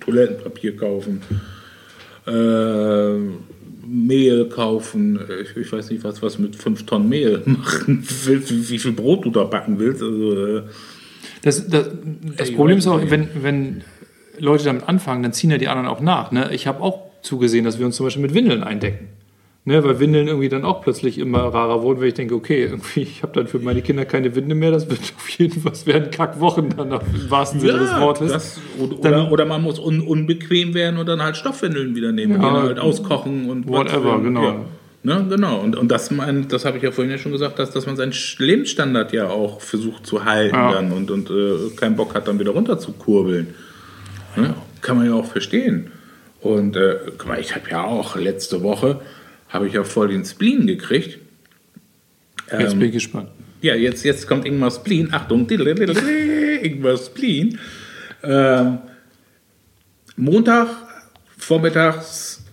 Toilettenpapier 0.00 0.76
kaufen, 0.76 1.22
äh, 2.26 2.32
Mehl 3.86 4.48
kaufen, 4.48 5.18
ich, 5.42 5.56
ich 5.56 5.72
weiß 5.72 5.90
nicht, 5.90 6.04
was, 6.04 6.22
was 6.22 6.38
mit 6.38 6.56
fünf 6.56 6.84
Tonnen 6.86 7.08
Mehl 7.08 7.42
machen 7.44 8.06
willst, 8.24 8.50
wie, 8.50 8.70
wie 8.70 8.78
viel 8.78 8.92
Brot 8.92 9.24
du 9.24 9.30
da 9.30 9.44
backen 9.44 9.78
willst. 9.78 10.02
Also, 10.02 10.58
äh, 10.58 10.62
Das, 11.42 11.66
das, 11.68 11.90
das 12.36 12.48
Ey, 12.48 12.54
Problem 12.54 12.78
ist 12.78 12.86
auch, 12.86 13.00
wenn, 13.10 13.28
wenn 13.42 13.82
Leute 14.38 14.64
damit 14.64 14.88
anfangen, 14.88 15.22
dann 15.22 15.32
ziehen 15.32 15.50
ja 15.50 15.58
die 15.58 15.68
anderen 15.68 15.88
auch 15.88 16.00
nach. 16.00 16.32
Ne? 16.32 16.50
Ich 16.52 16.66
habe 16.66 16.80
auch 16.80 17.10
zugesehen, 17.22 17.64
dass 17.64 17.78
wir 17.78 17.86
uns 17.86 17.96
zum 17.96 18.06
Beispiel 18.06 18.22
mit 18.22 18.34
Windeln 18.34 18.62
eindecken. 18.62 19.08
Ne? 19.64 19.84
Weil 19.84 20.00
Windeln 20.00 20.26
irgendwie 20.26 20.48
dann 20.48 20.64
auch 20.64 20.82
plötzlich 20.82 21.18
immer 21.18 21.38
rarer 21.38 21.82
wurden, 21.82 22.00
weil 22.00 22.08
ich 22.08 22.14
denke, 22.14 22.34
okay, 22.34 22.64
irgendwie, 22.64 23.02
ich 23.02 23.22
habe 23.22 23.32
dann 23.32 23.46
für 23.46 23.60
meine 23.60 23.80
Kinder 23.80 24.04
keine 24.04 24.34
Winde 24.34 24.56
mehr, 24.56 24.72
das 24.72 24.90
wird 24.90 24.98
auf 25.16 25.28
jeden 25.28 25.60
Fall, 25.60 25.72
werden 25.84 26.10
Kackwochen 26.10 26.70
dann 26.76 26.90
im 26.90 27.30
wahrsten 27.30 27.60
Sinne 27.60 27.78
des 27.78 28.00
Wortes. 28.00 28.32
das, 28.32 28.60
oder, 28.78 28.96
Dann- 29.10 29.28
oder, 29.30 29.44
man 29.44 29.62
muss 29.62 29.78
un, 29.78 30.00
unbequem 30.00 30.74
werden 30.74 30.98
und 30.98 31.06
dann 31.06 31.22
halt 31.22 31.36
Stoffwindeln 31.36 31.94
wieder 31.94 32.10
nehmen, 32.10 32.40
die 32.40 32.44
Ja. 32.44 32.52
dann 32.54 32.62
halt 32.64 32.78
auskochen 32.80 33.48
und 33.48 33.68
Whatever, 33.68 34.16
was- 34.16 34.22
genau. 34.24 34.42
Ja. 34.42 34.64
Ne, 35.04 35.26
genau. 35.28 35.58
Und, 35.60 35.74
und 35.76 35.90
das, 35.90 36.10
mein, 36.12 36.46
das 36.48 36.64
habe 36.64 36.76
ich 36.76 36.82
ja 36.84 36.92
vorhin 36.92 37.10
ja 37.10 37.18
schon 37.18 37.32
gesagt, 37.32 37.58
dass, 37.58 37.70
dass 37.72 37.86
man 37.86 37.96
seinen 37.96 38.12
Lebensstandard 38.38 39.12
ja 39.12 39.28
auch 39.30 39.60
versucht 39.60 40.06
zu 40.06 40.24
halten 40.24 40.54
Ja. 40.54 40.72
dann 40.72 40.92
und, 40.92 41.10
und 41.10 41.28
äh, 41.30 41.70
keinen 41.76 41.96
Bock 41.96 42.14
hat, 42.14 42.28
dann 42.28 42.38
wieder 42.38 42.52
runter 42.52 42.78
zu 42.78 42.92
kurbeln. 42.92 43.54
Ne? 44.36 44.54
Kann 44.80 44.96
man 44.96 45.06
ja 45.06 45.14
auch 45.14 45.26
verstehen. 45.26 45.90
Und 46.40 46.76
äh, 46.76 46.96
guck 47.18 47.26
mal, 47.28 47.40
ich 47.40 47.54
habe 47.54 47.68
ja 47.70 47.82
auch 47.84 48.14
letzte 48.16 48.62
Woche, 48.62 49.00
habe 49.52 49.66
ich 49.68 49.74
ja 49.74 49.84
voll 49.84 50.08
den 50.08 50.24
Spleen 50.24 50.66
gekriegt. 50.66 51.18
Jetzt 52.50 52.72
Ähm, 52.72 52.78
bin 52.78 52.88
ich 52.88 52.94
gespannt. 52.94 53.28
ja, 53.60 53.74
jetzt, 53.74 54.04
jetzt 54.04 54.26
kommt 54.26 54.44
Ingmar 54.46 54.70
Spleen. 54.70 55.12
Achtung, 55.12 55.46
Ingmar 55.50 56.96
Spleen. 56.96 57.58
Ähm, 58.22 58.78
Montag 60.16 60.68
vormittags 61.38 62.44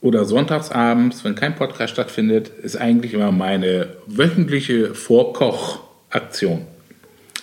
oder 0.00 0.24
sonntagsabends, 0.24 1.24
wenn 1.24 1.34
kein 1.34 1.54
Podcast 1.54 1.92
stattfindet, 1.92 2.48
ist 2.48 2.76
eigentlich 2.76 3.14
immer 3.14 3.30
meine 3.32 3.88
wöchentliche 4.06 4.94
Vorkochaktion. 4.94 6.62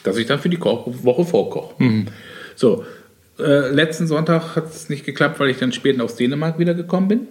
Dass 0.04 0.18
ich 0.18 0.26
dann 0.28 0.40
für 0.40 0.50
die 0.50 0.58
Koch 0.58 0.88
Woche 1.04 1.26
vorkoche. 1.26 1.76
So, 2.56 2.86
äh, 3.38 3.70
letzten 3.72 4.08
Sonntag 4.08 4.56
hat 4.56 4.68
es 4.74 4.90
nicht 4.90 5.06
geklappt, 5.06 5.40
weil 5.40 5.50
ich 5.50 5.58
dann 5.58 5.72
spät 5.72 6.00
aus 6.02 6.16
Dänemark 6.16 6.58
wiedergekommen 6.60 7.08
bin. 7.10 7.28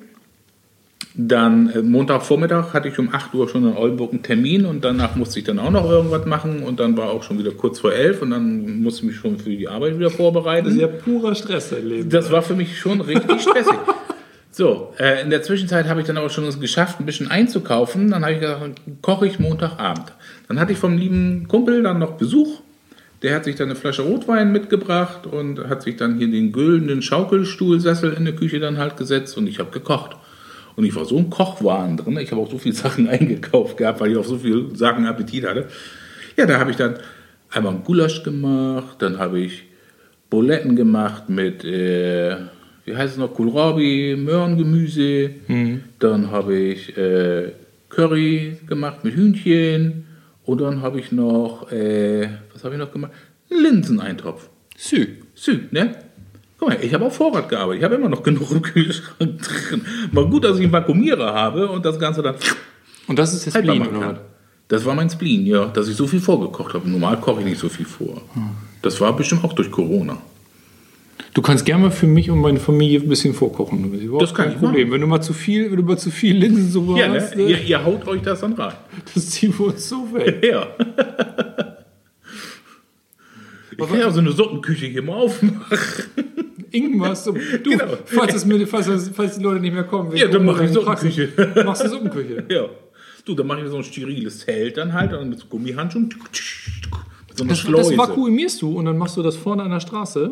Dann 1.14 1.71
äh, 1.71 1.83
Montagvormittag 1.83 2.73
hatte 2.75 2.88
ich 2.88 2.99
um 2.99 3.12
8 3.12 3.35
Uhr 3.35 3.49
schon 3.49 3.66
in 3.66 3.77
Oldenburg 3.77 4.12
einen 4.12 4.23
Termin 4.23 4.64
und 4.66 4.85
danach 4.85 5.16
musste 5.16 5.38
ich 5.38 5.44
dann 5.44 5.59
auch 5.59 5.71
noch 5.71 5.88
irgendwas 5.90 6.27
machen 6.27 6.62
und 6.62 6.79
dann 6.79 6.97
war 6.97 7.11
auch 7.11 7.23
schon 7.23 7.38
wieder 7.38 7.53
kurz 7.53 7.81
vor 7.81 7.92
elf 7.92 8.23
und 8.23 8.31
dann 8.31 8.83
musste 8.83 9.01
ich 9.01 9.09
mich 9.09 9.16
schon 9.16 9.38
für 9.38 9.51
die 9.51 9.68
Arbeit 9.68 9.99
wieder 9.99 10.11
vorbereiten. 10.11 10.66
Das 10.66 10.75
ist 10.75 10.81
ja 10.81 10.87
purer 10.87 11.35
Stress, 11.35 11.73
Leben. 11.83 12.11
Das 12.11 12.31
war 12.31 12.42
für 12.42 12.55
mich 12.55 12.79
schon 12.79 13.01
richtig 13.01 13.40
stressig. 13.40 13.75
So, 14.51 14.92
äh, 14.99 15.23
in 15.23 15.31
der 15.31 15.42
Zwischenzeit 15.42 15.87
habe 15.87 16.01
ich 16.01 16.07
dann 16.09 16.18
auch 16.18 16.31
schon 16.31 16.44
es 16.44 16.59
geschafft, 16.59 16.99
ein 16.99 17.07
bisschen 17.07 17.31
einzukaufen. 17.31 18.11
Dann 18.11 18.25
habe 18.25 18.35
ich 18.35 18.40
gesagt, 18.40 18.62
dann 18.62 18.75
koche 19.03 19.27
ich 19.27 19.38
Montagabend. 19.38 20.12
Dann 20.49 20.59
hatte 20.59 20.73
ich 20.73 20.79
vom 20.79 20.97
lieben 20.97 21.47
Kumpel 21.47 21.85
dann 21.85 22.01
noch 22.01 22.12
Besuch. 22.12 22.61
Der 23.23 23.37
hat 23.37 23.44
sich 23.44 23.55
dann 23.55 23.68
eine 23.68 23.77
Flasche 23.77 24.03
Rotwein 24.03 24.51
mitgebracht 24.51 25.27
und 25.27 25.68
hat 25.68 25.83
sich 25.83 25.97
dann 25.97 26.18
hier 26.18 26.29
den 26.29 26.51
güldenen 26.51 27.03
Schaukelstuhlsessel 27.03 28.12
in 28.14 28.25
der 28.25 28.35
Küche 28.35 28.59
dann 28.59 28.79
halt 28.79 28.97
gesetzt 28.97 29.37
und 29.37 29.47
ich 29.47 29.61
habe 29.61 29.71
gekocht. 29.71 30.16
Und 30.79 30.85
ich 30.85 30.95
war 30.95 31.05
so 31.05 31.19
ein 31.19 31.29
Kochwahn 31.29 31.97
drin. 31.97 32.17
Ich 32.19 32.31
habe 32.31 32.41
auch 32.41 32.49
so 32.49 32.57
viele 32.57 32.77
Sachen 32.77 33.09
eingekauft 33.09 33.79
gehabt, 33.79 33.99
weil 33.99 34.12
ich 34.12 34.17
auf 34.17 34.29
so 34.29 34.38
viele 34.38 34.77
Sachen 34.77 35.07
Appetit 35.07 35.45
hatte. 35.45 35.67
Ja, 36.37 36.47
da 36.47 36.61
habe 36.61 36.71
ich 36.71 36.77
dann 36.77 36.95
einmal 37.51 37.75
einen 37.75 37.83
Gulasch 37.83 38.23
gemacht, 38.23 38.95
dann 39.01 39.19
habe 39.19 39.41
ich 39.41 39.64
Buletten 40.31 40.77
gemacht 40.77 41.29
mit, 41.29 41.64
äh, 41.64 42.37
wie 42.85 42.95
heißt 42.95 43.14
es 43.14 43.19
noch, 43.19 43.35
Kohlrabi, 43.35 44.14
Möhrengemüse. 44.17 45.31
Dann 45.99 46.31
habe 46.31 46.57
ich 46.57 46.97
äh, 46.97 47.51
Curry 47.88 48.59
gemacht 48.69 49.03
mit 49.03 49.17
Hühnchen. 49.17 50.07
Und 50.45 50.61
dann 50.61 50.81
habe 50.81 51.01
ich 51.01 51.11
noch, 51.11 51.73
äh, 51.73 52.29
was 52.53 52.62
habe 52.62 52.77
ich 52.77 52.81
noch 52.81 52.93
gemacht? 52.93 53.11
Linseneintopf. 53.51 54.49
Sü. 54.77 55.09
Sü, 55.35 55.59
ne? 55.73 55.97
Guck 56.59 56.68
mal, 56.68 56.79
ich 56.83 56.92
habe 56.92 57.05
auf 57.07 57.14
Vorrat 57.16 57.49
gearbeitet. 57.49 57.79
Ich 57.81 57.85
habe 57.85 57.94
immer 57.94 58.09
noch 58.09 58.23
genug 58.23 58.51
im 58.51 58.62
Kühlschrank 58.62 59.40
drin. 59.40 59.83
Mal 60.12 60.27
gut, 60.27 60.44
dass 60.44 60.57
ich 60.59 60.64
einen 60.64 60.73
Vakuumierer 60.73 61.33
habe 61.33 61.68
und 61.68 61.85
das 61.85 61.99
Ganze 61.99 62.23
dann 62.23 62.35
Und 63.07 63.18
das 63.18 63.33
ist 63.33 63.47
der 63.47 63.55
haltbar 63.55 63.77
Spleen, 63.77 63.97
oder 63.97 64.09
was? 64.11 64.18
Das 64.68 64.85
war 64.85 64.94
mein 64.94 65.09
Spleen, 65.09 65.47
ja, 65.47 65.66
dass 65.66 65.88
ich 65.88 65.97
so 65.97 66.07
viel 66.07 66.21
vorgekocht 66.21 66.75
habe. 66.75 66.88
Normal 66.88 67.18
koche 67.21 67.40
ich 67.40 67.47
nicht 67.47 67.59
so 67.59 67.68
viel 67.71 67.87
vor. 67.87 68.21
Das 68.83 69.01
war 69.01 69.16
bestimmt 69.16 69.42
auch 69.44 69.55
durch 69.55 69.71
Corona. 69.71 70.18
Du 71.33 71.42
kannst 71.42 71.64
gerne 71.64 71.85
mal 71.85 71.90
für 71.90 72.07
mich 72.07 72.31
und 72.31 72.40
meine 72.40 72.59
Familie 72.61 73.01
ein 73.01 73.09
bisschen 73.09 73.33
vorkochen. 73.33 73.92
Das, 73.92 74.21
Das 74.21 74.35
kein 74.35 74.59
Problem. 74.59 74.90
Wenn 74.90 75.01
du 75.01 75.07
mal 75.07 75.21
zu 75.21 75.33
viel, 75.33 75.71
wenn 75.71 75.77
du 75.77 75.83
mal 75.85 75.97
zu 75.99 76.11
viel 76.11 76.37
Linsensuppe 76.37 76.99
Ja, 76.99 77.09
ne? 77.09 77.21
hast, 77.21 77.37
ne? 77.37 77.42
ihr, 77.44 77.62
ihr 77.62 77.85
haut 77.85 78.07
euch 78.07 78.21
das 78.23 78.40
dann 78.40 78.53
rein. 78.55 78.75
das 79.14 79.31
ziehen 79.31 79.55
wir 79.57 79.66
uns 79.68 79.88
so 79.88 80.12
weg. 80.12 80.44
Ja. 80.44 80.66
Ich 83.81 83.88
kann 83.88 83.99
ja 84.01 84.11
so 84.11 84.19
eine 84.21 84.33
Suppenküche 84.33 84.87
hier 84.87 85.03
mal 85.03 85.14
aufmachen. 85.14 85.61
Irgendwas. 86.71 87.25
Du, 87.25 87.33
Genau. 87.62 87.85
falls, 88.07 88.35
es 88.35 88.45
mir, 88.45 88.67
falls, 88.67 88.87
es- 88.88 89.11
falls 89.14 89.38
die 89.38 89.43
Leute 89.45 89.61
nicht 89.61 89.73
mehr 89.73 89.85
kommen, 89.85 90.14
Ja, 90.17 90.27
dann 90.33 90.45
mach 90.45 90.61
ich 90.61 90.71
Suppenküche. 90.73 91.29
Praxis, 91.29 91.64
Machst 91.64 91.85
du 91.85 91.88
Suppenküche. 91.88 92.45
Ja. 92.51 92.67
Du, 93.25 93.35
dann 93.35 93.47
mache 93.47 93.61
ich 93.62 93.69
so 93.71 93.77
ein 93.77 93.85
steriles 93.85 94.41
Zelt 94.41 94.77
dann 94.77 94.93
halt 94.93 95.12
und 95.12 95.31
mit 95.31 95.38
so 95.38 95.47
Gummihandschuhen. 95.47 96.05
Mit 96.09 97.38
so 97.38 97.45
einer 97.45 97.51
Das, 97.51 97.59
Schleuse. 97.59 97.91
das 97.91 97.99
vakuumierst 97.99 98.62
du 98.62 98.77
und 98.79 98.85
dann 98.87 98.99
machst 98.99 99.17
du 99.17 99.23
das 99.23 99.37
vorne 99.37 99.62
an 99.62 99.71
der 99.71 99.81
Straße. 99.81 100.31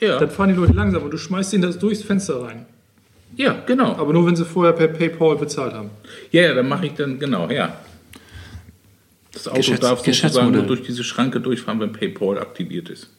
ja. 0.00 0.18
Dann 0.18 0.30
fahren 0.30 0.50
die 0.50 0.54
Leute 0.54 0.72
langsam 0.74 1.02
und 1.02 1.10
du 1.10 1.18
schmeißt 1.18 1.52
ihnen 1.54 1.62
das 1.62 1.78
durchs 1.78 2.02
Fenster 2.02 2.42
rein. 2.42 2.66
ja, 3.36 3.56
genau. 3.66 3.96
Aber 3.96 4.12
nur, 4.12 4.24
wenn 4.26 4.36
sie 4.36 4.44
vorher 4.44 4.72
per 4.72 4.88
PayPal 4.88 5.36
bezahlt 5.36 5.72
haben. 5.74 5.90
Ja, 6.30 6.42
ja, 6.42 6.54
dann 6.54 6.68
mache 6.68 6.86
ich 6.86 6.92
dann, 6.94 7.18
genau, 7.18 7.50
ja. 7.50 7.76
Das 9.44 9.48
Auto 9.48 9.58
Geschäfts- 9.58 9.80
darf 9.80 10.04
sozusagen 10.04 10.52
nur 10.52 10.64
durch 10.64 10.82
diese 10.82 11.04
Schranke 11.04 11.40
durchfahren, 11.40 11.80
wenn 11.80 11.92
PayPal 11.92 12.38
aktiviert 12.38 12.90
ist. 12.90 13.10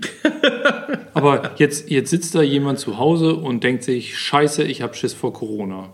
Aber 1.14 1.52
jetzt, 1.56 1.90
jetzt 1.90 2.10
sitzt 2.10 2.34
da 2.34 2.42
jemand 2.42 2.78
zu 2.78 2.98
Hause 2.98 3.34
und 3.34 3.64
denkt 3.64 3.84
sich, 3.84 4.18
scheiße, 4.18 4.62
ich 4.64 4.82
habe 4.82 4.94
Schiss 4.94 5.12
vor 5.12 5.32
Corona. 5.32 5.92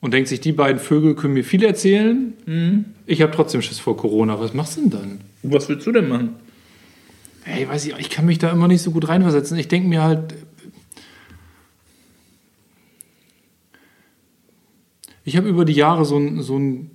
Und 0.00 0.12
denkt 0.12 0.28
sich, 0.28 0.40
die 0.40 0.52
beiden 0.52 0.80
Vögel 0.80 1.14
können 1.14 1.34
mir 1.34 1.44
viel 1.44 1.64
erzählen. 1.64 2.34
Mhm. 2.44 2.84
Ich 3.06 3.22
habe 3.22 3.32
trotzdem 3.32 3.62
Schiss 3.62 3.78
vor 3.78 3.96
Corona. 3.96 4.38
Was 4.38 4.52
machst 4.52 4.76
du 4.76 4.82
denn 4.82 4.90
dann? 4.90 5.20
Was 5.42 5.68
willst 5.68 5.86
du 5.86 5.92
denn 5.92 6.08
machen? 6.08 6.30
Hey, 7.42 7.68
weiß 7.68 7.86
ich, 7.86 7.94
ich 7.98 8.10
kann 8.10 8.26
mich 8.26 8.38
da 8.38 8.50
immer 8.50 8.68
nicht 8.68 8.82
so 8.82 8.90
gut 8.90 9.08
reinversetzen. 9.08 9.58
Ich 9.58 9.68
denke 9.68 9.88
mir 9.88 10.02
halt, 10.02 10.34
ich 15.24 15.36
habe 15.36 15.48
über 15.48 15.64
die 15.64 15.72
Jahre 15.72 16.04
so 16.04 16.16
ein, 16.18 16.42
so 16.42 16.58
ein 16.58 16.90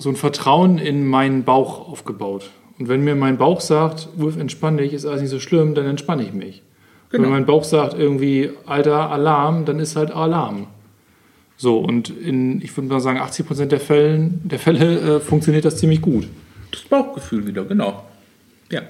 so 0.00 0.08
ein 0.08 0.16
Vertrauen 0.16 0.78
in 0.78 1.06
meinen 1.06 1.44
Bauch 1.44 1.88
aufgebaut. 1.88 2.50
Und 2.78 2.88
wenn 2.88 3.04
mir 3.04 3.14
mein 3.14 3.36
Bauch 3.36 3.60
sagt, 3.60 4.08
Wolf, 4.16 4.38
entspann 4.38 4.78
dich, 4.78 4.94
ist 4.94 5.04
alles 5.04 5.20
nicht 5.20 5.30
so 5.30 5.38
schlimm, 5.38 5.74
dann 5.74 5.86
entspanne 5.86 6.22
ich 6.22 6.32
mich. 6.32 6.62
Genau. 7.10 7.24
Wenn 7.24 7.30
mein 7.30 7.46
Bauch 7.46 7.64
sagt 7.64 7.94
irgendwie, 7.98 8.50
alter 8.66 9.10
Alarm, 9.10 9.66
dann 9.66 9.78
ist 9.78 9.96
halt 9.96 10.10
Alarm. 10.10 10.68
So, 11.56 11.78
und 11.78 12.08
in, 12.08 12.62
ich 12.62 12.74
würde 12.74 12.88
mal 12.88 13.00
sagen, 13.00 13.18
80 13.18 13.46
Prozent 13.46 13.72
der, 13.72 13.80
Fällen, 13.80 14.40
der 14.44 14.58
Fälle 14.58 15.16
äh, 15.16 15.20
funktioniert 15.20 15.66
das 15.66 15.76
ziemlich 15.76 16.00
gut. 16.00 16.26
Das 16.70 16.82
Bauchgefühl 16.82 17.46
wieder, 17.46 17.64
genau. 17.64 18.04
Ja. 18.70 18.82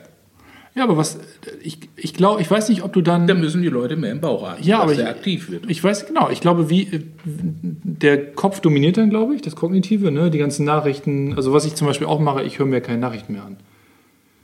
Ja, 0.80 0.84
aber 0.86 0.96
was, 0.96 1.18
ich, 1.62 1.78
ich 1.94 2.14
glaube, 2.14 2.40
ich 2.40 2.50
weiß 2.50 2.70
nicht, 2.70 2.82
ob 2.82 2.94
du 2.94 3.02
dann. 3.02 3.26
Dann 3.26 3.38
müssen 3.38 3.60
die 3.60 3.68
Leute 3.68 3.96
mehr 3.96 4.12
im 4.12 4.22
Bauch 4.22 4.48
atmen, 4.48 4.66
Ja, 4.66 4.76
dass 4.78 4.84
aber 4.84 4.92
ich- 4.94 5.06
aktiv 5.06 5.50
wird. 5.50 5.64
Ich 5.68 5.84
weiß 5.84 6.06
genau, 6.06 6.30
ich 6.30 6.40
glaube, 6.40 6.70
wie 6.70 6.84
äh, 6.84 7.00
der 7.22 8.32
Kopf 8.32 8.60
dominiert 8.60 8.96
dann, 8.96 9.10
glaube 9.10 9.34
ich, 9.34 9.42
das 9.42 9.56
Kognitive, 9.56 10.10
ne? 10.10 10.30
die 10.30 10.38
ganzen 10.38 10.64
Nachrichten. 10.64 11.34
Also 11.36 11.52
was 11.52 11.66
ich 11.66 11.74
zum 11.74 11.86
Beispiel 11.86 12.06
auch 12.06 12.18
mache, 12.18 12.42
ich 12.44 12.58
höre 12.58 12.64
mir 12.64 12.80
keine 12.80 12.96
Nachrichten 12.96 13.34
mehr 13.34 13.44
an. 13.44 13.58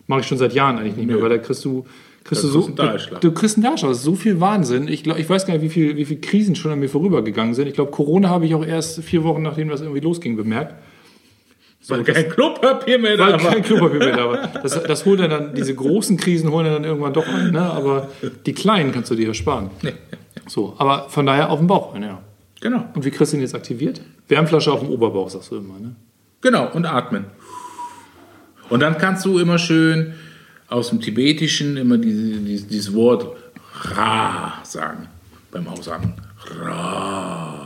Mache 0.08 0.20
ich 0.20 0.26
schon 0.26 0.36
seit 0.36 0.52
Jahren 0.52 0.76
eigentlich 0.76 0.96
nicht 0.96 1.06
mehr, 1.06 1.16
Nö. 1.16 1.22
weil 1.22 1.30
da 1.30 1.38
kriegst 1.38 1.64
du, 1.64 1.86
kriegst 2.22 2.44
Da 2.44 2.48
du 2.48 2.52
so, 2.52 2.68
du 2.68 3.32
kriegst 3.32 3.56
einen. 3.56 3.64
Das 3.74 3.82
ist 3.82 4.02
so 4.02 4.14
viel 4.14 4.38
Wahnsinn. 4.38 4.88
Ich, 4.88 5.04
glaub, 5.04 5.18
ich 5.18 5.30
weiß 5.30 5.46
gar 5.46 5.54
nicht, 5.54 5.62
wie 5.62 5.70
viel, 5.70 5.96
wie 5.96 6.04
viel 6.04 6.20
Krisen 6.20 6.54
schon 6.54 6.70
an 6.70 6.80
mir 6.80 6.90
vorübergegangen 6.90 7.54
sind. 7.54 7.66
Ich 7.66 7.72
glaube, 7.72 7.92
Corona 7.92 8.28
habe 8.28 8.44
ich 8.44 8.54
auch 8.54 8.64
erst 8.66 9.02
vier 9.02 9.24
Wochen, 9.24 9.40
nachdem 9.40 9.70
das 9.70 9.80
irgendwie 9.80 10.00
losging, 10.00 10.36
bemerkt. 10.36 10.74
Weil 11.88 12.04
kein 12.04 12.28
Klopapier 12.28 12.98
mehr 12.98 13.16
da 13.16 13.32
war. 13.32 13.52
kein 13.52 13.62
Klopapier 13.62 13.98
mehr 13.98 14.16
da 14.16 14.28
war. 14.28 14.48
Das, 14.62 14.82
das 14.82 15.04
holt 15.04 15.20
er 15.20 15.28
dann, 15.28 15.54
diese 15.54 15.74
großen 15.74 16.16
Krisen 16.16 16.50
holen 16.50 16.66
er 16.66 16.72
dann 16.72 16.84
irgendwann 16.84 17.12
doch 17.12 17.26
ein, 17.26 17.52
ne? 17.52 17.60
aber 17.60 18.08
die 18.44 18.52
kleinen 18.52 18.92
kannst 18.92 19.10
du 19.10 19.14
dir 19.14 19.28
ersparen. 19.28 19.70
So, 20.48 20.74
aber 20.78 21.08
von 21.08 21.26
daher 21.26 21.50
auf 21.50 21.58
dem 21.58 21.66
Bauch, 21.66 21.94
ja. 21.98 22.20
Genau, 22.60 22.84
Und 22.94 23.04
wie 23.04 23.10
kriegst 23.10 23.32
du 23.32 23.36
ihn 23.36 23.42
jetzt 23.42 23.54
aktiviert? 23.54 24.00
Wärmflasche 24.28 24.72
auf 24.72 24.80
dem 24.80 24.88
Oberbauch, 24.88 25.28
sagst 25.28 25.50
du 25.50 25.56
immer, 25.56 25.78
ne? 25.78 25.94
genau. 26.40 26.70
Und 26.72 26.86
atmen. 26.86 27.26
Und 28.68 28.80
dann 28.80 28.98
kannst 28.98 29.24
du 29.24 29.38
immer 29.38 29.58
schön 29.58 30.14
aus 30.68 30.88
dem 30.88 31.00
Tibetischen 31.00 31.76
immer 31.76 31.98
diese, 31.98 32.38
dieses, 32.38 32.66
dieses 32.66 32.94
Wort 32.94 33.36
Ra 33.74 34.54
sagen. 34.64 35.08
Beim 35.50 35.68
Ausatmen. 35.68 36.14
Ra. 36.60 37.65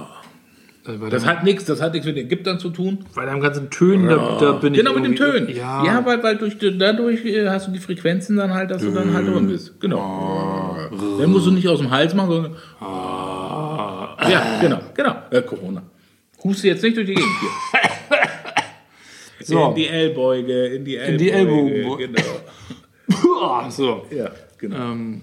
Äh, 0.87 0.93
Bei, 0.93 1.11
Das 1.11 1.27
hat 1.27 1.45
nichts, 1.45 1.65
das 1.67 1.81
hat 1.83 1.93
nichts 1.93 2.07
mit 2.07 2.17
Ägyptern 2.17 2.59
zu 2.59 2.71
tun. 2.71 3.05
bei 3.15 3.27
deinem 3.27 3.41
ganzen 3.41 3.69
Tönen, 3.71 4.09
da, 4.09 4.39
da 4.41 4.53
bin 4.53 4.73
ich 4.75 4.81
Genau, 4.81 4.95
mit 4.95 5.05
den 5.05 5.17
Tönen. 5.17 5.49
Ja, 5.55 5.85
Ja, 5.85 6.07
weil, 6.07 6.23
weil 6.23 6.37
durch, 6.37 6.57
dadurch 6.59 7.25
äh, 7.25 7.49
hast 7.49 7.67
du 7.69 7.73
die 7.73 7.79
Frequenzen 7.79 8.37
dann 8.37 8.53
halt, 8.55 8.71
dass 8.71 8.83
du 8.83 8.91
dann 8.91 9.13
halt 9.13 9.27
drin 9.27 9.47
bist. 9.47 9.79
Genau. 9.81 10.77
Dann 11.19 11.31
musst 11.31 11.47
du 11.47 11.51
nicht 11.51 11.69
aus 11.69 11.79
dem 11.81 11.91
Hals 11.91 12.15
machen, 12.15 12.31
sondern. 12.31 12.57
Ja, 12.81 14.59
genau, 14.61 14.79
genau. 14.95 15.15
Äh, 15.31 15.43
Corona. 15.43 15.83
Huste 16.43 16.69
jetzt 16.69 16.83
nicht 16.83 16.97
durch 16.97 17.07
die 17.07 17.15
Gegend 17.15 17.31
hier. 17.41 17.51
So. 19.43 19.69
In 19.71 19.75
die 19.75 19.87
Ellbeuge, 19.89 20.67
in 20.67 20.85
die 20.85 20.97
Ellbeuge. 20.97 21.17
die 21.17 21.31
Ellbogen. 21.31 21.97
Genau. 21.99 23.71
So. 23.71 24.07
Ja, 24.15 24.31
genau. 24.59 24.77
Ähm, 24.93 25.23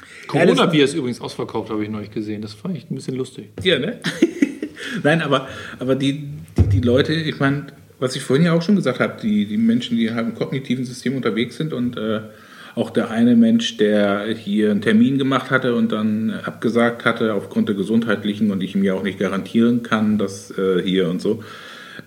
Ja, 0.00 0.44
Corona-Bier 0.44 0.84
ist 0.84 0.94
übrigens 0.94 1.20
ausverkauft, 1.20 1.70
habe 1.70 1.82
ich 1.84 1.88
neulich 1.88 2.10
gesehen. 2.10 2.42
Das 2.42 2.52
fand 2.52 2.76
ich 2.76 2.90
ein 2.90 2.96
bisschen 2.96 3.14
lustig. 3.14 3.50
Ja, 3.62 3.78
ne? 3.78 4.00
Nein, 5.02 5.22
aber, 5.22 5.48
aber 5.78 5.94
die, 5.94 6.28
die, 6.56 6.68
die 6.68 6.80
Leute, 6.80 7.12
ich 7.12 7.38
meine, 7.38 7.66
was 7.98 8.16
ich 8.16 8.22
vorhin 8.22 8.46
ja 8.46 8.52
auch 8.52 8.62
schon 8.62 8.76
gesagt 8.76 9.00
habe, 9.00 9.14
die, 9.20 9.46
die 9.46 9.56
Menschen, 9.56 9.96
die 9.96 10.12
halt 10.12 10.26
im 10.26 10.34
kognitiven 10.34 10.84
System 10.84 11.16
unterwegs 11.16 11.56
sind 11.56 11.72
und 11.72 11.96
äh, 11.96 12.20
auch 12.74 12.90
der 12.90 13.10
eine 13.10 13.34
Mensch, 13.34 13.76
der 13.76 14.26
hier 14.28 14.70
einen 14.70 14.82
Termin 14.82 15.18
gemacht 15.18 15.50
hatte 15.50 15.74
und 15.74 15.90
dann 15.90 16.30
abgesagt 16.44 17.04
hatte 17.04 17.34
aufgrund 17.34 17.68
der 17.68 17.74
gesundheitlichen 17.74 18.50
und 18.52 18.62
ich 18.62 18.76
ihm 18.76 18.84
ja 18.84 18.94
auch 18.94 19.02
nicht 19.02 19.18
garantieren 19.18 19.82
kann, 19.82 20.16
dass 20.16 20.56
äh, 20.56 20.80
hier 20.82 21.08
und 21.08 21.20
so. 21.20 21.42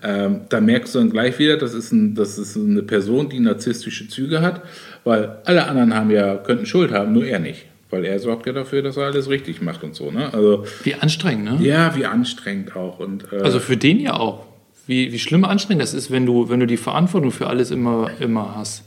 Ähm, 0.02 0.42
da 0.48 0.60
merkst 0.60 0.94
du 0.94 1.00
dann 1.00 1.10
gleich 1.10 1.38
wieder, 1.38 1.58
das 1.58 1.74
ist, 1.74 1.92
ein, 1.92 2.14
das 2.14 2.38
ist 2.38 2.56
eine 2.56 2.82
Person, 2.82 3.28
die 3.28 3.40
narzisstische 3.40 4.08
Züge 4.08 4.40
hat, 4.40 4.62
weil 5.04 5.36
alle 5.44 5.66
anderen 5.66 5.94
haben 5.94 6.10
ja, 6.10 6.36
könnten 6.36 6.64
Schuld 6.64 6.90
haben, 6.92 7.12
nur 7.12 7.26
er 7.26 7.38
nicht. 7.38 7.66
Weil 7.92 8.06
er 8.06 8.18
sorgt 8.18 8.46
ja 8.46 8.54
dafür, 8.54 8.80
dass 8.80 8.96
er 8.96 9.04
alles 9.04 9.28
richtig 9.28 9.60
macht 9.60 9.84
und 9.84 9.94
so. 9.94 10.10
Ne? 10.10 10.32
Also 10.32 10.64
Wie 10.82 10.94
anstrengend, 10.94 11.44
ne? 11.44 11.58
ja, 11.60 11.94
wie 11.94 12.06
anstrengend 12.06 12.74
auch. 12.74 12.98
Und, 12.98 13.30
äh, 13.30 13.42
Also 13.42 13.60
für 13.60 13.76
den 13.76 14.00
ja 14.00 14.14
auch. 14.14 14.46
Wie, 14.86 15.12
wie 15.12 15.18
schlimm 15.18 15.44
anstrengend 15.44 15.82
das 15.82 15.92
ist, 15.92 16.10
wenn 16.10 16.24
du, 16.24 16.48
wenn 16.48 16.58
du 16.58 16.66
die 16.66 16.78
Verantwortung 16.78 17.30
für 17.30 17.48
alles 17.48 17.70
immer, 17.70 18.10
immer 18.18 18.56
hast. 18.56 18.84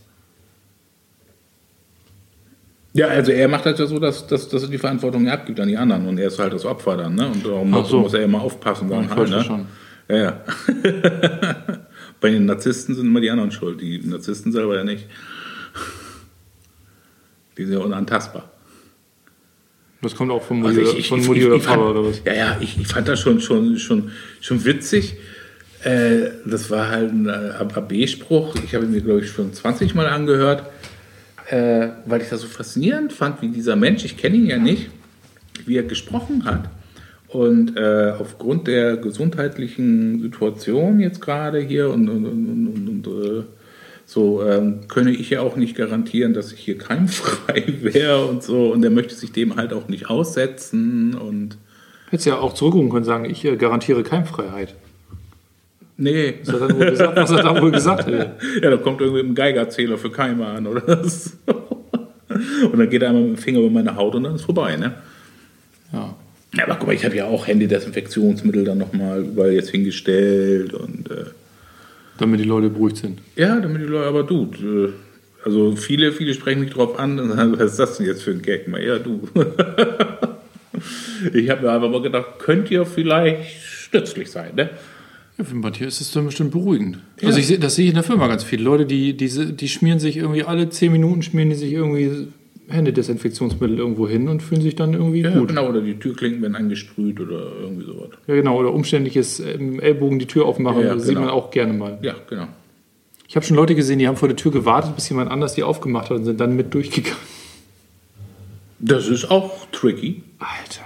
Ja, 2.93 3.08
also 3.08 3.32
er 3.32 3.47
macht 3.47 3.68
das 3.68 3.78
ja 3.78 3.86
so, 3.86 3.99
dass, 3.99 4.26
dass, 4.26 4.49
dass 4.49 4.64
er 4.64 4.70
die 4.70 4.80
Verantwortung 4.80 5.28
abgibt 5.30 5.60
an 5.60 5.68
die 5.68 5.78
anderen 5.78 6.08
und 6.08 6.18
er 6.18 6.30
ist 6.30 6.39
halt 6.39 6.53
das 6.53 6.66
Opfer 6.66 6.97
dann, 6.97 7.14
ne? 7.14 7.28
Und 7.28 7.45
darum 7.45 7.70
muss, 7.70 7.89
so. 7.89 7.99
muss 7.99 8.14
er 8.16 8.24
immer 8.24 8.41
aufpassen. 8.41 8.89
Ja, 8.89 8.95
Dann 8.95 9.06
ich 9.06 9.12
halt, 9.12 9.30
ne? 9.30 9.43
schon. 9.43 9.66
Ja, 10.08 10.18
ja. 10.18 10.41
Bei 12.22 12.32
den 12.32 12.45
Narzissten 12.45 12.95
sind 12.95 13.06
immer 13.06 13.22
die 13.22 13.30
anderen 13.30 13.51
schuld, 13.51 13.82
die 13.82 13.99
Narzissten 13.99 14.51
selber 14.51 14.76
ja 14.76 14.84
nicht. 14.84 15.06
Die 17.56 17.66
sind 17.66 17.74
ja 17.74 17.80
unantastbar. 17.80 18.49
Das 20.06 20.16
kommt 20.16 20.32
auch 20.32 20.43
von 20.43 20.64
Also 20.66 20.80
Mutti, 20.82 20.91
ich- 20.93 20.99
ich- 20.99 21.08
von 21.10 21.26
Mutti 21.26 21.39
ich- 21.39 21.45
oder 21.47 21.60
Papa 21.60 21.89
oder 21.89 22.06
was? 22.06 22.22
Ja, 22.26 22.34
ja, 22.34 22.58
ich, 22.62 22.80
ich 22.80 22.88
fand 22.88 23.08
das 23.08 23.20
schon, 23.20 23.39
schon, 23.41 23.78
schon, 23.78 24.12
schon 24.39 24.64
witzig. 24.64 25.16
Äh, 25.84 26.30
das 26.45 26.70
war 26.70 26.89
halt 26.89 27.12
ein 27.12 27.28
äh, 27.28 27.32
AB-Spruch. 27.60 28.56
Ich 28.66 28.76
habe 28.76 28.86
ihn 28.86 28.91
mir, 28.91 29.01
glaube 29.01 29.22
ich, 29.22 29.30
schon 29.32 29.51
20 29.53 29.95
Mal 29.95 30.08
angehört, 30.08 30.64
äh, 31.49 31.88
weil 32.06 32.22
ich 32.22 32.30
das 32.30 32.41
so 32.41 32.47
faszinierend 32.47 33.14
fand, 33.14 33.41
wie 33.41 33.49
dieser 33.49 33.76
Mensch, 33.76 34.06
ich 34.06 34.16
kenne 34.18 34.36
ihn 34.36 34.45
ja 34.45 34.58
nicht, 34.58 34.89
wie 35.66 35.76
er 35.78 35.84
gesprochen 35.84 36.45
hat. 36.45 36.70
Und 37.28 37.76
äh, 37.76 38.14
aufgrund 38.20 38.68
der 38.68 38.97
gesundheitlichen 38.97 40.22
Situation 40.22 40.99
jetzt 40.99 41.20
gerade 41.20 41.60
hier 41.60 41.89
und, 41.89 42.08
und, 42.10 42.26
und, 42.26 42.68
und, 42.68 42.88
und 43.06 43.08
äh, 43.08 43.43
so 44.06 44.43
ähm, 44.43 44.82
könne 44.88 45.12
ich 45.12 45.30
ja 45.30 45.41
auch 45.41 45.56
nicht 45.56 45.76
garantieren, 45.76 46.34
dass 46.34 46.51
ich 46.51 46.60
hier 46.60 46.78
keimfrei 46.80 47.64
wäre 47.82 48.26
und 48.26 48.43
so. 48.43 48.72
Und 48.72 48.84
er 48.84 48.91
möchte 48.91 49.16
sich 49.16 49.32
dem 49.32 49.56
halt 49.56 49.74
auch 49.74 49.88
nicht 49.88 50.10
aussetzen 50.10 51.16
und 51.16 51.58
Hättest 52.12 52.28
ja 52.28 52.38
auch 52.38 52.53
zurückrufen 52.53 52.89
können 52.89 53.01
und 53.01 53.06
sagen, 53.06 53.26
ich 53.26 53.43
äh, 53.45 53.56
garantiere 53.58 54.03
Keimfreiheit. 54.03 54.76
nee. 55.97 56.36
Was 56.45 56.62
hat 56.62 56.70
er 56.70 56.80
wohl 56.80 56.89
gesagt? 56.91 57.18
Was 57.18 57.32
hat 57.32 57.45
er 57.45 57.62
wohl 57.62 57.72
gesagt? 57.72 58.08
Ey? 58.08 58.26
Ja, 58.62 58.70
da 58.70 58.78
kommt 58.78 59.01
irgendwie 59.01 59.22
ein 59.22 59.36
Geigerzähler 59.36 59.97
für 59.97 60.12
Keime 60.12 60.45
an 60.45 60.68
oder 60.68 61.03
so. 61.03 61.32
Und 62.72 62.80
dann 62.80 62.89
geht 62.89 63.01
er 63.01 63.10
einmal 63.10 63.24
mit 63.24 63.38
dem 63.38 63.41
Finger 63.41 63.60
über 63.60 63.70
meine 63.70 63.95
Haut 63.95 64.14
und 64.14 64.24
dann 64.24 64.36
ist 64.36 64.41
vorbei, 64.41 64.76
ne? 64.76 64.95
Ja. 65.93 66.16
Ja, 66.53 66.64
aber 66.66 66.76
guck 66.76 66.88
mal, 66.88 66.93
ich 66.93 67.06
habe 67.06 67.16
ja 67.16 67.26
auch 67.26 67.47
Handydesinfektionsmittel 67.47 68.66
dann 68.66 68.78
nochmal 68.78 69.22
überall 69.22 69.53
jetzt 69.53 69.70
hingestellt 69.70 70.74
und 70.74 71.10
äh, 71.12 71.26
Damit 72.18 72.39
die 72.39 72.45
Leute 72.45 72.70
beruhigt 72.70 72.97
sind. 72.97 73.20
ja, 73.36 73.59
damit 73.59 73.82
die 73.82 73.86
Leute, 73.86 74.07
aber 74.07 74.24
du, 74.24 74.49
äh, 74.63 74.89
also 75.43 75.76
viele, 75.76 76.11
viele 76.11 76.34
sprechen 76.34 76.61
mich 76.61 76.72
drauf 76.72 76.97
an 76.97 77.20
und 77.20 77.30
sagen, 77.36 77.53
was 77.57 77.72
ist 77.72 77.80
das 77.80 77.97
denn 77.97 78.07
jetzt 78.07 78.24
für 78.24 78.32
ein 78.32 78.41
Gag? 78.41 78.68
Mal, 78.68 78.84
ja, 78.84 78.97
du. 78.97 79.28
ich 81.34 81.49
habe 81.49 81.61
mir 81.61 81.72
einfach 81.72 81.89
mal 81.89 82.01
gedacht, 82.01 82.39
könnt 82.39 82.72
ihr 82.72 82.86
vielleicht 82.86 83.93
nützlich 83.93 84.32
sein, 84.32 84.55
ne? 84.55 84.70
Ja, 85.38 85.43
für 85.43 85.55
Matthias 85.55 85.95
ist 85.95 86.07
es 86.07 86.11
dann 86.13 86.26
bestimmt 86.26 86.51
beruhigend. 86.51 86.99
Ja. 87.20 87.28
Also 87.28 87.39
ich, 87.39 87.59
das 87.59 87.76
sehe 87.76 87.86
ich 87.86 87.89
in 87.89 87.95
der 87.95 88.03
Firma 88.03 88.28
ganz 88.28 88.43
viele 88.43 88.63
Leute, 88.63 88.86
die, 88.86 89.18
diese, 89.18 89.51
die 89.51 89.68
schmieren 89.68 89.99
sich 89.99 90.18
irgendwie 90.18 90.43
alle 90.43 90.70
10 90.70 90.91
Minuten 90.91 91.22
schmieren 91.22 91.49
die 91.49 91.55
sich 91.55 91.74
irgendwie 91.74 92.28
Händedesinfektionsmittel 92.70 93.78
irgendwo 93.78 94.07
hin 94.07 94.28
und 94.28 94.41
fühlen 94.41 94.61
sich 94.61 94.76
dann 94.76 94.93
irgendwie 94.93 95.22
Ja, 95.22 95.38
gut. 95.38 95.49
genau, 95.49 95.68
oder 95.70 95.82
die 95.82 95.95
Türklinken 95.99 96.41
werden 96.41 96.55
angesprüht 96.55 97.20
oder 97.20 97.51
irgendwie 97.61 97.86
sowas. 97.86 98.09
Ja, 98.28 98.36
genau. 98.36 98.59
Oder 98.59 98.74
umständliches 98.74 99.39
ähm, 99.39 99.80
Ellbogen 99.80 100.20
die 100.20 100.26
Tür 100.28 100.45
aufmachen, 100.45 100.82
Ja, 100.82 100.88
ja, 100.88 100.93
das 100.95 101.03
sieht 101.03 101.16
genau. 101.16 101.28
man 101.28 101.30
auch 101.36 101.51
gerne 101.51 101.74
mal. 101.74 101.97
Ja, 102.01 102.16
genau. 102.30 102.47
Ich 103.28 103.36
habe 103.36 103.45
schon 103.45 103.55
Leute 103.55 103.76
gesehen, 103.76 103.99
die 103.99 104.07
haben 104.07 104.18
vor 104.18 104.28
der 104.28 104.38
Tür 104.38 104.51
gewartet, 104.51 104.95
bis 104.95 105.09
jemand 105.09 105.32
anders 105.32 105.53
die 105.55 105.63
aufgemacht 105.63 106.09
hat 106.09 106.18
und 106.18 106.26
sind 106.26 106.39
dann 106.39 106.55
mit 106.55 106.74
durchgegangen. 106.74 107.18
Das 108.80 109.07
ist 109.07 109.32
auch 109.32 109.66
tricky. 109.72 110.22
Alter. 110.39 110.86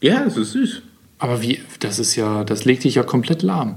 Ja, 0.00 0.24
das 0.24 0.36
ist 0.36 0.52
süß. 0.52 0.82
Aber 1.18 1.42
wie, 1.42 1.60
das 1.80 1.98
ist 1.98 2.16
ja, 2.16 2.44
das 2.44 2.64
legt 2.64 2.84
dich 2.84 2.96
ja 2.96 3.02
komplett 3.02 3.42
lahm. 3.42 3.76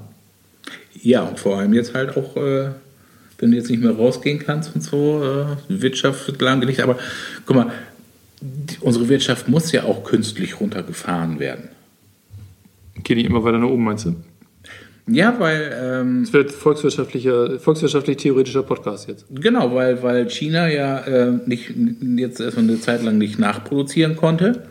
Ja, 1.01 1.23
und 1.23 1.39
vor 1.39 1.57
allem 1.57 1.73
jetzt 1.73 1.93
halt 1.93 2.17
auch, 2.17 2.35
äh, 2.35 2.69
wenn 3.37 3.51
du 3.51 3.57
jetzt 3.57 3.69
nicht 3.69 3.81
mehr 3.81 3.91
rausgehen 3.95 4.39
kannst 4.39 4.75
und 4.75 4.81
so, 4.81 5.23
äh, 5.23 5.45
Wirtschaft 5.81 6.27
wird 6.27 6.41
lahmgelegt. 6.41 6.79
Aber 6.79 6.97
guck 7.45 7.55
mal, 7.55 7.71
die, 8.41 8.77
unsere 8.81 9.09
Wirtschaft 9.09 9.47
muss 9.47 9.71
ja 9.71 9.83
auch 9.83 10.03
künstlich 10.03 10.59
runtergefahren 10.59 11.39
werden. 11.39 11.69
Geht 13.03 13.17
nicht 13.17 13.29
immer 13.29 13.43
weiter 13.43 13.59
nach 13.59 13.69
oben, 13.69 13.83
meinst 13.83 14.05
du? 14.05 14.15
Ja, 15.09 15.35
weil, 15.39 15.71
ähm, 15.81 16.23
Das 16.23 16.33
wird 16.33 16.51
volkswirtschaftlicher, 16.51 17.59
volkswirtschaftlich-theoretischer 17.59 18.63
Podcast 18.63 19.07
jetzt. 19.07 19.25
genau, 19.33 19.73
weil, 19.73 20.03
weil 20.03 20.29
China 20.29 20.67
ja 20.69 20.99
äh, 20.99 21.31
nicht, 21.45 21.71
jetzt 22.17 22.41
erstmal 22.41 22.65
eine 22.65 22.79
Zeit 22.81 23.03
lang 23.03 23.17
nicht 23.17 23.39
nachproduzieren 23.39 24.17
konnte. 24.17 24.63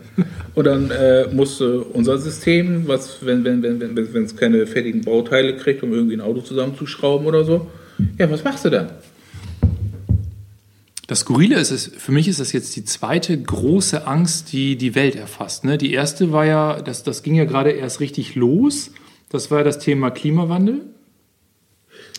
Und 0.53 0.65
dann 0.65 0.91
äh, 0.91 1.27
musste 1.31 1.81
unser 1.81 2.17
System, 2.17 2.87
was, 2.87 3.25
wenn 3.25 3.43
wenn 3.43 3.61
wenn 3.61 3.79
wenn 3.79 4.13
wenn 4.13 4.23
es 4.23 4.35
keine 4.35 4.65
fertigen 4.65 5.01
Bauteile 5.01 5.55
kriegt, 5.55 5.83
um 5.83 5.93
irgendwie 5.93 6.15
ein 6.15 6.21
Auto 6.21 6.41
zusammenzuschrauben 6.41 7.27
oder 7.27 7.43
so, 7.43 7.67
ja, 8.17 8.29
was 8.29 8.43
machst 8.43 8.65
du 8.65 8.69
dann? 8.69 8.89
Das 11.07 11.19
Skurrile 11.19 11.55
ist 11.57 11.71
es, 11.71 11.87
für 11.97 12.11
mich 12.11 12.27
ist 12.27 12.39
das 12.41 12.51
jetzt 12.51 12.75
die 12.75 12.83
zweite 12.83 13.41
große 13.41 14.05
Angst, 14.05 14.51
die 14.51 14.75
die 14.77 14.93
Welt 14.93 15.15
erfasst. 15.15 15.63
Ne? 15.63 15.77
Die 15.77 15.93
erste 15.93 16.33
war 16.33 16.45
ja, 16.45 16.81
das, 16.81 17.03
das 17.03 17.23
ging 17.23 17.35
ja 17.35 17.45
gerade 17.45 17.71
erst 17.71 18.01
richtig 18.01 18.35
los. 18.35 18.91
Das 19.29 19.49
war 19.49 19.59
ja 19.59 19.63
das 19.63 19.79
Thema 19.79 20.11
Klimawandel. 20.11 20.81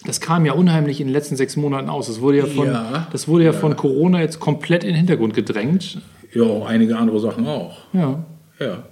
Das 0.07 0.21
kam 0.21 0.47
ja 0.47 0.53
unheimlich 0.55 1.01
in 1.01 1.09
den 1.09 1.13
letzten 1.13 1.37
sechs 1.37 1.57
Monaten 1.57 1.91
aus. 1.91 2.07
Das 2.07 2.21
wurde 2.23 2.39
ja 2.39 2.47
von, 2.47 2.67
Ja. 2.69 3.09
das 3.13 3.29
wurde 3.29 3.45
ja, 3.45 3.53
von 3.53 3.77
Corona 3.77 4.21
jetzt 4.23 4.41
komplett 4.41 4.85
in 4.85 4.91
den 4.91 4.97
Hintergrund 4.97 5.35
gedrängt. 5.35 5.99
Ja, 6.33 6.65
einige 6.65 6.97
andere 6.97 7.21
Sachen 7.21 7.47
auch. 7.47 7.77
Ja. 7.93 8.25
Ja. 8.59 8.85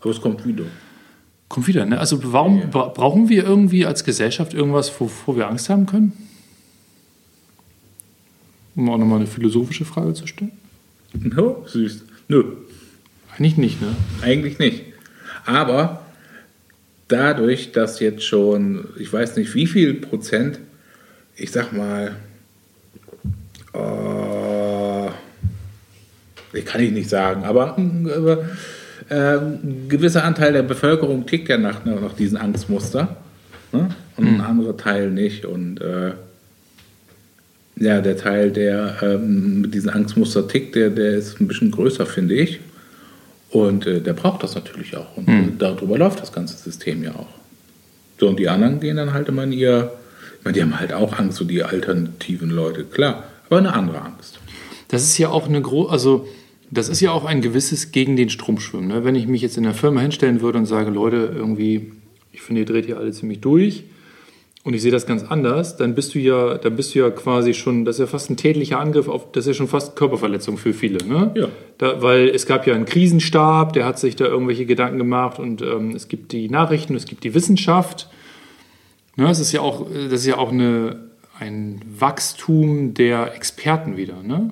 Aber 0.00 0.10
es 0.10 0.20
kommt 0.20 0.46
wieder. 0.46 0.64
Kommt 1.54 1.68
wieder, 1.68 1.86
ne? 1.86 2.00
Also 2.00 2.32
warum 2.32 2.68
bra 2.70 2.88
brauchen 2.88 3.28
wir 3.28 3.44
irgendwie 3.44 3.86
als 3.86 4.02
Gesellschaft 4.02 4.54
irgendwas, 4.54 4.90
wovor 5.00 5.36
wir 5.36 5.46
Angst 5.46 5.68
haben 5.68 5.86
können? 5.86 6.12
Um 8.74 8.90
auch 8.90 8.98
nochmal 8.98 9.18
eine 9.18 9.28
philosophische 9.28 9.84
Frage 9.84 10.14
zu 10.14 10.26
stellen? 10.26 10.50
No, 11.12 11.64
süß. 11.68 12.06
Nö, 12.26 12.56
Eigentlich 13.30 13.56
nicht, 13.56 13.80
ne? 13.80 13.94
eigentlich 14.20 14.58
nicht. 14.58 14.82
Aber 15.46 16.04
dadurch, 17.06 17.70
dass 17.70 18.00
jetzt 18.00 18.24
schon, 18.24 18.88
ich 18.98 19.12
weiß 19.12 19.36
nicht 19.36 19.54
wie 19.54 19.68
viel 19.68 19.94
Prozent, 19.94 20.58
ich 21.36 21.52
sag 21.52 21.72
mal, 21.72 22.16
äh, 23.74 25.06
ich 26.58 26.64
kann 26.64 26.80
ich 26.80 26.90
nicht 26.90 27.08
sagen, 27.08 27.44
aber, 27.44 27.78
aber 27.78 28.44
äh, 29.08 29.38
ein 29.38 29.86
gewisser 29.88 30.24
Anteil 30.24 30.52
der 30.52 30.62
Bevölkerung 30.62 31.26
tickt 31.26 31.48
ja 31.48 31.58
nach, 31.58 31.84
nach 31.84 32.14
diesen 32.14 32.36
Angstmuster 32.36 33.16
ne? 33.72 33.88
und 34.16 34.26
ein 34.26 34.40
anderer 34.40 34.76
Teil 34.76 35.10
nicht. 35.10 35.44
Und 35.44 35.80
äh, 35.80 36.12
ja, 37.76 38.00
der 38.00 38.16
Teil, 38.16 38.50
der 38.50 38.96
ähm, 39.02 39.62
mit 39.62 39.74
diesen 39.74 39.90
Angstmuster 39.90 40.46
tickt, 40.46 40.74
der, 40.74 40.90
der 40.90 41.12
ist 41.12 41.40
ein 41.40 41.48
bisschen 41.48 41.70
größer, 41.70 42.06
finde 42.06 42.34
ich. 42.34 42.60
Und 43.50 43.86
äh, 43.86 44.00
der 44.00 44.14
braucht 44.14 44.42
das 44.42 44.54
natürlich 44.54 44.96
auch. 44.96 45.16
Und 45.16 45.28
äh, 45.28 45.48
darüber 45.58 45.98
läuft 45.98 46.20
das 46.20 46.32
ganze 46.32 46.56
System 46.56 47.02
ja 47.04 47.12
auch. 47.12 47.28
So, 48.18 48.28
und 48.28 48.38
die 48.38 48.48
anderen 48.48 48.80
gehen 48.80 48.96
dann 48.96 49.12
halt 49.12 49.28
immer 49.28 49.44
in 49.44 49.52
ihr. 49.52 49.92
Ich 50.38 50.44
meine, 50.44 50.54
die 50.54 50.62
haben 50.62 50.78
halt 50.78 50.92
auch 50.92 51.18
Angst, 51.18 51.38
so 51.38 51.44
die 51.44 51.62
alternativen 51.62 52.50
Leute, 52.50 52.84
klar. 52.84 53.24
Aber 53.46 53.58
eine 53.58 53.72
andere 53.72 54.02
Angst. 54.02 54.38
Das 54.88 55.02
ist 55.02 55.18
ja 55.18 55.30
auch 55.30 55.48
eine 55.48 55.60
große, 55.60 55.90
also 55.90 56.28
das 56.74 56.88
ist 56.88 57.00
ja 57.00 57.12
auch 57.12 57.24
ein 57.24 57.40
gewisses 57.40 57.92
gegen 57.92 58.16
den 58.16 58.28
Strom 58.30 58.58
schwimmen. 58.58 58.88
Ne? 58.88 59.04
Wenn 59.04 59.14
ich 59.14 59.26
mich 59.26 59.42
jetzt 59.42 59.56
in 59.56 59.64
der 59.64 59.74
Firma 59.74 60.00
hinstellen 60.00 60.40
würde 60.40 60.58
und 60.58 60.66
sage, 60.66 60.90
Leute, 60.90 61.32
irgendwie, 61.34 61.92
ich 62.32 62.42
finde, 62.42 62.62
ihr 62.62 62.66
dreht 62.66 62.86
hier 62.86 62.98
alle 62.98 63.12
ziemlich 63.12 63.40
durch 63.40 63.84
und 64.64 64.74
ich 64.74 64.82
sehe 64.82 64.90
das 64.90 65.06
ganz 65.06 65.22
anders, 65.22 65.76
dann 65.76 65.94
bist 65.94 66.14
du 66.14 66.18
ja, 66.18 66.58
dann 66.58 66.74
bist 66.74 66.94
du 66.94 66.98
ja 66.98 67.10
quasi 67.10 67.54
schon, 67.54 67.84
das 67.84 67.96
ist 67.96 68.00
ja 68.00 68.06
fast 68.06 68.30
ein 68.30 68.36
tätlicher 68.36 68.80
Angriff 68.80 69.08
auf, 69.08 69.30
das 69.32 69.44
ist 69.44 69.48
ja 69.48 69.54
schon 69.54 69.68
fast 69.68 69.94
Körperverletzung 69.94 70.56
für 70.56 70.72
viele. 70.72 71.06
Ne? 71.06 71.32
Ja. 71.34 71.48
Da, 71.78 72.02
weil 72.02 72.28
es 72.28 72.46
gab 72.46 72.66
ja 72.66 72.74
einen 72.74 72.86
Krisenstab, 72.86 73.72
der 73.74 73.86
hat 73.86 73.98
sich 73.98 74.16
da 74.16 74.24
irgendwelche 74.24 74.66
Gedanken 74.66 74.98
gemacht 74.98 75.38
und 75.38 75.62
ähm, 75.62 75.92
es 75.94 76.08
gibt 76.08 76.32
die 76.32 76.48
Nachrichten, 76.48 76.96
es 76.96 77.06
gibt 77.06 77.24
die 77.24 77.34
Wissenschaft. 77.34 78.08
Ne, 79.16 79.30
es 79.30 79.38
ist 79.38 79.52
ja 79.52 79.60
auch, 79.60 79.86
das 79.88 80.20
ist 80.20 80.26
ja 80.26 80.38
auch 80.38 80.50
eine, 80.50 81.08
ein 81.38 81.80
Wachstum 81.98 82.94
der 82.94 83.36
Experten 83.36 83.96
wieder. 83.96 84.22
Ne? 84.24 84.50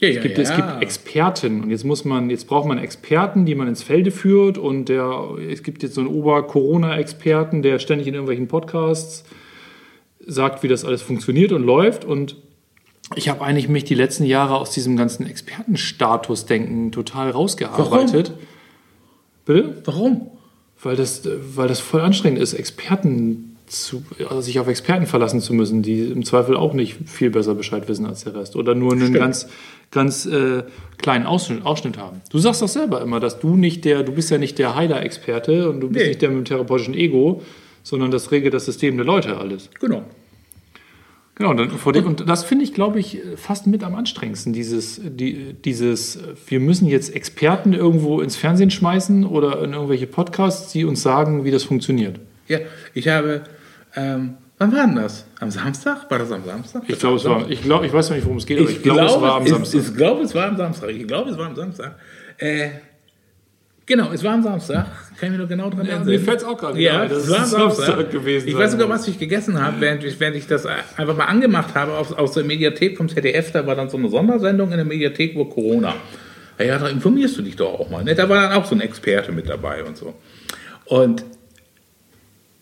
Ja, 0.00 0.08
Es 0.08 0.22
gibt, 0.22 0.38
es 0.38 0.54
gibt 0.54 0.80
Experten 0.80 1.62
und 1.62 1.70
jetzt 1.70 1.84
muss 1.84 2.04
man, 2.04 2.30
jetzt 2.30 2.46
braucht 2.46 2.68
man 2.68 2.78
Experten, 2.78 3.46
die 3.46 3.56
man 3.56 3.66
ins 3.66 3.82
Felde 3.82 4.12
führt 4.12 4.56
und 4.56 4.88
der, 4.88 5.36
es 5.50 5.64
gibt 5.64 5.82
jetzt 5.82 5.94
so 5.94 6.00
einen 6.00 6.08
Ober-Corona-Experten, 6.08 7.62
der 7.62 7.80
ständig 7.80 8.06
in 8.06 8.14
irgendwelchen 8.14 8.46
Podcasts 8.46 9.24
sagt, 10.24 10.62
wie 10.62 10.68
das 10.68 10.84
alles 10.84 11.02
funktioniert 11.02 11.50
und 11.52 11.64
läuft 11.64 12.04
und 12.04 12.36
ich 13.16 13.28
habe 13.28 13.42
eigentlich 13.42 13.68
mich 13.68 13.84
die 13.84 13.94
letzten 13.94 14.24
Jahre 14.24 14.56
aus 14.58 14.70
diesem 14.70 14.96
ganzen 14.96 15.26
Expertenstatus-Denken 15.26 16.92
total 16.92 17.30
rausgearbeitet. 17.30 18.34
Bitte? 19.46 19.82
Warum? 19.84 20.30
Weil 20.82 20.94
das, 20.94 21.22
weil 21.54 21.68
das 21.68 21.80
voll 21.80 22.02
anstrengend 22.02 22.38
ist, 22.40 22.52
Experten 22.52 23.56
zu, 23.66 24.02
also 24.28 24.40
sich 24.40 24.60
auf 24.60 24.68
Experten 24.68 25.06
verlassen 25.06 25.40
zu 25.40 25.54
müssen, 25.54 25.82
die 25.82 26.00
im 26.00 26.24
Zweifel 26.24 26.56
auch 26.56 26.74
nicht 26.74 26.96
viel 27.06 27.30
besser 27.30 27.54
Bescheid 27.54 27.88
wissen 27.88 28.06
als 28.06 28.24
der 28.24 28.34
Rest 28.34 28.56
oder 28.56 28.74
nur 28.74 28.92
einen 28.92 29.02
Stimmt. 29.02 29.16
ganz, 29.16 29.48
ganz 29.90 30.26
äh, 30.26 30.64
kleinen 30.98 31.26
Ausschnitt, 31.26 31.64
Ausschnitt 31.64 31.96
haben. 31.98 32.20
Du 32.30 32.38
sagst 32.38 32.60
doch 32.62 32.68
selber 32.68 33.00
immer, 33.00 33.20
dass 33.20 33.38
du 33.40 33.56
nicht 33.56 33.84
der, 33.84 34.02
du 34.02 34.12
bist 34.12 34.30
ja 34.30 34.38
nicht 34.38 34.58
der 34.58 34.74
Heiler-Experte 34.74 35.70
und 35.70 35.80
du 35.80 35.88
bist 35.88 36.02
Nee. 36.02 36.08
nicht 36.08 36.22
der 36.22 36.28
mit 36.30 36.38
dem 36.38 36.44
therapeutischen 36.44 36.94
Ego, 36.94 37.42
sondern 37.82 38.10
das 38.10 38.30
regelt 38.32 38.52
das 38.54 38.66
System 38.66 38.96
der 38.96 39.06
Leute 39.06 39.38
alles. 39.38 39.70
Genau. 39.80 40.02
Genau, 41.36 41.50
und, 41.50 41.56
dann, 41.56 41.70
vor 41.70 41.92
dem, 41.92 42.04
und 42.04 42.28
das 42.28 42.42
finde 42.42 42.64
ich, 42.64 42.74
glaube 42.74 42.98
ich, 42.98 43.18
fast 43.36 43.68
mit 43.68 43.84
am 43.84 43.94
anstrengendsten. 43.94 44.52
Dieses, 44.52 45.00
die, 45.04 45.54
dieses, 45.64 46.18
wir 46.48 46.58
müssen 46.58 46.88
jetzt 46.88 47.14
Experten 47.14 47.74
irgendwo 47.74 48.20
ins 48.20 48.34
Fernsehen 48.34 48.72
schmeißen 48.72 49.24
oder 49.24 49.62
in 49.62 49.72
irgendwelche 49.72 50.08
Podcasts, 50.08 50.72
die 50.72 50.84
uns 50.84 51.00
sagen, 51.00 51.44
wie 51.44 51.52
das 51.52 51.62
funktioniert. 51.62 52.18
Ja, 52.48 52.58
ich 52.92 53.06
habe, 53.06 53.42
ähm, 53.94 54.34
wann 54.58 54.72
war 54.72 54.86
denn 54.86 54.96
das? 54.96 55.24
Am 55.40 55.50
Samstag? 55.50 56.10
War 56.10 56.18
das 56.18 56.30
am 56.32 56.44
Samstag? 56.44 56.82
Ich 56.88 56.98
glaube, 56.98 57.16
es 57.16 57.24
war, 57.24 57.48
ich, 57.50 57.62
glaub, 57.62 57.84
ich 57.84 57.92
weiß 57.92 58.10
nicht, 58.10 58.24
worum 58.24 58.38
es 58.38 58.46
geht, 58.46 58.58
aber 58.60 58.70
ich, 58.70 58.82
glaube, 58.82 59.00
es 59.02 59.20
war 59.20 59.34
am 59.36 59.44
es- 59.44 59.50
Samstag. 59.50 59.80
Ich 59.80 59.96
glaube, 59.96 60.22
es 60.22 60.34
war 60.34 60.46
am 60.48 60.56
Samstag. 60.56 60.90
Ich 60.90 61.06
glaube, 61.06 61.30
es 61.30 61.38
war 61.38 61.46
am 61.46 61.54
Samstag. 61.56 61.94
Äh, 62.38 62.68
genau, 63.86 64.12
es 64.12 64.22
war 64.22 64.34
am 64.34 64.42
Samstag. 64.42 64.86
Kann 65.18 65.26
ich 65.26 65.30
mich 65.30 65.38
noch 65.40 65.48
genau 65.48 65.70
dran 65.70 65.84
Ja, 65.86 65.92
erinnern. 65.94 66.06
mir 66.08 66.20
fällt's 66.20 66.44
auch 66.44 66.56
gerade 66.58 66.78
Ja, 66.80 67.06
dass 67.06 67.24
es 67.24 67.30
war 67.30 67.38
am 67.38 67.42
es 67.44 67.50
Samstag. 67.50 67.86
Samstag 67.86 68.10
gewesen 68.12 68.48
Ich 68.48 68.56
weiß 68.56 68.72
sogar, 68.72 68.86
muss. 68.88 69.00
was 69.00 69.08
ich 69.08 69.18
gegessen 69.18 69.60
habe, 69.60 69.80
während 69.80 70.04
ich, 70.04 70.18
während 70.20 70.36
ich 70.36 70.46
das 70.46 70.66
einfach 70.66 71.16
mal 71.16 71.24
angemacht 71.24 71.74
habe 71.74 71.92
aus, 71.96 72.12
aus 72.12 72.32
der 72.32 72.44
Mediathek 72.44 72.96
vom 72.96 73.08
ZDF. 73.08 73.50
Da 73.52 73.66
war 73.66 73.74
dann 73.74 73.88
so 73.90 73.96
eine 73.96 74.08
Sondersendung 74.08 74.70
in 74.70 74.76
der 74.76 74.84
Mediathek 74.86 75.34
über 75.34 75.48
Corona. 75.48 75.94
Ja, 76.58 76.64
ja, 76.64 76.78
da 76.78 76.88
informierst 76.88 77.38
du 77.38 77.42
dich 77.42 77.56
doch 77.56 77.78
auch 77.80 77.90
mal. 77.90 78.02
Ne? 78.04 78.14
Da 78.16 78.28
war 78.28 78.42
dann 78.48 78.52
auch 78.52 78.64
so 78.64 78.74
ein 78.74 78.80
Experte 78.80 79.30
mit 79.32 79.48
dabei 79.48 79.84
und 79.84 79.96
so. 79.96 80.14
Und 80.86 81.24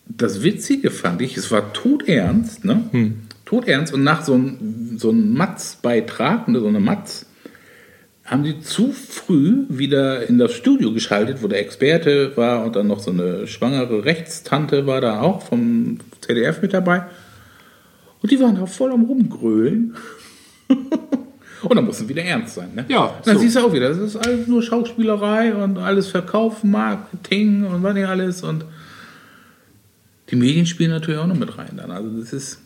das 0.09 0.43
Witzige 0.43 0.91
fand 0.91 1.21
ich, 1.21 1.37
es 1.37 1.51
war 1.51 1.73
todernst, 1.73 2.65
ne? 2.65 3.13
Todernst 3.45 3.93
und 3.93 4.03
nach 4.03 4.23
so 4.23 4.33
einem 4.33 4.97
so 4.97 5.09
einem 5.09 5.33
Matz-Beitrag, 5.33 6.47
ne, 6.47 6.59
so 6.59 6.67
eine 6.67 6.79
Matz, 6.79 7.25
haben 8.25 8.43
die 8.43 8.59
zu 8.59 8.91
früh 8.91 9.65
wieder 9.69 10.27
in 10.27 10.37
das 10.37 10.53
Studio 10.53 10.91
geschaltet, 10.91 11.41
wo 11.41 11.47
der 11.47 11.59
Experte 11.59 12.35
war 12.35 12.65
und 12.65 12.75
dann 12.75 12.87
noch 12.87 12.99
so 12.99 13.11
eine 13.11 13.47
schwangere 13.47 14.03
Rechtstante 14.03 14.85
war 14.85 14.99
da 14.99 15.21
auch 15.21 15.43
vom 15.43 15.99
ZDF 16.19 16.61
mit 16.61 16.73
dabei. 16.73 17.05
Und 18.21 18.31
die 18.31 18.39
waren 18.39 18.55
da 18.55 18.65
voll 18.65 18.91
am 18.91 19.03
Rumgrölen. 19.03 19.95
und 20.67 21.75
dann 21.75 21.85
mussten 21.85 22.09
wieder 22.09 22.23
ernst 22.23 22.55
sein. 22.55 22.71
Ne? 22.75 22.85
Ja, 22.89 23.17
Dann 23.23 23.35
so. 23.35 23.41
siehst 23.41 23.55
du 23.55 23.61
auch 23.61 23.71
wieder, 23.71 23.89
das 23.89 23.97
ist 23.99 24.17
alles 24.17 24.47
nur 24.47 24.61
Schauspielerei 24.61 25.55
und 25.55 25.77
alles 25.77 26.07
Verkauf, 26.07 26.65
Marketing 26.65 27.65
und 27.65 27.81
was 27.83 27.93
nicht 27.93 28.07
alles. 28.07 28.43
Und 28.43 28.65
die 30.29 30.35
Medien 30.35 30.65
spielen 30.65 30.91
natürlich 30.91 31.19
auch 31.19 31.27
noch 31.27 31.37
mit 31.37 31.57
rein 31.57 31.77
dann. 31.77 31.91
Also 31.91 32.09
das 32.09 32.33
ist. 32.33 32.61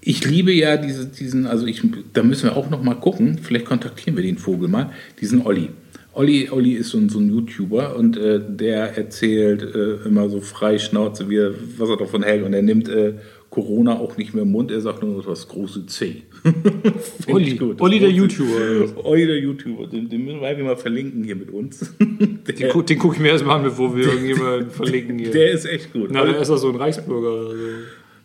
Ich 0.00 0.24
liebe 0.24 0.52
ja 0.52 0.76
diese, 0.76 1.06
diesen, 1.06 1.46
also 1.46 1.66
ich, 1.66 1.82
da 2.12 2.22
müssen 2.22 2.44
wir 2.44 2.56
auch 2.56 2.70
noch 2.70 2.80
mal 2.80 2.94
gucken, 2.94 3.38
vielleicht 3.42 3.64
kontaktieren 3.64 4.16
wir 4.16 4.22
den 4.22 4.38
Vogel 4.38 4.68
mal, 4.68 4.92
diesen 5.20 5.44
Olli. 5.44 5.70
Olli, 6.12 6.48
Olli 6.50 6.72
ist 6.72 6.90
so 6.90 6.98
ein, 6.98 7.08
so 7.08 7.18
ein 7.18 7.28
YouTuber 7.28 7.96
und 7.96 8.16
äh, 8.16 8.40
der 8.40 8.96
erzählt 8.96 9.62
äh, 9.62 10.06
immer 10.06 10.30
so 10.30 10.40
frei 10.40 10.78
Schnauze, 10.78 11.28
wie 11.28 11.36
er, 11.36 11.54
was 11.76 11.90
er 11.90 11.96
davon 11.96 12.22
hält. 12.22 12.44
Und 12.44 12.54
er 12.54 12.62
nimmt 12.62 12.88
äh, 12.88 13.14
Corona 13.56 13.98
auch 13.98 14.18
nicht 14.18 14.34
mehr 14.34 14.42
im 14.42 14.52
Mund, 14.52 14.70
er 14.70 14.82
sagt 14.82 15.02
nur 15.02 15.16
noch 15.16 15.24
das 15.24 15.48
große 15.48 15.86
C. 15.86 16.24
Olli, 17.26 17.56
gut, 17.56 17.80
Olli 17.80 17.98
der 17.98 18.10
YouTuber. 18.10 19.02
Olli 19.02 19.26
der 19.26 19.38
YouTuber, 19.38 19.86
den, 19.86 20.10
den 20.10 20.26
müssen 20.26 20.42
wir 20.42 20.48
einfach 20.48 20.62
mal 20.62 20.76
verlinken 20.76 21.24
hier 21.24 21.36
mit 21.36 21.50
uns. 21.50 21.94
Den, 21.98 22.40
Der, 22.44 22.82
den 22.82 22.98
gucke 22.98 23.14
ich 23.16 23.20
mir 23.20 23.30
erstmal 23.30 23.56
an, 23.56 23.62
bevor 23.62 23.96
wir 23.96 24.04
irgendjemanden 24.04 24.70
verlinken 24.82 25.18
hier. 25.18 25.30
der 25.30 25.52
ist 25.52 25.64
echt 25.64 25.90
gut. 25.90 26.10
Na, 26.12 26.26
der 26.26 26.38
ist 26.38 26.48
doch 26.48 26.58
so 26.58 26.68
ein 26.68 26.76
Reichsbürger 26.76 27.32
oder 27.32 27.50
so. 27.50 27.56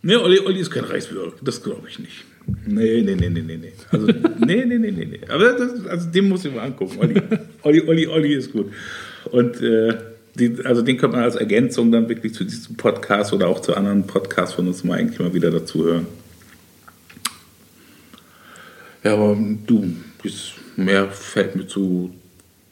Nee, 0.02 0.18
Olli, 0.18 0.40
Olli 0.40 0.60
ist 0.60 0.70
kein 0.70 0.84
Reichsbürger. 0.84 1.32
Das 1.42 1.64
glaube 1.64 1.88
ich 1.88 1.98
nicht. 1.98 2.26
Nee, 2.68 3.02
nee, 3.02 3.16
nee, 3.16 3.30
nee, 3.30 3.42
nee. 3.42 3.58
nee. 3.58 3.72
Also, 3.90 4.08
nee, 4.08 4.66
nee, 4.66 4.78
nee, 4.78 4.92
nee, 4.92 5.06
nee. 5.06 5.20
Aber 5.30 5.54
das, 5.54 5.86
also, 5.86 6.10
den 6.10 6.28
muss 6.28 6.44
ich 6.44 6.54
mal 6.54 6.64
angucken. 6.64 6.98
Olli, 7.00 7.22
Olli, 7.64 7.82
Olli, 7.88 8.08
Olli 8.08 8.34
ist 8.34 8.52
gut. 8.52 8.68
Und 9.32 9.62
äh, 9.62 9.94
die, 10.36 10.58
also 10.64 10.82
den 10.82 10.98
könnte 10.98 11.18
man 11.18 11.26
als 11.26 11.36
Ergänzung 11.36 11.92
dann 11.92 12.08
wirklich 12.08 12.34
zu 12.34 12.44
diesem 12.44 12.78
Podcast 12.78 13.34
oder 13.34 13.48
auch 13.48 13.60
zu 13.60 13.76
anderen 13.76 14.08
Podcasts 14.08 14.56
von 14.56 14.68
uns 14.68 14.84
mal 14.84 14.98
eigentlich 14.98 15.20
mal 15.20 15.34
wieder 15.34 15.52
dazu 15.52 15.84
hören. 15.84 16.08
Ja, 19.04 19.14
aber 19.14 19.38
du, 19.66 19.96
bist, 20.22 20.54
mehr 20.76 21.10
fällt 21.10 21.56
mir 21.56 21.68
zu, 21.68 22.12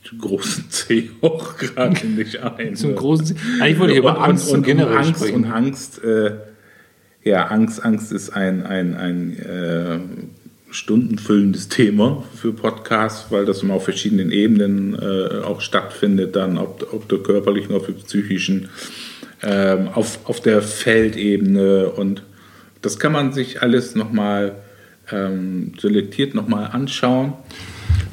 zu 0.03 0.17
großen 0.17 0.65
C 0.69 1.09
auch 1.21 1.57
gerade 1.57 2.05
nicht 2.07 2.37
ein. 2.41 2.75
Zum 2.75 2.95
großen. 2.95 3.35
Eigentlich 3.59 3.79
wollte 3.79 3.93
ich 3.93 3.99
über 3.99 4.21
Angst 4.21 4.51
und, 4.51 4.63
generell 4.63 4.97
Angst 4.97 5.15
sprechen. 5.17 5.35
und 5.35 5.45
Angst, 5.45 6.03
äh, 6.03 6.31
ja, 7.23 7.47
Angst, 7.47 7.83
Angst 7.83 8.11
ist 8.11 8.29
ein, 8.29 8.65
ein, 8.65 8.95
ein 8.95 9.39
äh, 9.39 9.99
stundenfüllendes 10.71 11.69
Thema 11.69 12.23
für 12.35 12.53
Podcasts, 12.53 13.31
weil 13.31 13.45
das 13.45 13.63
immer 13.63 13.75
auf 13.75 13.83
verschiedenen 13.83 14.31
Ebenen 14.31 14.93
äh, 14.95 15.43
auch 15.43 15.61
stattfindet, 15.61 16.35
dann 16.35 16.57
ob, 16.57 16.87
ob 16.93 17.09
der 17.09 17.19
körperlichen, 17.19 17.75
auf 17.75 17.85
der 17.85 17.93
psychischen, 17.93 18.69
ähm, 19.41 19.87
auf, 19.89 20.19
auf 20.25 20.41
der 20.41 20.61
Feldebene 20.61 21.89
und 21.89 22.23
das 22.81 22.99
kann 22.99 23.11
man 23.11 23.33
sich 23.33 23.61
alles 23.61 23.95
nochmal 23.95 24.55
ähm, 25.11 25.73
selektiert 25.79 26.35
nochmal 26.35 26.69
anschauen. 26.71 27.33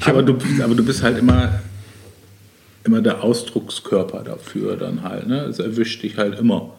Aber 0.05 0.23
du, 0.23 0.37
aber 0.63 0.75
du 0.75 0.85
bist 0.85 1.03
halt 1.03 1.17
immer, 1.17 1.59
immer 2.83 3.01
der 3.01 3.23
Ausdruckskörper 3.23 4.23
dafür 4.23 4.75
dann 4.75 5.03
halt. 5.03 5.27
Ne? 5.27 5.41
Es 5.41 5.59
erwischt 5.59 6.03
dich 6.03 6.17
halt 6.17 6.37
immer. 6.39 6.73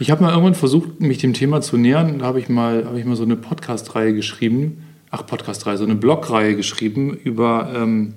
Ich 0.00 0.10
habe 0.10 0.22
mal 0.22 0.30
irgendwann 0.30 0.54
versucht, 0.54 1.00
mich 1.00 1.18
dem 1.18 1.34
Thema 1.34 1.60
zu 1.60 1.76
nähern. 1.76 2.18
Da 2.18 2.24
habe 2.24 2.40
ich 2.40 2.48
mal, 2.48 2.84
habe 2.84 2.98
ich 2.98 3.04
mal 3.04 3.16
so 3.16 3.22
eine 3.22 3.36
Podcast-Reihe 3.36 4.14
geschrieben. 4.14 4.82
Ach, 5.16 5.24
Podcast-Reihe, 5.24 5.78
so 5.78 5.84
eine 5.84 5.94
Blog-Reihe 5.94 6.56
geschrieben 6.56 7.16
über 7.16 7.72
ähm, 7.72 8.14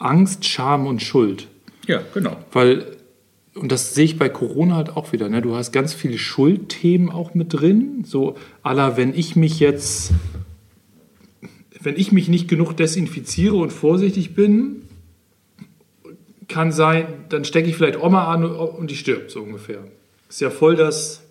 Angst, 0.00 0.44
Scham 0.44 0.88
und 0.88 1.00
Schuld. 1.00 1.46
Ja, 1.86 2.02
genau. 2.12 2.36
Weil, 2.50 2.96
und 3.54 3.70
das 3.70 3.94
sehe 3.94 4.06
ich 4.06 4.18
bei 4.18 4.28
Corona 4.28 4.74
halt 4.74 4.96
auch 4.96 5.12
wieder, 5.12 5.28
ne? 5.28 5.40
du 5.40 5.54
hast 5.54 5.70
ganz 5.70 5.94
viele 5.94 6.18
Schuldthemen 6.18 7.10
auch 7.10 7.34
mit 7.34 7.52
drin. 7.52 8.02
So, 8.04 8.36
aller, 8.64 8.96
wenn 8.96 9.14
ich 9.14 9.36
mich 9.36 9.60
jetzt, 9.60 10.14
wenn 11.80 11.94
ich 11.94 12.10
mich 12.10 12.26
nicht 12.26 12.48
genug 12.48 12.76
desinfiziere 12.76 13.54
und 13.54 13.72
vorsichtig 13.72 14.34
bin, 14.34 14.82
kann 16.48 16.72
sein, 16.72 17.06
dann 17.28 17.44
stecke 17.44 17.70
ich 17.70 17.76
vielleicht 17.76 18.02
Oma 18.02 18.34
an 18.34 18.44
und 18.44 18.90
die 18.90 18.96
stirbt, 18.96 19.30
so 19.30 19.42
ungefähr. 19.42 19.84
Ist 20.28 20.40
ja 20.40 20.50
voll 20.50 20.74
das 20.74 21.22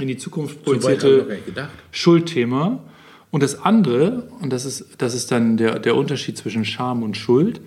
in 0.00 0.08
die 0.08 0.16
Zukunft 0.16 0.56
So 0.64 0.72
projizierte 0.72 1.38
gedacht. 1.46 1.70
Schuldthema. 1.92 2.82
Und 3.30 3.42
das 3.42 3.62
andere, 3.62 4.28
und 4.40 4.52
das 4.52 4.64
ist, 4.64 4.86
das 4.98 5.14
ist 5.14 5.30
dann 5.32 5.56
der, 5.56 5.78
der 5.78 5.96
Unterschied 5.96 6.38
zwischen 6.38 6.64
Scham 6.64 7.02
und 7.02 7.16
Schuld, 7.16 7.60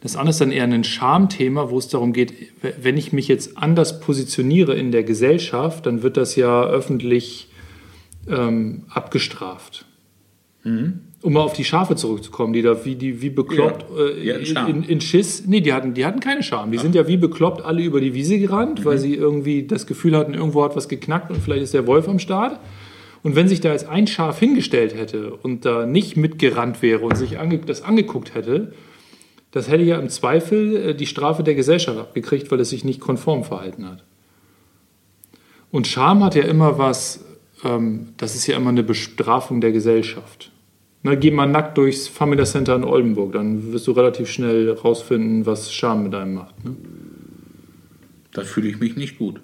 das 0.00 0.16
andere 0.16 0.30
ist 0.30 0.40
dann 0.42 0.52
eher 0.52 0.64
ein 0.64 0.84
Schamthema, 0.84 1.70
wo 1.70 1.78
es 1.78 1.88
darum 1.88 2.12
geht, 2.12 2.34
wenn 2.82 2.98
ich 2.98 3.12
mich 3.14 3.26
jetzt 3.26 3.56
anders 3.56 4.00
positioniere 4.00 4.74
in 4.74 4.92
der 4.92 5.02
Gesellschaft, 5.02 5.86
dann 5.86 6.02
wird 6.02 6.18
das 6.18 6.36
ja 6.36 6.62
öffentlich 6.64 7.48
ähm, 8.28 8.82
abgestraft. 8.90 9.86
Um 10.66 11.32
mal 11.32 11.40
auf 11.40 11.52
die 11.54 11.64
Schafe 11.64 11.94
zurückzukommen, 11.96 12.52
die 12.54 12.62
da 12.62 12.84
wie, 12.84 12.96
die, 12.96 13.20
wie 13.22 13.28
bekloppt 13.30 13.84
Ja, 14.22 14.36
äh, 14.36 14.44
Scham. 14.46 14.68
in, 14.68 14.82
in 14.82 15.00
Schiss. 15.00 15.44
Nee, 15.46 15.60
die 15.60 15.72
hatten, 15.74 15.94
die 15.94 16.04
hatten 16.06 16.20
keine 16.20 16.42
Scham. 16.42 16.70
Die 16.72 16.78
sind 16.78 16.94
ja 16.94 17.06
wie 17.06 17.16
bekloppt 17.18 17.62
alle 17.64 17.82
über 17.82 18.00
die 18.00 18.14
Wiese 18.14 18.38
gerannt, 18.38 18.80
Mhm. 18.80 18.84
weil 18.84 18.98
sie 18.98 19.14
irgendwie 19.14 19.66
das 19.66 19.86
Gefühl 19.86 20.16
hatten, 20.16 20.34
irgendwo 20.34 20.64
hat 20.64 20.74
was 20.76 20.88
geknackt 20.88 21.30
und 21.30 21.40
vielleicht 21.42 21.62
ist 21.62 21.74
der 21.74 21.86
Wolf 21.86 22.08
am 22.08 22.18
Start. 22.18 22.60
Und 23.24 23.36
wenn 23.36 23.48
sich 23.48 23.60
da 23.60 23.72
jetzt 23.72 23.88
ein 23.88 24.06
Schaf 24.06 24.38
hingestellt 24.38 24.94
hätte 24.94 25.34
und 25.34 25.64
da 25.64 25.86
nicht 25.86 26.16
mitgerannt 26.16 26.82
wäre 26.82 27.00
und 27.00 27.16
sich 27.16 27.38
ange 27.38 27.58
das 27.58 27.82
angeguckt 27.82 28.34
hätte, 28.34 28.74
das 29.50 29.68
hätte 29.68 29.82
ja 29.82 29.98
im 29.98 30.10
Zweifel 30.10 30.76
äh, 30.76 30.94
die 30.94 31.06
Strafe 31.06 31.42
der 31.42 31.54
Gesellschaft 31.54 31.98
abgekriegt, 31.98 32.50
weil 32.50 32.60
es 32.60 32.68
sich 32.68 32.84
nicht 32.84 33.00
konform 33.00 33.42
verhalten 33.42 33.86
hat. 33.86 34.04
Und 35.70 35.86
Scham 35.86 36.22
hat 36.22 36.34
ja 36.34 36.42
immer 36.42 36.76
was, 36.76 37.24
ähm, 37.64 38.08
das 38.18 38.34
ist 38.34 38.46
ja 38.46 38.58
immer 38.58 38.68
eine 38.68 38.82
Bestrafung 38.82 39.62
der 39.62 39.72
Gesellschaft. 39.72 40.52
Na, 41.02 41.14
geh 41.14 41.30
mal 41.30 41.46
nackt 41.46 41.78
durchs 41.78 42.06
Family 42.08 42.44
Center 42.44 42.76
in 42.76 42.84
Oldenburg, 42.84 43.32
dann 43.32 43.72
wirst 43.72 43.86
du 43.86 43.92
relativ 43.92 44.28
schnell 44.28 44.70
rausfinden, 44.70 45.46
was 45.46 45.72
Scham 45.72 46.02
mit 46.02 46.14
einem 46.14 46.34
macht. 46.34 46.62
Ne? 46.62 46.76
Da 48.32 48.42
fühle 48.42 48.68
ich 48.68 48.80
mich 48.80 48.96
nicht 48.96 49.16
gut. 49.18 49.40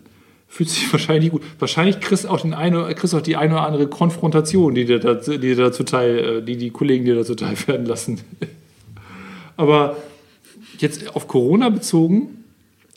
Fühlt 0.52 0.68
sich 0.68 0.92
wahrscheinlich 0.92 1.30
gut. 1.30 1.42
Wahrscheinlich 1.60 2.00
kriegst 2.00 2.26
auch, 2.26 2.44
auch 2.44 3.22
die 3.22 3.36
eine 3.36 3.54
oder 3.54 3.62
andere 3.66 3.86
Konfrontation, 3.86 4.74
die 4.74 4.84
dir, 4.84 4.98
dazu, 4.98 5.38
die 5.38 5.38
dir 5.38 5.56
dazu 5.56 5.84
teil, 5.84 6.18
äh, 6.18 6.42
die 6.42 6.56
die 6.56 6.70
Kollegen 6.70 7.04
dir 7.04 7.14
dazu 7.14 7.36
teil 7.36 7.54
werden 7.68 7.86
lassen. 7.86 8.20
Aber 9.56 9.96
jetzt 10.78 11.14
auf 11.14 11.28
Corona 11.28 11.68
bezogen 11.68 12.44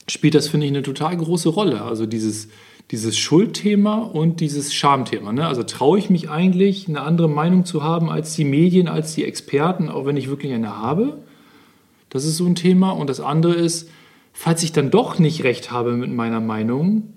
spielt 0.09 0.33
das, 0.33 0.47
finde 0.47 0.65
ich, 0.65 0.71
eine 0.71 0.81
total 0.81 1.15
große 1.15 1.47
Rolle. 1.49 1.83
Also 1.83 2.07
dieses, 2.07 2.47
dieses 2.89 3.19
Schuldthema 3.19 3.97
und 3.99 4.39
dieses 4.39 4.73
Schamthema. 4.73 5.31
Ne? 5.31 5.45
Also 5.45 5.61
traue 5.61 5.99
ich 5.99 6.09
mich 6.09 6.31
eigentlich, 6.31 6.87
eine 6.87 7.01
andere 7.01 7.29
Meinung 7.29 7.65
zu 7.65 7.83
haben 7.83 8.09
als 8.09 8.33
die 8.33 8.45
Medien, 8.45 8.87
als 8.87 9.13
die 9.13 9.25
Experten, 9.25 9.89
auch 9.89 10.07
wenn 10.07 10.17
ich 10.17 10.27
wirklich 10.27 10.53
eine 10.53 10.79
habe? 10.79 11.19
Das 12.09 12.25
ist 12.25 12.37
so 12.37 12.47
ein 12.47 12.55
Thema. 12.55 12.89
Und 12.89 13.11
das 13.11 13.19
andere 13.19 13.53
ist, 13.53 13.89
falls 14.33 14.63
ich 14.63 14.71
dann 14.71 14.89
doch 14.89 15.19
nicht 15.19 15.43
recht 15.43 15.69
habe 15.69 15.91
mit 15.91 16.11
meiner 16.11 16.39
Meinung 16.39 17.13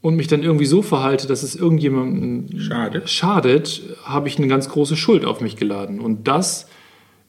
und 0.00 0.14
mich 0.16 0.26
dann 0.28 0.42
irgendwie 0.42 0.66
so 0.66 0.82
verhalte, 0.82 1.26
dass 1.26 1.42
es 1.42 1.56
irgendjemandem 1.56 2.60
Schadet. 2.60 3.10
schadet, 3.10 3.82
habe 4.04 4.28
ich 4.28 4.38
eine 4.38 4.46
ganz 4.48 4.68
große 4.68 4.96
Schuld 4.96 5.24
auf 5.24 5.40
mich 5.40 5.56
geladen. 5.56 6.00
Und 6.00 6.28
das 6.28 6.66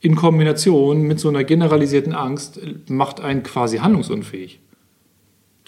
in 0.02 0.16
Kombination 0.16 1.02
mit 1.02 1.20
so 1.20 1.30
einer 1.30 1.44
generalisierten 1.44 2.14
Angst 2.14 2.60
macht 2.88 3.20
einen 3.22 3.44
quasi 3.44 3.78
handlungsunfähig. 3.80 4.60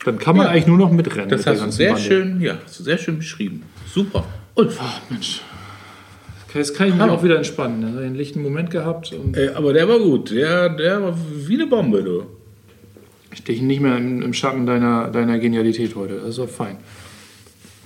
Dann 0.06 0.20
kann 0.20 0.36
man 0.38 0.46
Ja. 0.48 0.52
eigentlich 0.52 0.68
nur 0.68 0.78
noch 0.78 0.92
mitrennen. 0.92 1.30
Das 1.30 1.46
mit 1.46 1.48
hast 1.60 1.66
du 1.66 1.72
sehr 1.72 1.94
Bande. 1.94 2.02
schön, 2.08 2.42
ja, 2.42 2.58
hast 2.64 2.80
du 2.80 2.84
sehr 2.84 2.98
schön 2.98 3.18
beschrieben. 3.18 3.64
Super. 3.94 4.24
Und 4.56 4.72
Ach, 4.80 5.02
Mensch. 5.10 5.42
Jetzt 6.54 6.76
kann 6.76 6.88
ich 6.88 6.94
mich 6.94 7.02
Hammer. 7.02 7.14
auch 7.14 7.24
wieder 7.24 7.38
entspannen. 7.38 7.80
Ne? 7.96 8.02
Einen 8.02 8.16
lichten 8.16 8.42
Moment 8.42 8.72
gehabt 8.72 9.14
Äh, 9.34 9.50
aber 9.50 9.72
der 9.74 9.88
war 9.88 10.00
gut. 10.00 10.32
Der, 10.32 10.70
der 10.70 11.02
war 11.02 11.18
wie 11.48 11.54
eine 11.54 11.68
Bombe, 11.68 12.04
du. 12.04 12.24
Stehe 13.42 13.64
nicht 13.64 13.82
mehr 13.82 13.98
im, 13.98 14.22
im 14.22 14.34
Schatten 14.34 14.66
deiner, 14.66 15.10
deiner 15.10 15.40
Genialität 15.40 15.96
heute. 15.96 16.16
Das 16.16 16.30
ist 16.30 16.40
doch 16.40 16.50
fein. 16.50 16.78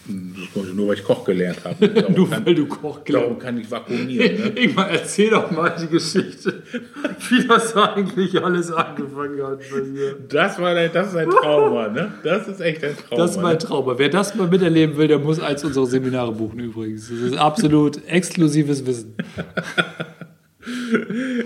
Das 0.07 0.53
konnte 0.53 0.69
ich 0.69 0.75
nur, 0.75 0.87
weil 0.89 0.95
ich 0.95 1.03
Koch 1.03 1.25
gelernt 1.25 1.65
habe. 1.65 2.11
Nur 2.15 2.29
weil 2.29 2.53
du 2.53 2.67
Koch 2.67 2.99
darum 3.07 3.39
kann 3.39 3.57
ich 3.57 3.71
vakuumieren. 3.71 4.35
Ne? 4.35 4.49
Ingmar, 4.63 4.91
erzähl 4.91 5.31
doch 5.31 5.49
mal 5.49 5.75
die 5.81 5.87
Geschichte, 5.87 6.61
wie 7.29 7.47
das 7.47 7.75
eigentlich 7.75 8.39
alles 8.39 8.71
angefangen 8.71 9.41
hat 9.41 9.61
bei 9.71 9.79
dir. 9.79 10.15
Das, 10.29 10.59
war 10.59 10.75
dein, 10.75 10.91
das 10.93 11.07
ist 11.07 11.15
ein 11.15 11.27
Trauma, 11.31 11.87
ne? 11.87 12.13
Das 12.23 12.47
ist 12.47 12.61
echt 12.61 12.83
ein 12.83 12.95
Trauma. 12.95 13.23
Das 13.23 13.31
ist 13.31 13.41
mein 13.41 13.53
ne? 13.53 13.57
Trauma. 13.57 13.97
Wer 13.97 14.09
das 14.09 14.35
mal 14.35 14.47
miterleben 14.47 14.95
will, 14.95 15.07
der 15.07 15.17
muss 15.17 15.39
eins 15.39 15.63
unserer 15.63 15.87
Seminare 15.87 16.33
buchen 16.33 16.59
übrigens. 16.59 17.09
Das 17.09 17.17
ist 17.17 17.37
absolut 17.37 18.05
exklusives 18.07 18.85
Wissen. 18.85 19.15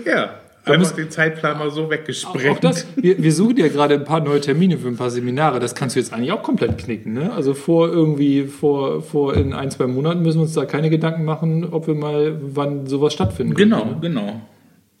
Ja, 0.04 0.34
einfach 0.72 0.92
den 0.92 1.10
Zeitplan 1.10 1.58
mal 1.58 1.70
so 1.70 1.90
weggesprengt. 1.90 2.48
Auch 2.56 2.58
das, 2.60 2.86
wir, 2.96 3.22
wir 3.22 3.32
suchen 3.32 3.56
ja 3.58 3.68
gerade 3.68 3.94
ein 3.94 4.04
paar 4.04 4.20
neue 4.20 4.40
Termine 4.40 4.78
für 4.78 4.88
ein 4.88 4.96
paar 4.96 5.10
Seminare. 5.10 5.60
Das 5.60 5.74
kannst 5.74 5.96
du 5.96 6.00
jetzt 6.00 6.12
eigentlich 6.12 6.32
auch 6.32 6.42
komplett 6.42 6.78
knicken. 6.78 7.12
Ne? 7.14 7.32
Also 7.32 7.54
vor 7.54 7.88
irgendwie, 7.88 8.44
vor, 8.44 9.02
vor 9.02 9.34
in 9.36 9.52
ein, 9.52 9.70
zwei 9.70 9.86
Monaten 9.86 10.22
müssen 10.22 10.38
wir 10.38 10.42
uns 10.42 10.54
da 10.54 10.64
keine 10.64 10.90
Gedanken 10.90 11.24
machen, 11.24 11.64
ob 11.70 11.86
wir 11.86 11.94
mal, 11.94 12.38
wann 12.42 12.86
sowas 12.86 13.12
stattfinden 13.12 13.54
könnte, 13.54 13.76
Genau, 13.76 13.84
Ne? 13.86 13.98
genau, 14.00 14.40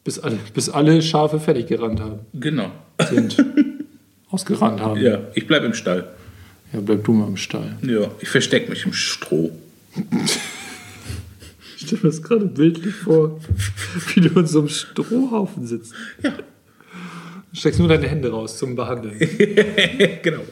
Bis, 0.04 0.18
alle, 0.18 0.38
bis 0.54 0.68
alle 0.68 1.02
Schafe 1.02 1.38
fertig 1.40 1.66
gerannt 1.66 2.00
haben. 2.00 2.20
genau. 2.34 2.70
Sind. 3.08 3.36
Ausgerannt 4.30 4.80
haben. 4.80 5.00
Ja, 5.00 5.18
ich 5.34 5.46
bleib 5.46 5.64
im 5.64 5.74
Stall. 5.74 6.08
Ja, 6.72 6.78
bleib 6.80 7.02
du 7.02 7.12
mal 7.12 7.26
im 7.26 7.36
Stall. 7.36 7.76
Ja, 7.82 8.02
ich 8.20 8.28
verstecke 8.28 8.70
mich 8.70 8.84
im 8.86 8.92
Stroh. 8.92 9.50
Ich 11.90 11.98
stelle 11.98 12.02
mir 12.04 12.10
das 12.10 12.22
gerade 12.22 12.46
bildlich 12.46 12.94
vor, 12.94 13.40
wie 14.14 14.20
du 14.20 14.38
in 14.38 14.46
so 14.46 14.60
einem 14.60 14.68
Strohhaufen 14.68 15.66
sitzt. 15.66 15.92
Ja. 16.22 16.30
Du 16.30 17.58
steckst 17.58 17.80
nur 17.80 17.88
deine 17.88 18.06
Hände 18.06 18.30
raus 18.30 18.58
zum 18.58 18.76
Behandeln. 18.76 19.18
genau. 20.22 20.42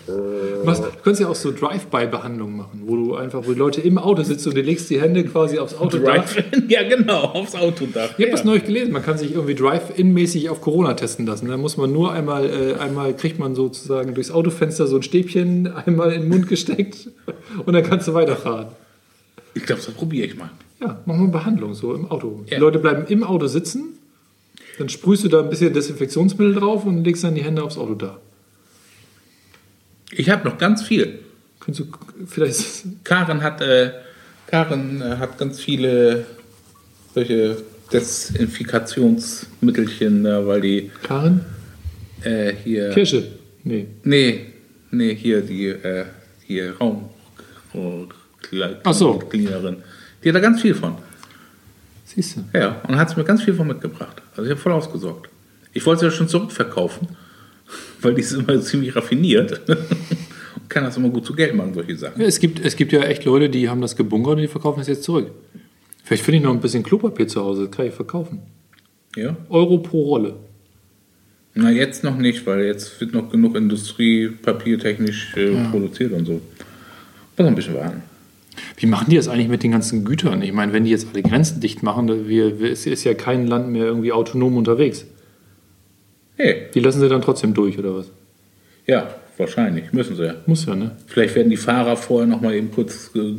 Was, 0.64 0.80
du 0.80 0.88
kannst 1.04 1.20
ja 1.20 1.28
auch 1.28 1.36
so 1.36 1.52
Drive-by-Behandlungen 1.52 2.56
machen, 2.56 2.82
wo 2.86 2.96
du 2.96 3.14
einfach, 3.14 3.46
wo 3.46 3.52
die 3.52 3.58
Leute 3.58 3.80
im 3.82 3.98
Auto 3.98 4.24
sitzen 4.24 4.48
und 4.48 4.56
du 4.56 4.62
legst 4.62 4.90
die 4.90 5.00
Hände 5.00 5.22
quasi 5.22 5.60
aufs 5.60 5.76
Auto 5.76 5.98
Drive 5.98 6.42
ja, 6.68 6.82
genau, 6.88 7.20
aufs 7.20 7.54
Autodach. 7.54 8.08
Ich 8.08 8.14
habe 8.14 8.22
ja. 8.24 8.30
das 8.32 8.42
neulich 8.42 8.64
gelesen, 8.64 8.90
man 8.90 9.04
kann 9.04 9.16
sich 9.16 9.32
irgendwie 9.32 9.54
Drive-In-mäßig 9.54 10.50
auf 10.50 10.60
Corona 10.60 10.94
testen 10.94 11.24
lassen. 11.24 11.46
Da 11.46 11.56
muss 11.56 11.76
man 11.76 11.92
nur 11.92 12.12
einmal, 12.12 12.46
äh, 12.46 12.80
einmal 12.80 13.14
kriegt 13.14 13.38
man 13.38 13.54
sozusagen 13.54 14.14
durchs 14.14 14.32
Autofenster 14.32 14.88
so 14.88 14.96
ein 14.96 15.04
Stäbchen 15.04 15.68
einmal 15.68 16.10
in 16.10 16.22
den 16.22 16.30
Mund 16.30 16.48
gesteckt 16.48 17.10
und 17.64 17.74
dann 17.74 17.84
kannst 17.84 18.08
du 18.08 18.14
weiterfahren. 18.14 18.70
Ich 19.54 19.62
glaube, 19.62 19.80
das 19.84 19.94
probiere 19.94 20.26
ich 20.26 20.36
mal. 20.36 20.50
Ja, 20.80 21.00
machen 21.06 21.26
wir 21.26 21.32
Behandlung 21.32 21.74
so 21.74 21.92
im 21.94 22.08
Auto. 22.10 22.44
Die 22.48 22.52
Ja. 22.54 22.58
Leute 22.60 22.78
bleiben 22.78 23.06
im 23.08 23.24
Auto 23.24 23.46
sitzen, 23.48 23.98
dann 24.78 24.88
sprühst 24.88 25.24
du 25.24 25.28
da 25.28 25.40
ein 25.42 25.50
bisschen 25.50 25.72
Desinfektionsmittel 25.74 26.54
drauf 26.54 26.84
und 26.84 27.02
legst 27.04 27.24
dann 27.24 27.34
die 27.34 27.42
Hände 27.42 27.62
aufs 27.62 27.76
Auto 27.78 27.94
da. 27.94 28.18
Ich 30.12 30.30
habe 30.30 30.48
noch 30.48 30.56
ganz 30.58 30.82
viel. 30.82 31.18
Kannst 31.60 31.80
du 31.80 31.84
vielleicht. 32.26 32.84
Karen 33.04 33.42
hat, 33.42 33.60
äh, 33.60 33.90
Karen 34.46 35.02
äh, 35.02 35.16
hat 35.16 35.36
ganz 35.36 35.60
viele 35.60 36.24
solche 37.14 37.56
Desinfikationsmittelchen, 37.92 40.24
äh, 40.26 40.46
weil 40.46 40.60
die 40.60 40.90
Karin? 41.02 41.40
äh, 42.22 42.52
hier. 42.64 42.90
Kirsche? 42.90 43.26
Nee. 43.64 43.86
Nee, 44.04 44.46
nee, 44.90 45.14
hier 45.14 45.40
die 45.42 45.66
äh, 45.66 46.04
hier 46.46 46.76
Raum. 46.78 47.08
Ach 48.84 48.94
so. 48.94 49.18
Cleanerin. 49.18 49.76
Die 50.22 50.28
hat 50.28 50.36
da 50.36 50.40
ganz 50.40 50.60
viel 50.60 50.74
von. 50.74 50.96
Siehst 52.04 52.36
du. 52.36 52.58
Ja, 52.58 52.80
und 52.88 52.96
hat 52.96 53.16
mir 53.16 53.24
ganz 53.24 53.42
viel 53.42 53.54
von 53.54 53.66
mitgebracht. 53.66 54.22
Also 54.32 54.44
ich 54.44 54.50
habe 54.50 54.60
voll 54.60 54.72
ausgesorgt. 54.72 55.28
Ich 55.72 55.84
wollte 55.86 56.00
sie 56.00 56.06
ja 56.06 56.10
schon 56.10 56.28
zurückverkaufen, 56.28 57.08
weil 58.00 58.14
die 58.14 58.22
ist 58.22 58.32
immer 58.32 58.60
ziemlich 58.60 58.96
raffiniert 58.96 59.60
und 59.68 60.70
kann 60.70 60.84
das 60.84 60.96
immer 60.96 61.10
gut 61.10 61.26
zu 61.26 61.34
Geld 61.34 61.54
machen, 61.54 61.74
solche 61.74 61.96
Sachen. 61.96 62.20
Ja, 62.20 62.26
es, 62.26 62.40
gibt, 62.40 62.64
es 62.64 62.76
gibt 62.76 62.92
ja 62.92 63.02
echt 63.02 63.24
Leute, 63.24 63.48
die 63.48 63.68
haben 63.68 63.80
das 63.80 63.96
gebunkert 63.96 64.36
und 64.36 64.42
die 64.42 64.48
verkaufen 64.48 64.80
es 64.80 64.88
jetzt 64.88 65.04
zurück. 65.04 65.30
Vielleicht 66.04 66.24
finde 66.24 66.38
ich 66.38 66.44
noch 66.44 66.52
ein 66.52 66.60
bisschen 66.60 66.82
Klopapier 66.82 67.28
zu 67.28 67.42
Hause, 67.42 67.66
das 67.66 67.76
kann 67.76 67.86
ich 67.86 67.94
verkaufen. 67.94 68.40
Ja. 69.14 69.36
Euro 69.50 69.78
pro 69.78 70.04
Rolle. 70.04 70.36
Na, 71.54 71.70
jetzt 71.70 72.04
noch 72.04 72.16
nicht, 72.16 72.46
weil 72.46 72.64
jetzt 72.64 73.00
wird 73.00 73.12
noch 73.12 73.30
genug 73.30 73.56
Industrie 73.56 74.28
papiertechnisch 74.28 75.36
äh, 75.36 75.64
produziert 75.70 76.12
und 76.12 76.24
so. 76.24 76.32
Muss 76.34 76.42
noch 77.36 77.46
ein 77.46 77.54
bisschen 77.54 77.74
warten. 77.74 78.02
Wie 78.76 78.86
machen 78.86 79.06
die 79.10 79.16
das 79.16 79.28
eigentlich 79.28 79.48
mit 79.48 79.62
den 79.62 79.72
ganzen 79.72 80.04
Gütern? 80.04 80.42
Ich 80.42 80.52
meine, 80.52 80.72
wenn 80.72 80.84
die 80.84 80.90
jetzt 80.90 81.08
alle 81.12 81.22
Grenzen 81.22 81.60
dicht 81.60 81.82
machen, 81.82 82.06
da- 82.06 82.28
wir, 82.28 82.60
wir, 82.60 82.70
es 82.72 82.86
ist 82.86 83.04
ja 83.04 83.14
kein 83.14 83.46
Land 83.46 83.68
mehr 83.70 83.84
irgendwie 83.84 84.12
autonom 84.12 84.56
unterwegs. 84.56 85.04
Hey, 86.36 86.66
Die 86.74 86.80
lassen 86.80 87.00
sie 87.00 87.08
dann 87.08 87.22
trotzdem 87.22 87.54
durch, 87.54 87.78
oder 87.78 87.94
was? 87.96 88.10
ja, 88.86 89.08
wahrscheinlich. 89.36 89.92
Müssen 89.92 90.16
sie 90.16 90.24
ja. 90.24 90.34
Muss 90.46 90.66
ja, 90.66 90.74
ne? 90.74 90.92
Vielleicht 91.06 91.34
werden 91.34 91.50
die 91.50 91.56
Fahrer 91.56 91.96
vorher 91.96 92.26
noch 92.26 92.40
mal 92.40 92.54
eben 92.54 92.70
kurz 92.72 93.10
äh, 93.14 93.34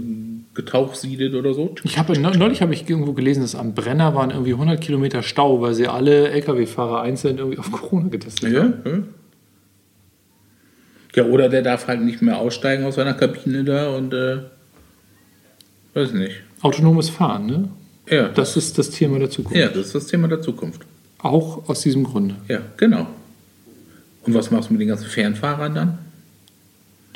getauchsiedet 0.53 1.33
oder 1.35 1.53
so. 1.53 1.75
Ich 1.83 1.97
habe 1.97 2.17
neulich 2.19 2.61
habe 2.61 2.73
ich 2.73 2.89
irgendwo 2.89 3.13
gelesen, 3.13 3.41
dass 3.41 3.55
am 3.55 3.73
Brenner 3.73 4.13
waren 4.15 4.29
irgendwie 4.31 4.53
100 4.53 4.79
Kilometer 4.79 5.23
Stau, 5.23 5.61
weil 5.61 5.73
sie 5.73 5.87
alle 5.87 6.29
LKW-Fahrer 6.29 7.01
einzeln 7.01 7.37
irgendwie 7.37 7.57
auf 7.57 7.71
Corona 7.71 8.07
getestet 8.09 8.55
haben. 8.55 8.73
Ja, 8.85 8.91
ja. 8.91 8.97
Ja, 11.15 11.25
oder 11.25 11.49
der 11.49 11.63
darf 11.63 11.87
halt 11.87 12.01
nicht 12.01 12.21
mehr 12.21 12.37
aussteigen 12.37 12.83
aus 12.85 12.95
seiner 12.95 13.13
Kabine 13.15 13.63
da 13.63 13.89
und 13.89 14.13
äh, 14.13 14.37
weiß 15.93 16.13
nicht. 16.13 16.35
Autonomes 16.61 17.09
Fahren, 17.09 17.45
ne? 17.45 17.69
Ja, 18.09 18.27
Das 18.29 18.57
ist 18.57 18.77
das 18.77 18.89
Thema 18.89 19.19
der 19.19 19.29
Zukunft. 19.29 19.57
ja, 19.57 19.67
das 19.67 19.87
ist 19.87 19.95
das 19.95 20.07
Thema 20.07 20.27
der 20.27 20.41
Zukunft. 20.41 20.81
Auch 21.19 21.67
aus 21.69 21.81
diesem 21.81 22.03
Grunde. 22.03 22.35
Ja, 22.47 22.61
genau. 22.77 23.07
Und 24.23 24.33
was 24.33 24.51
machst 24.51 24.69
du 24.69 24.73
mit 24.73 24.81
den 24.81 24.87
ganzen 24.89 25.07
Fernfahrern 25.07 25.75
dann? 25.75 25.97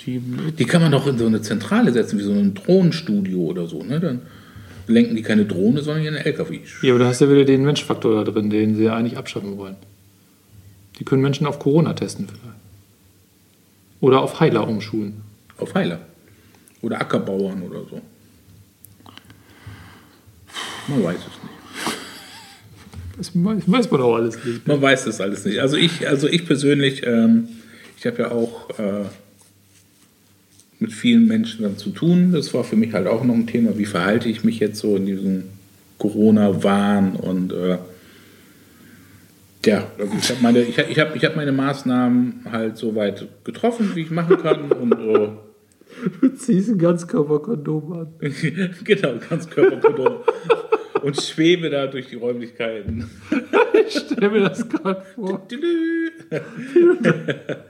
Die, 0.01 0.21
Die 0.57 0.65
kann 0.65 0.81
man 0.81 0.91
doch 0.91 1.07
in 1.07 1.17
so 1.17 1.25
eine 1.25 1.41
Zentrale 1.41 1.91
setzen, 1.91 2.19
wie 2.19 2.23
so 2.23 2.31
ein 2.31 2.53
Drohnenstudio 2.53 3.39
oder 3.39 3.67
so. 3.67 3.83
Ne? 3.83 3.99
Dann 3.99 4.21
lenken 4.87 5.15
die 5.15 5.21
keine 5.21 5.45
Drohne, 5.45 5.81
sondern 5.81 6.03
ihren 6.03 6.15
LKW. 6.15 6.59
ja, 6.81 6.91
aber 6.93 6.99
da 6.99 7.07
hast 7.09 7.21
du 7.21 7.29
wieder 7.29 7.45
den 7.45 7.63
Menschfaktor 7.63 8.23
da 8.25 8.31
drin, 8.31 8.49
den 8.49 8.75
sie 8.75 8.83
ja 8.83 8.95
eigentlich 8.95 9.17
abschaffen 9.17 9.57
wollen. 9.57 9.75
Die 10.99 11.05
können 11.05 11.21
Menschen 11.21 11.47
auf 11.47 11.59
Corona 11.59 11.93
testen 11.93 12.27
vielleicht. 12.27 12.43
Oder 14.01 14.21
auf 14.21 14.39
Heiler 14.39 14.67
umschulen. 14.67 15.21
Auf 15.57 15.73
Heiler. 15.75 15.99
Oder 16.81 16.99
Ackerbauern 16.99 17.61
oder 17.63 17.79
so. 17.89 18.01
Man 20.87 21.03
weiß 21.03 21.17
es 21.17 21.23
nicht. 21.25 21.53
Das 23.17 23.31
weiß, 23.71 23.91
man 23.91 24.01
auch 24.01 24.15
alles 24.15 24.43
nicht. 24.43 24.67
Man 24.67 24.81
weiß 24.81 25.05
das 25.05 25.21
alles 25.21 25.45
nicht. 25.45 25.59
Also 25.59 25.77
ich, 25.77 26.07
also 26.07 26.27
ich 26.27 26.45
persönlich, 26.45 27.05
ähm, 27.05 27.47
ich 27.97 28.05
habe 28.05 28.23
ja 28.23 28.31
auch 28.31 28.69
äh, 28.79 29.05
mit 30.79 30.91
vielen 30.91 31.27
Menschen 31.27 31.63
dann 31.63 31.77
zu 31.77 31.91
tun. 31.91 32.31
Das 32.31 32.53
war 32.53 32.63
für 32.63 32.75
mich 32.75 32.93
halt 32.93 33.07
auch 33.07 33.23
noch 33.23 33.35
ein 33.35 33.47
Thema. 33.47 33.77
Wie 33.77 33.85
verhalte 33.85 34.29
ich 34.29 34.43
mich 34.43 34.59
jetzt 34.59 34.79
so 34.79 34.95
in 34.95 35.05
diesem 35.05 35.43
Corona-Wahn 35.99 37.15
und 37.15 37.53
äh, 37.53 37.77
ja, 39.65 39.87
also 39.97 40.13
ich 40.19 40.29
habe 40.29 40.41
meine, 40.41 40.59
ich 40.61 40.77
hab, 40.77 40.89
ich 40.89 40.99
hab, 40.99 41.15
ich 41.15 41.23
hab 41.23 41.35
meine 41.37 41.53
Maßnahmen 41.53 42.45
halt 42.51 42.77
so 42.77 42.95
weit 42.95 43.27
getroffen, 43.45 43.95
wie 43.95 44.01
ich 44.01 44.11
machen 44.11 44.37
kann. 44.37 44.71
Und 44.71 44.91
äh, 44.93 45.29
Du 46.21 46.29
ziehst 46.29 46.69
ein 46.69 46.77
Ganzkörperkondom 46.77 47.93
an. 47.93 48.13
genau, 48.83 49.13
ganz 49.29 49.49
Körperkondom. 49.49 50.17
und 51.01 51.21
schwebe 51.21 51.69
da 51.69 51.87
durch 51.87 52.07
die 52.07 52.15
Räumlichkeiten. 52.15 53.09
Ich 53.85 53.99
stell 53.99 54.29
mir 54.29 54.41
das 54.41 54.69
gerade 54.69 55.03
vor. 55.15 55.45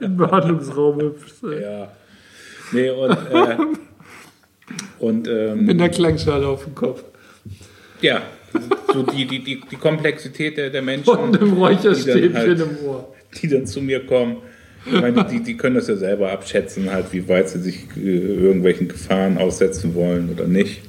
Im 0.00 0.16
Behandlungsraum 0.18 1.00
hüpfst. 1.00 1.42
Ja. 1.42 1.90
Nee, 2.72 2.90
und, 2.90 3.10
äh, 3.10 3.56
und 4.98 5.26
ähm, 5.26 5.64
Mit 5.64 5.80
einer 5.80 5.88
Klangschale 5.88 6.46
auf 6.46 6.64
dem 6.64 6.74
Kopf. 6.74 7.02
ja, 8.02 8.22
so 8.92 9.02
die, 9.02 9.26
die, 9.26 9.42
die, 9.42 9.60
die 9.68 9.76
Komplexität 9.76 10.58
der, 10.58 10.68
der 10.70 10.82
Menschen, 10.82 11.16
Und 11.16 11.40
einem 11.40 11.54
Räucherstäbchen 11.54 12.34
halt, 12.34 12.60
im 12.60 12.86
Ohr. 12.86 13.12
die 13.40 13.48
dann 13.48 13.66
zu 13.66 13.80
mir 13.80 14.04
kommen. 14.04 14.36
Ich 14.86 14.92
meine, 15.00 15.24
die, 15.24 15.40
die 15.42 15.56
können 15.56 15.76
das 15.76 15.88
ja 15.88 15.96
selber 15.96 16.30
abschätzen, 16.32 16.90
halt, 16.90 17.06
wie 17.12 17.26
weit 17.28 17.48
sie 17.48 17.60
sich 17.60 17.86
äh, 17.96 18.00
irgendwelchen 18.00 18.88
Gefahren 18.88 19.38
aussetzen 19.38 19.94
wollen 19.94 20.28
oder 20.30 20.46
nicht. 20.46 20.82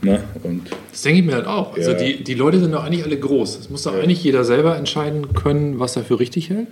Ne? 0.00 0.24
Und 0.42 0.70
Das 0.90 1.02
denke 1.02 1.20
ich 1.20 1.26
mir 1.26 1.34
halt 1.34 1.46
auch. 1.46 1.76
Also 1.76 1.92
Ja. 1.92 1.98
die, 1.98 2.24
die 2.24 2.34
Leute 2.34 2.58
sind 2.58 2.72
doch 2.72 2.82
eigentlich 2.84 3.04
alle 3.04 3.18
groß. 3.18 3.58
Das 3.58 3.70
muss 3.70 3.82
doch 3.82 3.94
eigentlich 3.94 4.24
jeder 4.24 4.42
selber 4.44 4.76
entscheiden 4.76 5.34
können, 5.34 5.78
was 5.78 5.96
er 5.96 6.02
für 6.04 6.18
richtig 6.18 6.50
hält. 6.50 6.66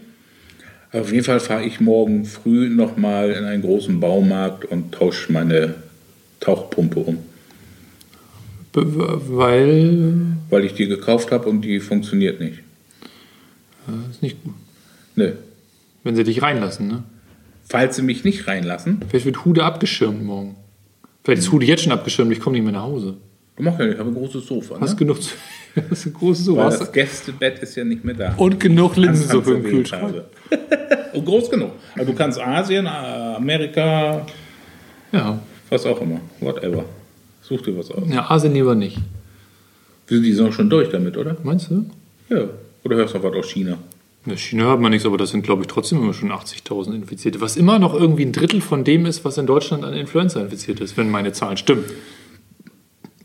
auf 0.93 1.13
jeden 1.13 1.23
Fall 1.25 1.39
fahre 1.39 1.65
ich 1.65 1.81
morgen 1.81 2.25
früh 2.25 2.69
nochmal 2.71 3.31
in 3.31 3.45
einen 3.45 3.63
großen 3.63 4.01
Baumarkt 4.01 4.65
und 4.65 4.93
tausche 4.93 5.31
meine 5.33 5.75
Tauchpumpe 6.41 6.99
um, 7.01 7.19
Be- 8.73 9.21
Weil 9.29 10.15
weil 10.49 10.65
ich 10.65 10.75
die 10.75 10.87
gekauft 10.89 11.31
habe 11.31 11.49
und 11.49 11.61
die 11.63 11.79
funktioniert 11.81 12.41
nicht. 12.41 12.61
das 13.87 14.17
ist 14.17 14.23
nicht 14.23 14.43
gut. 14.43 14.55
Nö. 15.15 15.33
Wenn 16.03 16.17
sie 16.17 16.25
dich 16.25 16.43
reinlassen, 16.43 16.89
ne? 16.89 17.03
Falls 17.69 17.97
sie 17.97 18.03
mich 18.03 18.25
nicht 18.25 18.47
reinlassen, 18.49 19.01
Vielleicht 19.09 19.27
wird 19.27 19.45
Hude 19.45 19.65
abgeschirmt 19.65 20.25
morgen. 20.25 20.57
Vielleicht 21.25 21.43
ist 21.43 21.53
Hude 21.53 21.67
jetzt 21.67 21.83
schon 21.85 21.93
abgeschirmt, 21.93 22.33
ich 22.33 22.41
komme 22.41 22.55
nicht 22.57 22.65
mehr 22.65 22.73
nach 22.73 22.83
Hause. 22.83 23.17
Mach 23.59 23.79
ja 23.79 23.85
nicht, 23.85 23.95
ich 23.95 24.01
habe 24.01 24.11
ein 24.11 24.15
großes 24.15 24.47
Sofa. 24.47 24.75
Ne? 24.77 24.81
Hast 24.81 24.97
genug, 24.97 25.23
zu- 25.23 25.35
hast 25.91 26.07
ein 26.07 26.13
großes 26.15 26.47
Sofa. 26.47 26.65
Weil 26.71 26.79
das 26.79 26.91
Gästebett 26.93 27.59
ist 27.59 27.77
ja 27.77 27.85
nicht 27.85 28.05
mehr 28.05 28.15
da. 28.15 28.35
und 28.39 28.59
genug 28.59 28.97
Linsensuppe 28.97 29.53
im 29.55 29.63
Kühlschrank. 29.63 30.15
Und 31.13 31.25
groß 31.25 31.51
genug. 31.51 31.73
Also 31.97 32.13
du 32.13 32.17
kannst 32.17 32.39
Asien, 32.41 32.87
äh, 32.87 32.89
Amerika, 32.89 34.25
Ja. 35.11 35.41
was 35.69 35.85
auch 35.85 36.01
immer. 36.01 36.21
Whatever. 36.39 36.85
Such 37.43 37.63
dir 37.63 37.77
was 37.77 37.91
aus. 37.91 38.05
ja, 38.09 38.31
Asien 38.31 38.55
lieber 38.55 38.77
nicht. 38.77 38.97
Die 40.09 40.33
sind 40.33 40.47
auch 40.49 40.53
schon 40.53 40.71
durch 40.71 40.89
damit, 40.91 41.17
oder? 41.17 41.37
Meinst 41.43 41.69
du? 41.71 41.85
Ja. 42.29 42.45
Oder 42.85 42.97
hörst 42.97 43.15
du 43.15 43.19
noch 43.19 43.25
was 43.25 43.35
aus 43.37 43.51
China? 43.51 43.77
In 44.27 44.37
China 44.37 44.71
hat 44.71 44.81
man 44.81 44.91
nichts, 44.91 45.07
aber 45.07 45.17
das 45.17 45.31
sind, 45.31 45.43
glaube 45.43 45.63
ich, 45.63 45.69
trotzdem 45.69 45.99
immer 45.99 46.13
schon 46.13 46.31
80.000 46.31 46.95
Infizierte. 46.95 47.41
Was 47.41 47.57
immer 47.57 47.79
noch 47.79 47.95
irgendwie 47.95 48.25
ein 48.25 48.33
Drittel 48.33 48.61
von 48.61 48.85
dem 48.85 49.07
ist, 49.07 49.25
was 49.25 49.39
in 49.39 49.47
Deutschland 49.47 49.83
an 49.85 49.95
Influenza 49.95 50.43
infiziert 50.43 50.81
ist, 50.81 50.97
wenn 50.99 51.11
meine 51.11 51.33
Zahlen 51.33 51.57
stimmen. 51.57 51.85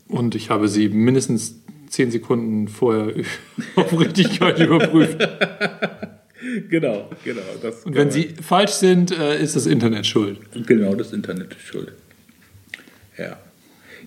Und 0.08 0.34
ich 0.34 0.48
habe 0.48 0.68
sie 0.68 0.88
mindestens 0.88 1.60
10 1.90 2.12
Sekunden 2.12 2.68
vorher 2.68 3.12
auf 3.76 3.98
Richtigkeit 3.98 4.58
überprüft. 4.58 5.18
Genau, 6.70 7.10
genau. 7.24 7.40
Und 7.84 7.94
wenn 7.94 8.10
sie 8.10 8.28
falsch 8.40 8.72
sind, 8.72 9.10
äh, 9.10 9.42
ist 9.42 9.56
das 9.56 9.66
Internet 9.66 10.06
schuld. 10.06 10.38
Genau, 10.66 10.94
das 10.94 11.12
Internet 11.12 11.52
ist 11.52 11.62
schuld. 11.62 11.92
Ja. 13.18 13.36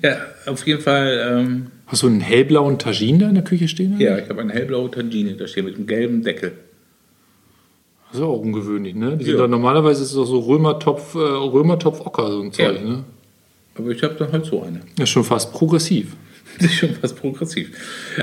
Ja, 0.02 0.18
auf 0.46 0.66
jeden 0.66 0.82
Fall, 0.82 1.28
ähm, 1.30 1.68
Hast 1.88 2.04
du 2.04 2.08
einen 2.08 2.22
hellblauen 2.22 2.80
Tagine 2.80 3.18
da 3.20 3.30
in 3.30 3.36
der 3.36 3.44
Küche 3.44 3.68
stehen? 3.68 4.00
ja, 4.00 4.18
ich 4.18 4.30
habe 4.30 4.42
eine 4.42 4.54
hellblaue 4.54 4.90
Tangine 4.90 5.34
da 5.34 5.48
stehen 5.48 5.66
mit 5.66 5.76
einem 5.76 5.88
gelben 5.88 6.24
Deckel. 6.24 6.54
Das 8.12 8.20
ist 8.20 8.26
auch 8.26 8.39
ungewöhnlich, 8.39 8.95
ne? 8.95 9.18
Die 9.18 9.24
sind 9.26 9.36
Ja. 9.36 9.41
da, 9.41 9.47
normalerweise 9.47 10.01
ist 10.03 10.10
es 10.10 10.16
doch 10.16 10.26
so 10.26 10.39
Römertopf, 10.39 11.16
äh, 11.16 11.20
Römertopf 11.20 12.01
Ocker, 12.05 12.32
so 12.32 12.41
ein 12.41 12.51
Zeug, 12.51 12.78
Ja. 12.82 12.89
ne? 12.89 13.03
Aber 13.78 13.89
ich 13.91 14.01
habe 14.03 14.16
dann 14.16 14.32
halt 14.32 14.45
so 14.45 14.62
eine. 14.64 14.80
Das 14.95 15.03
ist 15.03 15.10
schon 15.10 15.24
fast 15.24 15.51
progressiv. 15.53 16.16
Das 16.60 16.66
ist 16.72 16.78
schon 16.80 16.95
fast 16.95 17.16
progressiv. 17.18 17.72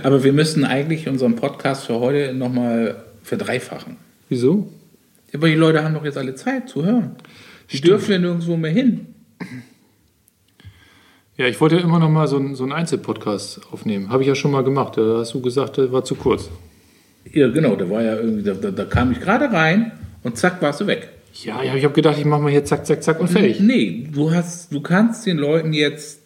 Aber 0.03 0.23
wir 0.25 0.33
müssen 0.33 0.65
eigentlich 0.65 1.09
unseren 1.09 1.37
Podcast 1.37 1.87
für 1.87 2.01
heute 2.01 2.35
nochmal 2.35 3.05
verdreifachen. 3.23 3.97
Wieso? 4.29 4.67
Aber 5.33 5.47
die 5.49 5.55
Leute 5.55 5.83
haben 5.85 5.95
doch 5.95 6.05
jetzt 6.05 6.19
alle 6.19 6.35
Zeit 6.35 6.69
zu 6.69 6.85
hören. 6.85 7.13
Die 7.71 7.81
dürfen 7.81 8.11
ja 8.13 8.19
nirgendwo 8.19 8.57
mehr 8.57 8.73
hin. 8.73 9.07
Ja, 11.37 11.47
ich 11.47 11.61
wollte 11.61 11.77
immer 11.77 11.99
noch 11.99 12.09
mal 12.11 12.27
so 12.29 12.37
einen, 12.37 12.55
so 12.57 12.65
einen 12.65 12.73
Einzelpodcast 12.73 13.61
aufnehmen. 13.73 14.09
Habe 14.11 14.23
ich 14.23 14.29
ja 14.29 14.35
schon 14.35 14.51
mal 14.51 14.65
gemacht. 14.65 14.97
Da 14.97 15.19
hast 15.19 15.35
du 15.35 15.41
gesagt, 15.41 15.77
der 15.77 15.93
war 15.93 16.03
zu 16.05 16.15
kurz. 16.15 16.49
Ja, 17.33 17.49
genau, 17.49 17.77
da 17.77 17.89
war 17.91 18.03
ja 18.03 18.17
irgendwie, 18.17 18.43
da, 18.43 18.55
da, 18.55 18.71
da 18.71 18.85
kam 18.85 19.13
ich 19.13 19.21
gerade 19.21 19.51
rein 19.53 19.93
und 20.23 20.39
zack, 20.39 20.63
warst 20.63 20.81
du 20.81 20.87
weg. 20.87 21.09
Ja, 21.45 21.63
ja 21.63 21.75
ich 21.75 21.85
habe 21.85 21.95
gedacht, 21.95 22.19
ich 22.19 22.25
mache 22.25 22.43
mal 22.43 22.51
hier 22.51 22.65
zack, 22.65 22.87
zack, 22.87 23.03
zack 23.03 23.21
und 23.21 23.29
fertig. 23.29 23.61
Nee, 23.61 24.09
du 24.13 24.33
hast, 24.33 24.73
du 24.73 24.81
kannst 24.81 25.27
den 25.27 25.37
Leuten 25.37 25.73
jetzt 25.73 26.21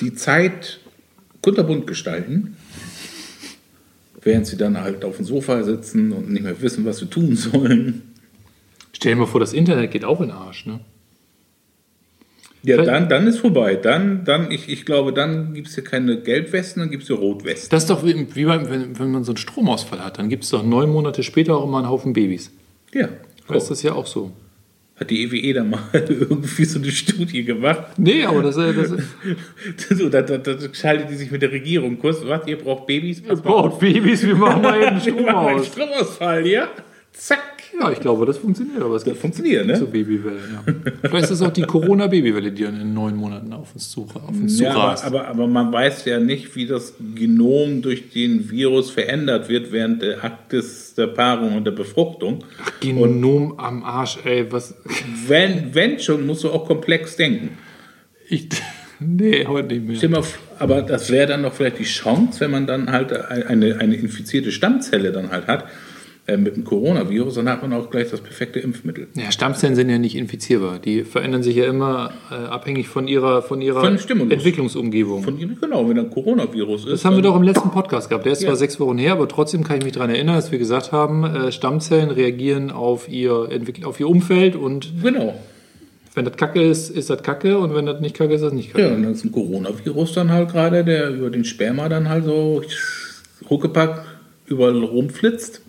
die 0.00 0.14
Zeit 0.14 0.80
kunterbunt 1.42 1.86
gestalten, 1.86 2.56
während 4.22 4.46
sie 4.46 4.56
dann 4.56 4.80
halt 4.80 5.04
auf 5.04 5.16
dem 5.16 5.24
Sofa 5.24 5.62
sitzen 5.62 6.12
und 6.12 6.30
nicht 6.30 6.42
mehr 6.42 6.60
wissen, 6.60 6.84
was 6.84 6.98
sie 6.98 7.06
tun 7.06 7.36
sollen. 7.36 8.02
Stell 8.92 9.12
dir 9.12 9.20
mal 9.20 9.26
vor, 9.26 9.40
das 9.40 9.52
Internet 9.52 9.90
geht 9.90 10.04
auch 10.04 10.20
in 10.20 10.28
den 10.28 10.36
Arsch, 10.36 10.66
ne? 10.66 10.80
Ja, 12.66 12.82
dann, 12.82 13.08
dann 13.08 13.26
ist 13.26 13.38
vorbei. 13.38 13.76
Dann, 13.76 14.24
dann, 14.24 14.50
ich, 14.50 14.68
ich 14.68 14.84
glaube, 14.84 15.12
dann 15.12 15.54
gibt 15.54 15.68
es 15.68 15.74
hier 15.74 15.84
keine 15.84 16.20
Gelbwesten, 16.20 16.80
dann 16.80 16.90
gibt 16.90 17.02
es 17.04 17.08
hier 17.08 17.16
Rotwesten. 17.16 17.70
Das 17.70 17.84
ist 17.84 17.90
doch 17.90 18.04
wie, 18.04 18.26
wie 18.34 18.44
beim, 18.44 18.68
wenn, 18.68 18.98
wenn 18.98 19.10
man 19.12 19.24
so 19.24 19.32
einen 19.32 19.36
Stromausfall 19.38 20.04
hat, 20.04 20.18
dann 20.18 20.28
gibt 20.28 20.44
es 20.44 20.50
doch 20.50 20.64
neun 20.64 20.90
Monate 20.90 21.22
später 21.22 21.56
auch 21.56 21.64
immer 21.64 21.78
einen 21.78 21.88
Haufen 21.88 22.12
Babys. 22.12 22.50
Ja, 22.92 23.08
Da 23.48 23.54
ist 23.54 23.70
das 23.70 23.82
ja 23.82 23.92
auch 23.92 24.06
so. 24.06 24.32
hat 24.98 25.10
die 25.10 25.22
EWE 25.24 25.54
da 25.54 25.64
mal 25.64 25.80
irgendwie 25.92 26.64
so 26.64 26.78
eine 26.78 26.90
Studie 26.90 27.44
gemacht. 27.44 27.98
Nee, 27.98 28.24
aber 28.24 28.42
das, 28.42 28.56
äh, 28.56 28.72
das 28.72 28.90
so, 29.98 30.08
da, 30.08 30.22
da, 30.22 30.38
da 30.38 30.56
schaltet 30.74 31.10
die 31.10 31.14
sich 31.16 31.30
mit 31.30 31.42
der 31.42 31.52
Regierung 31.52 31.98
kurz. 31.98 32.18
Was, 32.24 32.46
ihr 32.46 32.58
braucht 32.58 32.86
Babys? 32.86 33.22
Mal 33.24 33.36
braucht 33.36 33.78
Babys, 33.80 34.26
wir 34.26 34.34
machen 34.44 34.62
mal 34.62 34.82
eben 34.82 34.96
Wir 34.96 35.00
Strom 35.12 35.24
machen 35.24 35.46
einen 35.46 35.60
aus. 35.60 35.66
Stromausfall, 35.66 36.46
ja? 36.46 36.68
Zack. 37.12 37.55
Ja, 37.78 37.90
ich 37.90 38.00
glaube, 38.00 38.24
das 38.24 38.38
funktioniert. 38.38 38.80
Aber 38.82 38.94
es 38.96 39.04
Das 39.04 39.18
funktioniert, 39.18 39.66
ne? 39.66 39.76
so 39.76 39.86
Babywelle, 39.86 40.38
ja. 40.52 40.74
Vielleicht 41.02 41.24
ist 41.24 41.30
es 41.32 41.42
auch 41.42 41.52
die 41.52 41.62
Corona-Babywelle, 41.62 42.50
die 42.52 42.62
dann 42.64 42.80
in 42.80 42.94
neun 42.94 43.16
Monaten 43.16 43.52
auf 43.52 43.74
uns 43.74 43.90
zu, 43.90 44.02
auf 44.14 44.28
uns 44.30 44.58
Ja, 44.58 44.74
aber, 44.74 45.04
aber, 45.04 45.28
aber 45.28 45.46
man 45.46 45.72
weiß 45.72 46.04
ja 46.06 46.18
nicht, 46.18 46.56
wie 46.56 46.66
das 46.66 46.94
Genom 47.14 47.82
durch 47.82 48.10
den 48.10 48.50
Virus 48.50 48.90
verändert 48.90 49.48
wird 49.50 49.72
während 49.72 50.00
der 50.00 50.24
Akt 50.24 50.52
des, 50.52 50.94
der 50.94 51.08
Paarung 51.08 51.54
und 51.56 51.64
der 51.64 51.72
Befruchtung. 51.72 52.44
Genom 52.80 53.58
am 53.58 53.84
Arsch, 53.84 54.18
ey, 54.24 54.46
was. 54.50 54.74
Wenn, 55.26 55.74
wenn 55.74 55.98
schon, 55.98 56.24
musst 56.26 56.44
du 56.44 56.50
auch 56.50 56.66
komplex 56.66 57.16
denken. 57.16 57.58
Ich, 58.28 58.48
nee, 59.00 59.44
heute 59.46 59.74
nicht 59.78 60.02
mehr. 60.02 60.18
F- 60.20 60.38
aber 60.58 60.80
das 60.82 61.10
wäre 61.10 61.26
dann 61.26 61.42
doch 61.42 61.52
vielleicht 61.52 61.78
die 61.78 61.84
Chance, 61.84 62.40
wenn 62.40 62.50
man 62.50 62.66
dann 62.66 62.90
halt 62.90 63.12
eine, 63.12 63.78
eine 63.78 63.94
infizierte 63.96 64.50
Stammzelle 64.50 65.12
dann 65.12 65.30
halt 65.30 65.46
hat 65.46 65.66
äh, 66.28 66.36
mit 66.36 66.56
dem 66.56 66.64
Coronavirus, 66.64 67.34
dann 67.34 67.48
hat 67.48 67.62
man 67.62 67.72
auch 67.72 67.88
gleich 67.90 68.10
das 68.10 68.20
perfekte 68.20 68.58
Impfmittel. 68.58 69.06
Ja, 69.14 69.30
Stammzellen 69.30 69.76
sind 69.76 69.88
ja 69.90 69.98
nicht 69.98 70.16
infizierbar. 70.16 70.78
Die 70.80 71.04
verändern 71.04 71.42
sich 71.44 71.54
ja 71.56 71.66
immer 71.66 72.12
äh, 72.30 72.34
abhängig 72.34 72.88
von 72.88 73.06
ihrer, 73.06 73.42
von 73.42 73.62
ihrer 73.62 73.80
Von. 73.80 73.96
Entwicklungsumgebung. 74.30 75.22
Von 75.22 75.38
genau, 75.38 75.88
wenn 75.88 75.98
ein 75.98 76.10
Coronavirus 76.10 76.84
ist. 76.86 76.92
das 76.92 77.04
haben 77.04 77.16
wir 77.16 77.22
doch 77.22 77.36
im 77.36 77.42
letzten 77.44 77.70
Podcast 77.70 78.08
gehabt. 78.08 78.24
Der 78.26 78.32
ist 78.32 78.40
zwar 78.40 78.50
Ja. 78.50 78.56
sechs 78.56 78.80
Wochen 78.80 78.98
her, 78.98 79.12
aber 79.12 79.28
trotzdem 79.28 79.62
kann 79.64 79.78
ich 79.78 79.84
mich 79.84 79.92
daran 79.92 80.10
erinnern, 80.10 80.34
dass 80.36 80.50
wir 80.50 80.58
gesagt 80.58 80.90
haben, 80.92 81.24
äh, 81.24 81.52
Stammzellen 81.52 82.10
reagieren 82.10 82.70
auf 82.70 83.08
ihr, 83.08 83.48
auf 83.84 84.00
ihr 84.00 84.08
Umfeld 84.08 84.56
und 84.56 84.92
Genau. 85.02 85.34
wenn 86.14 86.24
das 86.24 86.36
Kacke 86.36 86.60
ist, 86.62 86.90
ist 86.90 87.08
das 87.08 87.22
Kacke 87.22 87.58
und 87.58 87.74
wenn 87.74 87.86
das 87.86 88.00
nicht 88.00 88.16
Kacke 88.16 88.32
ist, 88.34 88.40
ist 88.40 88.46
das 88.46 88.52
nicht 88.52 88.72
Kacke. 88.72 88.88
Ja, 88.88 88.94
und 88.94 89.02
dann 89.04 89.12
ist 89.12 89.24
ein 89.24 89.30
Coronavirus 89.32 90.14
dann 90.14 90.30
halt 90.32 90.50
gerade, 90.50 90.82
der 90.84 91.10
über 91.10 91.30
den 91.30 91.44
Sperma 91.44 91.88
dann 91.88 92.08
halt 92.08 92.24
so 92.24 92.62
ruckepack 93.48 94.04
überall 94.46 94.82
rumflitzt. 94.82 95.60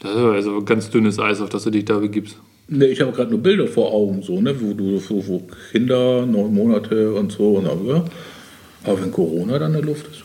Das 0.00 0.12
ist 0.12 0.16
also 0.18 0.62
ganz 0.62 0.90
dünnes 0.90 1.18
Eis, 1.18 1.40
auf 1.40 1.50
das 1.50 1.64
du 1.64 1.70
dich 1.70 1.84
da 1.84 1.98
begibst. 1.98 2.36
Ne, 2.68 2.86
ich 2.86 3.00
habe 3.00 3.12
gerade 3.12 3.30
nur 3.30 3.40
Bilder 3.40 3.66
vor 3.66 3.92
Augen, 3.92 4.22
so, 4.22 4.40
ne, 4.40 4.54
wo 4.60 4.72
du 4.72 4.98
so, 4.98 5.26
wo 5.26 5.42
Kinder, 5.72 6.24
neun 6.24 6.54
Monate 6.54 7.12
und 7.12 7.32
so. 7.32 7.56
Und 7.56 7.66
ja. 7.88 8.04
Aber 8.84 9.02
wenn 9.02 9.10
Corona 9.12 9.58
dann 9.58 9.74
in 9.74 9.80
der 9.80 9.86
Luft 9.86 10.06
ist, 10.08 10.24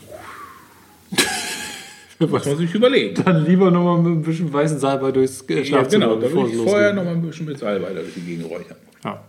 muss 2.30 2.44
man 2.46 2.56
sich 2.56 2.74
überlegen. 2.74 3.22
Dann 3.22 3.44
lieber 3.44 3.70
nochmal 3.70 3.98
mit 3.98 4.12
ein 4.12 4.22
bisschen 4.22 4.50
weißen 4.52 4.78
Salbei 4.78 5.12
durchs 5.12 5.42
äh, 5.42 5.58
Ja, 5.58 5.64
Schlafzimmer, 5.64 6.06
genau, 6.16 6.20
da 6.20 6.26
es 6.26 6.32
ich 6.50 6.56
vorher 6.56 6.92
losgeht. 6.92 6.94
noch 6.94 7.04
mal 7.04 7.10
ein 7.14 7.22
bisschen 7.22 7.46
mit 7.46 7.58
Salbei 7.58 7.92
durch 7.92 8.14
die 8.14 8.20
Gegend 8.20 8.50
räuchern. 8.50 8.76
Ja. 9.04 9.22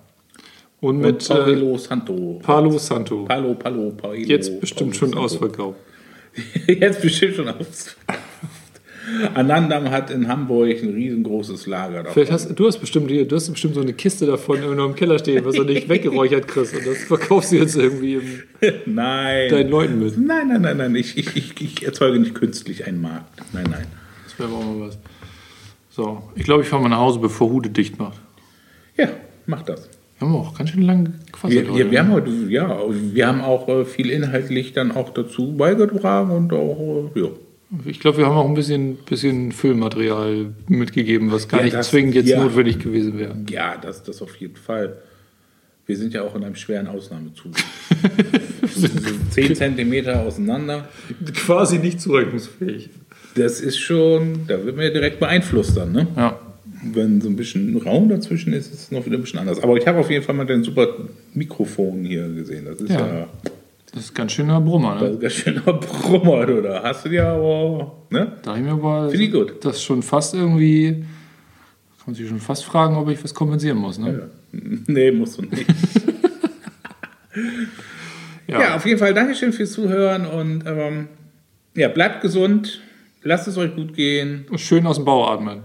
Und 0.80 0.98
Mit 1.00 1.16
mit 1.16 1.30
äh, 1.30 1.34
Paolo 1.34 1.78
Santo. 1.78 2.40
Palo 2.44 2.78
Santo. 2.78 3.26
Palo, 3.26 3.56
Palo, 3.56 3.92
Paolo. 3.98 4.14
Jetzt 4.16 4.60
bestimmt 4.62 4.92
Paolo 4.92 5.00
schon 5.00 5.10
Santo. 5.10 5.24
ausverkauft. 5.26 5.80
Jetzt 6.68 7.02
bestimmt 7.02 7.36
schon 7.36 7.50
aus. 7.50 7.96
Anandam 9.34 9.90
hat 9.90 10.12
in 10.12 10.28
Hamburg 10.28 10.82
ein 10.84 10.90
riesengroßes 10.90 11.66
Lager 11.68 11.98
davon. 11.98 12.14
Vielleicht 12.14 12.32
hast 12.32 12.60
du 12.60 12.68
hast 12.68 12.80
bestimmt 12.80 13.10
du 13.10 13.36
hast 13.36 13.50
bestimmt 13.50 13.76
so 13.76 13.82
eine 13.82 13.94
Kiste 13.94 14.26
davon 14.26 14.60
noch 14.76 14.86
im 14.86 14.96
Keller 14.96 15.20
stehen, 15.20 15.46
was 15.46 15.56
du 15.56 15.64
nicht 15.64 15.88
weggeräuchert 15.90 16.48
kriegst. 16.48 16.76
Und 16.76 16.86
das 16.86 17.04
verkaufst 17.04 17.52
du 17.52 17.58
jetzt 17.58 17.76
irgendwie 17.76 18.16
im, 18.16 18.24
Nein. 18.96 19.50
deinen 19.50 19.70
Leuten 19.70 20.00
mit. 20.00 20.18
Nein, 20.18 20.50
nein, 20.50 20.62
nein, 20.62 20.78
nein. 20.78 20.96
Ich, 20.96 21.18
ich, 21.18 21.36
ich, 21.36 21.62
ich 21.62 21.86
erzeuge 21.86 22.20
nicht 22.20 22.36
künstlich 22.36 22.86
einen 22.86 23.02
Markt. 23.02 23.42
Nein, 23.54 23.68
nein. 23.72 23.86
Das 24.26 24.40
wäre 24.40 24.50
auch 24.50 24.64
mal 24.64 24.88
was. 24.88 24.98
So, 25.90 26.24
ich 26.36 26.44
glaube, 26.44 26.64
ich 26.64 26.70
fahre 26.70 26.84
mal 26.84 26.90
nach 26.90 27.00
Hause, 27.00 27.20
bevor 27.20 27.50
Hude 27.50 27.70
dicht 27.70 27.98
macht. 27.98 28.20
Ja, 28.98 29.10
mach 29.46 29.64
das. 29.64 29.90
Wir 30.20 30.28
haben 30.28 30.36
auch 30.36 30.58
ganz 30.58 30.72
schön 30.72 30.82
lang 30.82 31.14
gequasselt 31.26 31.66
Wir, 31.66 31.72
heute, 31.72 31.78
wir, 31.78 31.92
wir 31.92 32.04
ne? 32.04 32.08
haben 32.08 32.14
heute, 32.14 32.32
ja, 32.50 32.80
wir 32.90 33.28
haben 33.28 33.42
auch 33.42 33.68
äh, 33.68 33.86
viel 33.86 34.10
inhaltlich 34.10 34.74
dann 34.74 34.92
auch 34.92 35.12
dazu 35.12 35.56
beigetragen 35.56 36.32
und 36.32 36.54
auch, 36.54 37.12
äh, 37.16 37.20
ja. 37.20 37.28
Ich 37.86 38.00
glaube, 38.00 38.20
wir 38.20 38.26
haben 38.28 38.38
auch 38.38 38.48
ein 38.48 38.54
bisschen, 38.54 38.96
bisschen 39.10 39.52
Füllmaterial 39.52 40.54
mitgegeben, 40.70 41.32
was 41.32 41.48
gar 41.50 41.60
Ja, 41.60 41.64
nicht 41.66 41.76
das- 41.76 41.90
zwingend 41.90 42.16
jetzt 42.16 42.30
ja. 42.30 42.42
notwendig 42.42 42.80
gewesen 42.80 43.18
wäre. 43.20 43.36
Ja, 43.50 43.76
das, 43.78 44.04
das 44.04 44.22
auf 44.22 44.36
jeden 44.38 44.56
Fall. 44.56 44.98
Wir 45.86 45.98
sind 45.98 46.14
ja 46.14 46.22
auch 46.24 46.36
in 46.36 46.44
einem 46.44 46.56
schweren 46.56 46.88
Ausnahmezustand. 46.88 47.58
sind 48.74 49.32
zehn 49.32 49.56
Zentimeter 49.56 50.22
auseinander. 50.22 50.88
Quasi 51.34 51.80
nicht 51.80 52.00
zurechnungsfähig. 52.02 52.90
Das 53.36 53.62
ist 53.62 53.78
schon, 53.80 54.48
da 54.48 54.64
wird 54.66 54.76
man 54.76 54.86
ja 54.86 54.92
direkt 54.92 55.20
beeinflusst 55.20 55.78
dann, 55.78 55.92
ne? 55.92 56.08
Ja. 56.16 56.40
Wenn 56.94 57.22
so 57.22 57.30
ein 57.30 57.36
bisschen 57.36 57.76
Raum 57.78 58.10
dazwischen 58.10 58.54
ist, 58.54 58.72
ist 58.74 58.82
es 58.84 58.92
noch 58.92 59.06
wieder 59.06 59.18
ein 59.18 59.22
bisschen 59.22 59.40
anders. 59.40 59.62
Aber 59.62 59.78
ich 59.78 59.88
habe 59.88 60.00
auf 60.00 60.10
jeden 60.12 60.24
Fall 60.24 60.36
mal 60.36 60.46
den 60.46 60.64
super 60.64 60.88
Mikrofon 61.34 62.04
hier 62.06 62.28
gesehen. 62.30 62.66
Das 62.66 62.80
ist 62.82 62.90
Ja. 62.92 63.08
ja, 63.20 63.28
Das 63.98 64.06
ist 64.06 64.14
ganz 64.14 64.32
schöner 64.32 64.62
Brummer, 64.62 64.94
das 64.94 65.02
ne? 65.02 65.08
ist 65.10 65.22
ganz 65.22 65.34
schöner 65.34 65.74
Brummer, 65.74 66.46
du. 66.46 66.62
Da 66.62 66.84
hast 66.84 67.04
du 67.06 67.10
ja 67.10 67.34
aber, 67.34 67.96
ne? 68.12 68.32
Da 68.44 68.56
ich 68.56 68.62
mir 68.62 68.74
aber 68.74 69.10
Finde 69.10 69.26
ich 69.26 69.32
gut. 69.32 69.66
das 69.66 69.82
schon 69.82 70.04
fast 70.04 70.36
irgendwie, 70.36 70.92
kann 70.92 72.06
man 72.06 72.14
sich 72.16 72.30
schon 72.30 72.40
fast 72.40 72.64
fragen, 72.64 72.96
ob 72.96 73.10
ich 73.10 73.24
was 73.24 73.34
kompensieren 73.34 73.80
muss, 73.80 73.98
ne? 73.98 74.30
Ja. 74.54 74.60
Nee, 74.86 75.12
musst 75.12 75.40
du 75.40 75.42
nicht. 75.42 75.66
ja. 78.48 78.76
auf 78.76 78.86
jeden 78.86 79.00
Fall 79.00 79.16
Dankeschön 79.16 79.52
fürs 79.52 79.72
Zuhören 79.72 80.28
und 80.28 80.64
ähm, 80.68 81.08
ja, 81.76 81.88
bleibt 81.88 82.22
gesund, 82.22 82.82
lasst 83.24 83.48
es 83.48 83.58
euch 83.58 83.76
gut 83.76 83.96
gehen. 83.96 84.46
Schön 84.58 84.86
aus 84.86 84.98
dem 84.98 85.06
Bauch 85.06 85.32
atmen. 85.32 85.64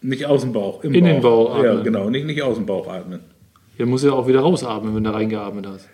Nicht 0.00 0.24
aus 0.24 0.40
dem 0.40 0.54
Bauch, 0.54 0.82
im 0.82 0.94
In 0.94 1.04
den 1.04 1.20
Bauch 1.20 1.62
Ja, 1.62 1.72
atmen. 1.72 1.84
genau, 1.84 2.08
nicht, 2.08 2.24
nicht 2.24 2.40
aus 2.40 2.56
dem 2.56 2.64
Bauch 2.64 2.88
atmen. 2.88 3.20
Hier 3.76 3.84
muss 3.84 4.02
ja 4.02 4.12
auch 4.12 4.26
wieder 4.26 4.40
rausatmen, 4.40 4.96
wenn 4.96 5.04
du 5.04 5.12
reingeatmet 5.12 5.66
hast. 5.66 5.90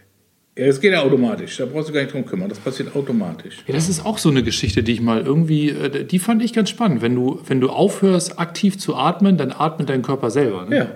Ja, 0.57 0.67
das 0.67 0.81
geht 0.81 0.93
ja 0.93 1.03
automatisch. 1.03 1.57
Da 1.57 1.67
brauchst 1.67 1.89
du 1.89 1.93
gar 1.93 2.03
nicht 2.03 2.13
drum 2.13 2.25
kümmern. 2.25 2.49
Das 2.49 2.59
passiert 2.59 2.95
automatisch. 2.95 3.57
Ja, 3.67 3.75
das 3.75 3.89
ist 3.89 4.07
auch 4.07 4.19
so 4.19 4.29
eine 4.29 4.45
Geschichte, 4.45 4.85
die 4.85 4.93
ich 4.93 5.01
mal 5.01 5.21
irgendwie, 5.23 5.71
äh, 5.71 6.05
die 6.05 6.19
fand 6.21 6.43
ich 6.43 6.53
ganz 6.53 6.71
spannend. 6.71 7.03
Wenn 7.03 7.15
du, 7.15 7.41
wenn 7.47 7.61
du 7.61 7.71
aufhörst, 7.71 8.39
aktiv 8.39 8.79
zu 8.79 8.95
atmen, 8.95 9.37
dann 9.37 9.51
atmet 9.51 9.89
dein 9.89 10.03
Körper 10.03 10.31
selber. 10.31 10.67
Ne? 10.67 10.77
Ja. 10.77 10.91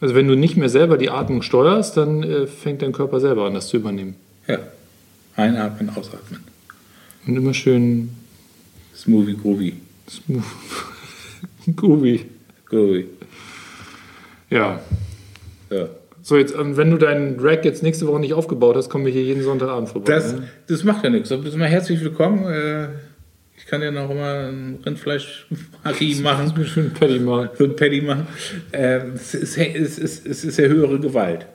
Also 0.00 0.14
wenn 0.14 0.28
du 0.28 0.34
nicht 0.34 0.56
mehr 0.56 0.70
selber 0.70 0.96
die 0.96 1.10
Atmung 1.10 1.42
steuerst, 1.42 1.96
dann 1.96 2.22
äh, 2.22 2.46
fängt 2.46 2.80
dein 2.80 2.92
Körper 2.92 3.20
selber 3.20 3.46
an, 3.46 3.54
das 3.54 3.68
zu 3.68 3.76
übernehmen. 3.76 4.14
Ja. 4.46 4.60
Einatmen, 5.36 5.90
ausatmen. 5.90 6.40
Und 7.26 7.36
immer 7.36 7.52
schön 7.52 8.10
Smoothie 8.96 9.36
groovy. 9.36 9.74
smooth. 10.08 10.42
Groovy. 11.76 12.24
Groovy. 12.64 13.06
Ja. 14.50 14.80
Ja. 15.70 15.88
So, 16.28 16.36
jetzt, 16.36 16.54
ähm, 16.54 16.76
wenn 16.76 16.90
du 16.90 16.98
deinen 16.98 17.40
Rack 17.40 17.64
jetzt 17.64 17.82
nächste 17.82 18.06
Woche 18.06 18.20
nicht 18.20 18.34
aufgebaut 18.34 18.76
hast, 18.76 18.90
kommen 18.90 19.06
wir 19.06 19.12
hier 19.12 19.22
jeden 19.22 19.42
Sonntagabend 19.42 19.88
vorbei. 19.88 20.12
Das, 20.12 20.34
ne? 20.34 20.42
das 20.66 20.84
macht 20.84 21.02
ja 21.02 21.08
nichts. 21.08 21.30
Du 21.30 21.40
bist 21.40 21.54
immer 21.54 21.64
herzlich 21.64 22.02
willkommen. 22.02 22.44
Äh, 22.44 22.88
Ich 23.56 23.64
kann 23.64 23.80
ja 23.80 23.90
noch 23.90 24.10
immer 24.10 24.50
ein 24.50 24.78
Rindfleisch-Haki 24.84 26.16
machen. 26.22 26.52
Schön 26.66 26.92
Patty 26.92 27.18
mal. 27.18 27.50
so 27.56 27.64
ein 27.64 27.74
Paddy 27.74 28.02
machen. 28.02 28.26
Es, 28.70 29.32
ist, 29.32 29.56
es, 29.56 29.98
ist, 29.98 30.26
es 30.26 30.44
ist 30.44 30.58
ja 30.58 30.66
höhere 30.66 31.00
Gewalt. 31.00 31.46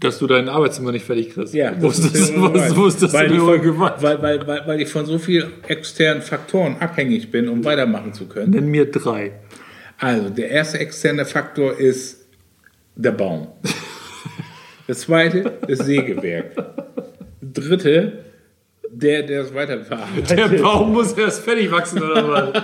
Dass 0.00 0.18
du 0.18 0.26
dein 0.26 0.50
Arbeitszimmer 0.50 0.92
nicht 0.92 1.06
fertig 1.06 1.30
kriegst. 1.30 1.54
Ja, 1.54 1.72
wo 1.80 1.88
ist 1.88 2.04
das 2.04 2.14
ist 2.14 3.02
das 3.02 3.14
weil, 3.14 3.28
denn 3.28 3.36
ich 3.38 3.42
höhere 3.42 3.60
Gewalt? 3.60 4.02
weil, 4.02 4.20
weil, 4.20 4.46
weil, 4.46 4.66
weil 4.66 4.80
ich 4.82 4.90
von 4.90 5.06
so 5.06 5.16
vielen 5.16 5.50
externen 5.66 6.20
Faktoren 6.20 6.76
abhängig 6.78 7.30
bin, 7.30 7.48
um 7.48 7.64
weitermachen 7.64 8.12
zu 8.12 8.26
können. 8.26 8.50
Nenn 8.50 8.66
mir 8.66 8.90
drei. 8.90 9.32
Also, 9.98 10.28
der 10.28 10.50
erste 10.50 10.78
externe 10.78 11.24
Faktor 11.24 11.78
ist 11.78 12.23
der 12.96 13.12
Baum. 13.12 13.48
Das 14.86 15.00
zweite, 15.00 15.52
das 15.66 15.78
Sägewerk. 15.80 16.52
Dritte, 17.40 18.24
der, 18.90 19.22
der 19.22 19.42
es 19.42 19.54
weiterverarbeitet. 19.54 20.30
Der 20.38 20.48
Baum 20.62 20.92
muss 20.92 21.12
erst 21.14 21.42
fertig 21.44 21.70
wachsen 21.70 22.02
oder 22.02 22.28
was? 22.28 22.62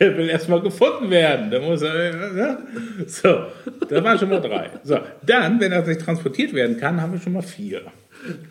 Der 0.00 0.16
will 0.16 0.28
erstmal 0.28 0.60
gefunden 0.62 1.10
werden. 1.10 1.50
Da 1.50 1.60
muss 1.60 1.82
er, 1.82 2.12
ne? 2.32 2.58
So, 3.06 3.28
da 3.88 4.02
waren 4.02 4.18
schon 4.18 4.30
mal 4.30 4.40
drei. 4.40 4.70
So, 4.82 4.98
dann, 5.22 5.60
wenn 5.60 5.70
das 5.70 5.86
nicht 5.86 6.00
transportiert 6.00 6.52
werden 6.54 6.78
kann, 6.78 7.00
haben 7.00 7.12
wir 7.12 7.20
schon 7.20 7.34
mal 7.34 7.42
vier. 7.42 7.82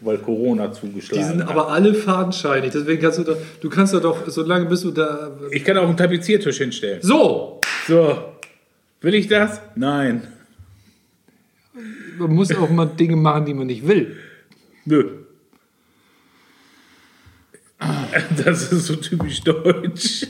Weil 0.01 0.19
Corona 0.19 0.67
Die 0.67 0.73
zugeschlagen 0.79 1.25
sind 1.27 1.41
hat. 1.43 1.49
aber 1.49 1.69
alle 1.69 1.93
fadenscheinig. 1.95 2.71
Deswegen 2.71 3.01
kannst 3.01 3.17
du 3.19 3.23
da, 3.23 3.33
du 3.59 3.69
kannst 3.69 3.93
da 3.93 3.99
doch, 3.99 4.19
solange 4.27 4.65
bist 4.67 4.83
du 4.83 4.91
da. 4.91 5.31
Ich 5.51 5.63
kann 5.65 5.77
auch 5.77 5.87
einen 5.87 5.97
Tapeziertisch 5.97 6.57
hinstellen. 6.59 6.99
So! 7.01 7.59
So, 7.87 8.32
will 9.03 9.13
ich 9.13 9.27
das? 9.27 9.61
Nein. 9.75 10.23
Man 12.17 12.33
muss 12.33 12.53
auch 12.55 12.69
mal 12.69 12.85
Dinge 12.85 13.15
machen, 13.15 13.45
die 13.45 13.53
man 13.53 13.67
nicht 13.67 13.87
will. 13.87 14.15
Nö. 14.85 15.19
Das 18.45 18.71
ist 18.71 18.85
so 18.87 18.95
typisch 18.95 19.41
deutsch. 19.41 20.25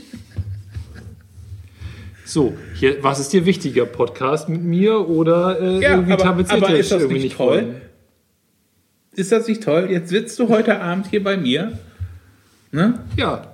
So, 2.26 2.58
hier, 2.74 3.04
was 3.04 3.20
ist 3.20 3.32
dir 3.34 3.46
wichtiger? 3.46 3.86
Podcast 3.86 4.50
mit 4.50 4.64
mir 4.64 5.08
oder 5.08 5.60
äh, 5.62 5.80
Ja, 5.82 5.92
irgendwie 5.92 6.14
aber- 6.14 6.24
Tapeziertisch 6.24 6.64
aber 6.70 6.78
ist 6.80 6.92
das 6.92 7.02
irgendwie 7.04 7.22
nicht 7.24 7.38
toll? 7.38 7.48
wollen? 7.64 7.82
Ist 9.16 9.32
das 9.32 9.48
nicht 9.48 9.62
toll? 9.62 9.88
Jetzt 9.92 10.10
sitzt 10.10 10.40
du 10.40 10.50
heute 10.50 10.80
Abend 10.82 11.08
hier 11.08 11.24
bei 11.24 11.38
mir. 11.38 11.78
Ne? 12.72 13.00
Ja. 13.18 13.54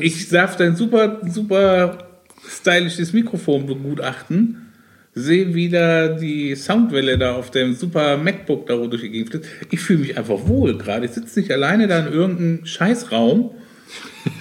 Ich 0.00 0.28
darf 0.30 0.56
dein 0.56 0.76
super, 0.76 1.20
super 1.28 1.98
stylisches 2.48 3.12
Mikrofon 3.12 3.66
begutachten. 3.66 4.66
Sehe 5.12 5.54
wieder 5.54 6.16
die 6.16 6.54
Soundwelle 6.54 7.18
da 7.18 7.34
auf 7.34 7.50
dem 7.50 7.74
super 7.74 8.16
MacBook 8.16 8.66
da 8.66 8.76
durch 8.76 9.02
die 9.02 9.10
Gegend. 9.10 9.40
Ich 9.70 9.80
fühle 9.80 10.00
mich 10.00 10.16
einfach 10.16 10.46
wohl 10.46 10.78
gerade. 10.78 11.06
Ich 11.06 11.12
sitze 11.12 11.40
nicht 11.40 11.50
alleine 11.50 11.88
da 11.88 12.06
in 12.06 12.12
irgendeinem 12.12 12.64
Scheißraum. 12.64 13.50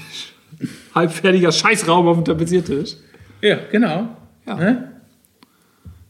halbfertiger 0.95 1.51
Scheißraum 1.51 2.07
auf 2.07 2.17
dem 2.17 2.25
Tapeziertisch. 2.25 2.97
Ja, 3.41 3.59
genau. 3.71 4.15
Ja. 4.45 4.55
Ne? 4.55 4.91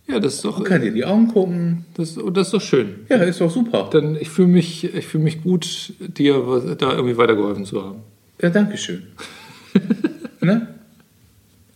Ja, 0.08 0.20
das 0.20 0.36
ist 0.36 0.46
doch, 0.46 0.64
Kann 0.64 0.82
dir 0.82 0.92
die 0.92 1.06
Augen 1.06 1.28
gucken. 1.28 1.86
das, 1.94 2.16
das 2.34 2.48
ist 2.48 2.54
doch 2.54 2.62
schön. 2.62 2.96
Ja, 3.10 3.18
ist 3.18 3.42
doch 3.42 3.52
super. 3.52 3.90
Dann, 3.92 4.16
ich 4.16 4.30
fühle 4.30 4.48
mich, 4.48 4.84
ich 4.84 5.06
fühle 5.06 5.24
mich 5.24 5.44
gut, 5.44 5.94
dir 6.00 6.34
da 6.80 6.94
irgendwie 6.94 7.16
weitergeholfen 7.16 7.64
zu 7.64 7.84
haben. 7.84 8.02
Ja, 8.42 8.50
danke 8.50 8.76
schön. 8.78 9.04
ne? 10.42 10.79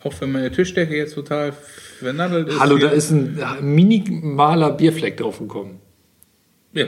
Auch 0.04 0.14
wenn 0.20 0.32
meine 0.34 0.52
Tischdecke 0.52 0.96
jetzt 0.98 1.16
total 1.16 1.54
vernadelt 2.00 2.50
ist. 2.50 2.60
Hallo, 2.60 2.78
da 2.78 2.90
ist 2.90 3.12
ein 3.12 3.40
minimaler 3.62 4.72
Bierfleck 4.72 5.16
drauf 5.18 5.40
gekommen. 5.40 5.80
Ja. 6.74 6.88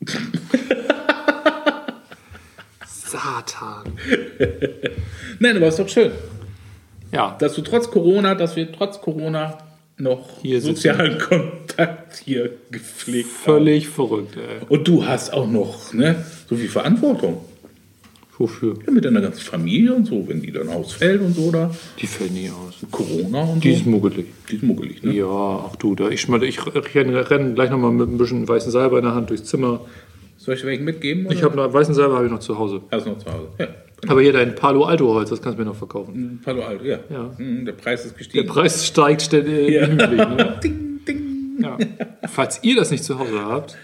Satan. 2.86 3.92
Nein, 5.38 5.56
aber 5.56 5.68
ist 5.68 5.78
doch 5.78 5.88
schön. 5.88 6.10
Ja, 7.12 7.36
dass 7.38 7.54
du 7.54 7.62
trotz 7.62 7.88
Corona, 7.88 8.34
dass 8.34 8.56
wir 8.56 8.72
trotz 8.72 9.00
Corona 9.00 9.58
noch 9.96 10.42
Hier 10.42 10.60
sozialen 10.60 11.18
Kontakt 11.20 12.16
hier 12.24 12.50
gepflegt 12.72 13.28
völlig 13.28 13.88
verrückt, 13.88 14.36
ey. 14.36 14.60
haben. 14.60 14.66
Und 14.68 14.88
du 14.88 15.06
hast 15.06 15.32
auch 15.32 15.46
noch 15.46 15.92
ne, 15.92 16.24
so 16.48 16.56
viel 16.56 16.68
Verantwortung. 16.68 17.44
Wofür? 18.36 18.74
Ja, 18.84 18.92
mit 18.92 19.04
deiner 19.04 19.20
ganzen 19.20 19.40
Familie 19.40 19.94
und 19.94 20.06
so, 20.06 20.26
wenn 20.28 20.40
die 20.42 20.50
dann 20.50 20.68
ausfällt 20.68 21.20
und 21.22 21.34
so, 21.36 21.52
da 21.52 21.70
Die 22.00 22.06
fällt 22.06 22.32
nie 22.32 22.50
aus. 22.50 22.74
Corona 22.90 23.42
und 23.42 23.62
Die 23.62 23.70
so. 23.72 23.76
ist 23.78 23.86
muggelig. 23.86 24.26
Die 24.50 24.56
ist 24.56 24.62
muggelig, 24.64 25.02
ne? 25.04 25.12
Ja, 25.12 25.26
ach 25.70 25.76
du, 25.76 25.94
da 25.94 26.08
ich, 26.08 26.20
schmal- 26.20 26.42
ich 26.42 26.58
renne, 26.66 27.54
gleich 27.54 27.70
nochmal 27.70 27.92
mit 27.92 28.08
ein 28.08 28.18
bisschen 28.18 28.48
weißen 28.48 28.72
Salbe 28.72 28.98
in 28.98 29.04
der 29.04 29.14
Hand 29.14 29.30
durchs 29.30 29.44
Zimmer. 29.44 29.82
Soll 30.36 30.56
ich 30.56 30.64
welchen 30.64 30.84
mitgeben? 30.84 31.28
Ich 31.30 31.42
habe 31.44 31.56
noch 31.56 31.72
weißen 31.72 31.94
Salbe 31.94 32.16
habe 32.16 32.26
ich 32.26 32.32
noch 32.32 32.40
zu 32.40 32.58
Hause. 32.58 32.80
Hast 32.90 33.06
du 33.06 33.10
noch 33.10 33.18
zu 33.18 33.32
Hause? 33.32 33.48
Ja. 33.58 33.68
Aber 34.08 34.20
hier 34.20 34.32
dein 34.32 34.54
Palo 34.56 34.84
Alto 34.84 35.14
Holz, 35.14 35.30
das 35.30 35.40
kannst 35.40 35.56
du 35.58 35.62
mir 35.62 35.68
noch 35.70 35.76
verkaufen. 35.76 36.40
Palo 36.44 36.62
Alto, 36.64 36.84
ja. 36.84 36.98
Ja. 37.08 37.30
Mhm, 37.38 37.64
Der 37.64 37.72
Preis 37.72 38.04
ist 38.04 38.10
Der 38.12 38.18
gestiegen. 38.18 38.46
Preis 38.48 38.84
steigt 38.86 39.22
ständig 39.22 39.70
Ja. 39.70 39.86
Ne? 39.86 40.58
ding, 40.62 40.98
ding. 41.06 41.20
Ja. 41.62 41.78
Falls 42.28 42.58
ihr 42.64 42.74
das 42.76 42.90
nicht 42.90 43.04
zu 43.04 43.16
Hause 43.18 43.40
habt, 43.46 43.76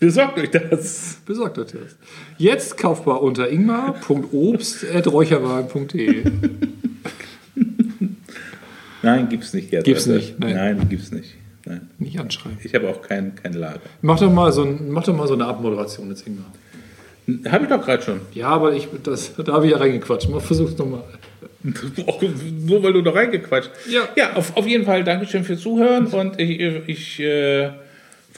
Besorgt 0.00 0.38
euch 0.38 0.50
das. 0.50 1.18
besorgt 1.26 1.58
euch 1.58 1.72
das. 1.72 1.96
Jetzt 2.38 2.78
kaufbar 2.78 3.20
unter 3.22 3.50
ingmar.obst.räucherwagen.de. 3.50 6.24
Nein, 9.02 9.28
gibt's 9.28 9.52
nicht 9.54 9.72
jetzt. 9.72 9.84
Gibt's 9.84 10.06
nicht, 10.06 10.40
nein. 10.40 10.56
Nein, 10.56 10.88
gibt's 10.88 11.12
nicht. 11.12 11.34
Nein. 11.64 11.88
Nicht 11.98 12.18
anschreiben. 12.18 12.58
Ich 12.62 12.74
habe 12.74 12.88
auch 12.88 13.02
kein, 13.02 13.36
kein 13.36 13.52
Lager. 13.52 13.78
Mach 14.02 14.18
doch 14.18 14.32
mal 14.32 14.50
so, 14.52 14.64
ein, 14.64 14.90
mach 14.90 15.04
doch 15.04 15.16
mal 15.16 15.28
so 15.28 15.34
eine 15.34 15.46
Abmoderation 15.46 16.08
jetzt, 16.08 16.26
Ingmar. 16.26 16.46
Habe 17.52 17.64
ich 17.64 17.70
doch 17.70 17.84
gerade 17.84 18.02
schon. 18.02 18.20
Ja, 18.32 18.48
aber 18.48 18.72
ich, 18.72 18.88
das, 19.02 19.34
da 19.36 19.52
habe 19.52 19.66
ich 19.66 19.72
ja 19.72 19.78
reingequatscht. 19.78 20.30
Mal 20.30 20.40
versuch's 20.40 20.78
nochmal. 20.78 21.04
Nur 21.62 22.82
weil 22.82 22.94
du 22.94 23.02
da 23.02 23.10
reingequatscht. 23.10 23.70
Ja. 23.88 24.08
Ja, 24.16 24.32
auf, 24.34 24.56
auf 24.56 24.66
jeden 24.66 24.84
Fall 24.84 25.04
Dankeschön 25.04 25.44
fürs 25.44 25.60
Zuhören 25.60 26.06
und 26.06 26.40
ich, 26.40 26.58
ich 26.86 27.20
äh, 27.20 27.70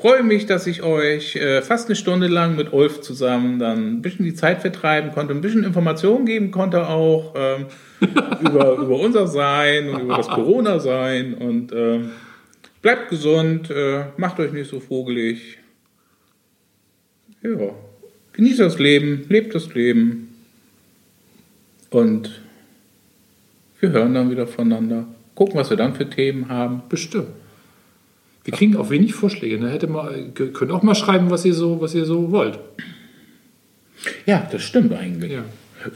freue 0.01 0.23
mich, 0.23 0.47
dass 0.47 0.67
ich 0.67 0.83
euch 0.83 1.37
äh, 1.37 1.63
fast 1.63 1.89
eine 1.89 1.97
Stunde 1.97 2.27
lang 2.27 2.57
mit 2.57 2.73
Ulf 2.73 3.03
zusammen 3.03 3.59
dann 3.59 3.95
ein 3.95 4.03
bisschen 4.03 4.25
die 4.25 4.35
Zeit 4.35 4.61
vertreiben 4.61 5.13
konnte, 5.13 5.35
ein 5.35 5.41
bisschen 5.41 5.65
Informationen 5.65 6.25
geben 6.25 6.51
konnte 6.51 6.89
auch 6.89 7.35
ähm, 7.37 7.67
über, 8.41 8.77
über 8.77 8.99
unser 8.99 9.27
Sein 9.27 9.91
und 9.91 10.03
über 10.03 10.17
das 10.17 10.29
Corona-Sein 10.29 11.35
und 11.35 11.73
ähm, 11.73 12.11
bleibt 12.81 13.11
gesund, 13.11 13.71
äh, 13.71 14.05
macht 14.17 14.41
euch 14.41 14.53
nicht 14.53 14.71
so 14.71 14.81
vogelig. 14.81 15.59
Ja, 17.43 17.75
genießt 18.33 18.61
das 18.61 18.79
Leben, 18.79 19.27
lebt 19.29 19.55
das 19.55 19.75
Leben 19.75 20.35
und 21.91 22.41
wir 23.81 23.91
hören 23.91 24.15
dann 24.15 24.31
wieder 24.31 24.47
voneinander. 24.47 25.07
Gucken, 25.35 25.57
was 25.57 25.71
wir 25.71 25.77
dann 25.77 25.95
für 25.95 26.09
Themen 26.09 26.49
haben. 26.49 26.83
Bestimmt. 26.89 27.29
Wir 28.45 28.55
kriegen 28.55 28.77
auch 28.77 28.91
wenig 28.91 29.15
Vorschläge. 29.15 29.59
Ne? 29.59 29.71
Hätte 29.71 29.87
mal, 29.87 30.31
könnt 30.35 30.71
auch 30.71 30.83
mal 30.83 30.95
schreiben, 30.95 31.31
was 31.31 31.45
ihr 31.45 31.55
so, 31.55 31.81
was 31.81 31.95
ihr 31.95 32.05
so 32.05 32.31
wollt. 32.33 32.59
Ja, 34.27 34.49
das 34.51 34.63
stimmt 34.63 34.93
eigentlich. 34.93 35.33
Ja. 35.33 35.45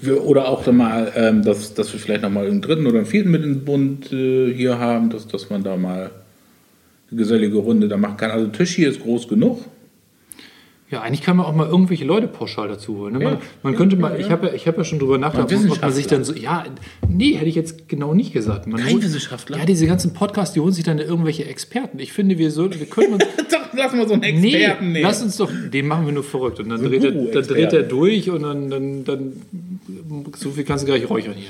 Wir, 0.00 0.24
oder 0.24 0.48
auch 0.48 0.64
dann 0.64 0.76
mal, 0.76 1.12
ähm, 1.14 1.42
dass, 1.42 1.74
dass 1.74 1.92
wir 1.92 2.00
vielleicht 2.00 2.22
nochmal 2.22 2.46
einen 2.46 2.62
dritten 2.62 2.86
oder 2.86 2.98
einen 2.98 3.06
vierten 3.06 3.30
mit 3.30 3.42
in 3.42 3.54
den 3.54 3.64
Bund 3.64 4.12
äh, 4.12 4.52
hier 4.52 4.78
haben, 4.78 5.10
dass, 5.10 5.26
dass 5.26 5.50
man 5.50 5.62
da 5.62 5.76
mal 5.76 6.10
eine 7.10 7.18
gesellige 7.18 7.58
Runde 7.58 7.88
da 7.88 7.96
machen 7.96 8.16
kann. 8.16 8.30
Also 8.30 8.46
der 8.46 8.52
Tisch 8.52 8.74
hier 8.74 8.88
ist 8.88 9.02
groß 9.02 9.28
genug. 9.28 9.64
Ja, 10.90 11.00
eigentlich 11.00 11.22
kann 11.22 11.36
man 11.38 11.46
auch 11.46 11.54
mal 11.54 11.66
irgendwelche 11.66 12.04
Leute 12.04 12.28
pauschal 12.28 12.68
dazu 12.68 12.98
holen. 12.98 13.14
Ne? 13.14 13.18
Man, 13.24 13.32
Ja. 13.34 13.40
man 13.62 13.74
könnte 13.74 13.96
ja, 13.96 14.02
mal, 14.02 14.20
ich 14.20 14.30
habe 14.30 14.48
ja, 14.48 14.52
ich 14.52 14.68
hab 14.68 14.76
ja 14.76 14.84
schon 14.84 14.98
drüber 14.98 15.16
nachgedacht, 15.18 15.50
ob 15.70 15.80
man 15.80 15.92
sich 15.92 16.06
dann 16.06 16.24
so, 16.24 16.34
ja, 16.34 16.64
nee, 17.08 17.32
hätte 17.32 17.46
ich 17.46 17.54
jetzt 17.54 17.88
genau 17.88 18.12
nicht 18.14 18.32
gesagt. 18.34 18.66
Man 18.66 18.80
Kein 18.80 18.92
holt- 18.94 19.02
Wissenschaftler? 19.02 19.58
Ja, 19.58 19.64
diese 19.64 19.86
ganzen 19.86 20.12
Podcasts, 20.12 20.52
die 20.54 20.60
holen 20.60 20.72
sich 20.72 20.84
dann 20.84 20.98
irgendwelche 20.98 21.46
Experten. 21.46 21.98
Ich 21.98 22.12
finde, 22.12 22.36
wir, 22.38 22.50
so, 22.50 22.70
wir 22.70 22.86
können 22.86 23.14
uns, 23.14 23.24
Doch, 23.50 23.60
lass 23.74 23.92
mal 23.94 24.06
so 24.06 24.14
einen 24.14 24.40
nee, 24.40 24.54
Experten 24.54 24.92
nehmen. 24.92 25.02
lass 25.04 25.22
uns 25.22 25.36
doch, 25.38 25.50
den 25.72 25.86
machen 25.88 26.04
wir 26.04 26.12
nur 26.12 26.22
verrückt. 26.22 26.60
Und 26.60 26.68
dann, 26.68 26.80
So 26.80 26.88
dreht, 26.88 27.02
er, 27.02 27.12
dann 27.12 27.42
dreht 27.46 27.72
er 27.72 27.82
durch 27.82 28.30
und 28.30 28.42
dann, 28.42 28.70
dann, 28.70 29.04
dann, 29.04 29.32
so 30.36 30.50
viel 30.50 30.64
kannst 30.64 30.84
du 30.84 30.88
gar 30.88 30.98
nicht 30.98 31.08
räuchern 31.08 31.34
hier. 31.34 31.48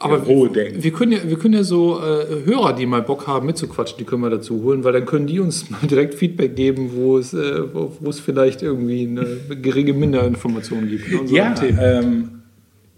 Aber 0.00 0.18
Denken. 0.18 0.82
wir 0.82 0.92
können 0.92 1.12
ja, 1.12 1.18
wir 1.24 1.38
können 1.38 1.54
ja 1.54 1.64
so 1.64 1.98
äh, 1.98 2.44
Hörer, 2.44 2.72
die 2.74 2.86
mal 2.86 3.02
Bock 3.02 3.26
haben 3.26 3.46
mitzuquatschen, 3.46 3.98
die 3.98 4.04
können 4.04 4.22
wir 4.22 4.30
dazu 4.30 4.62
holen, 4.62 4.84
weil 4.84 4.92
dann 4.92 5.06
können 5.06 5.26
die 5.26 5.40
uns 5.40 5.70
mal 5.70 5.80
direkt 5.82 6.14
Feedback 6.14 6.54
geben, 6.54 6.90
wo 6.94 7.18
es, 7.18 7.34
äh, 7.34 7.62
wo, 7.72 8.08
es 8.08 8.20
vielleicht 8.20 8.62
irgendwie 8.62 9.08
eine 9.08 9.56
geringe 9.60 9.92
Minderinformation 9.92 10.88
gibt. 10.88 11.12
unseren 11.12 11.36
Ja, 11.36 11.54
ähm, 11.62 12.30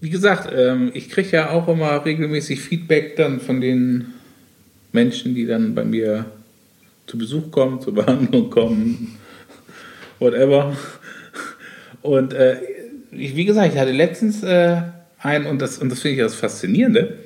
wie 0.00 0.10
gesagt, 0.10 0.52
ähm, 0.54 0.90
ich 0.92 1.08
kriege 1.08 1.30
ja 1.30 1.50
auch 1.50 1.68
immer 1.68 2.04
regelmäßig 2.04 2.60
Feedback 2.60 3.16
dann 3.16 3.40
von 3.40 3.62
den 3.62 4.06
Menschen, 4.92 5.34
die 5.34 5.46
dann 5.46 5.74
bei 5.74 5.84
mir 5.84 6.26
zu 7.06 7.16
Besuch 7.16 7.50
kommen, 7.50 7.80
zur 7.80 7.94
Behandlung 7.94 8.50
kommen, 8.50 9.16
whatever. 10.18 10.76
Und 12.02 12.34
äh, 12.34 12.58
ich, 13.12 13.36
wie 13.36 13.44
gesagt, 13.44 13.72
ich 13.72 13.80
hatte 13.80 13.92
letztens 13.92 14.42
äh, 14.42 14.82
einen, 15.20 15.46
und 15.46 15.60
das, 15.60 15.78
und 15.78 15.90
das 15.90 16.00
finde 16.00 16.16
ich 16.16 16.22
das 16.22 16.34
Faszinierende, 16.34 17.18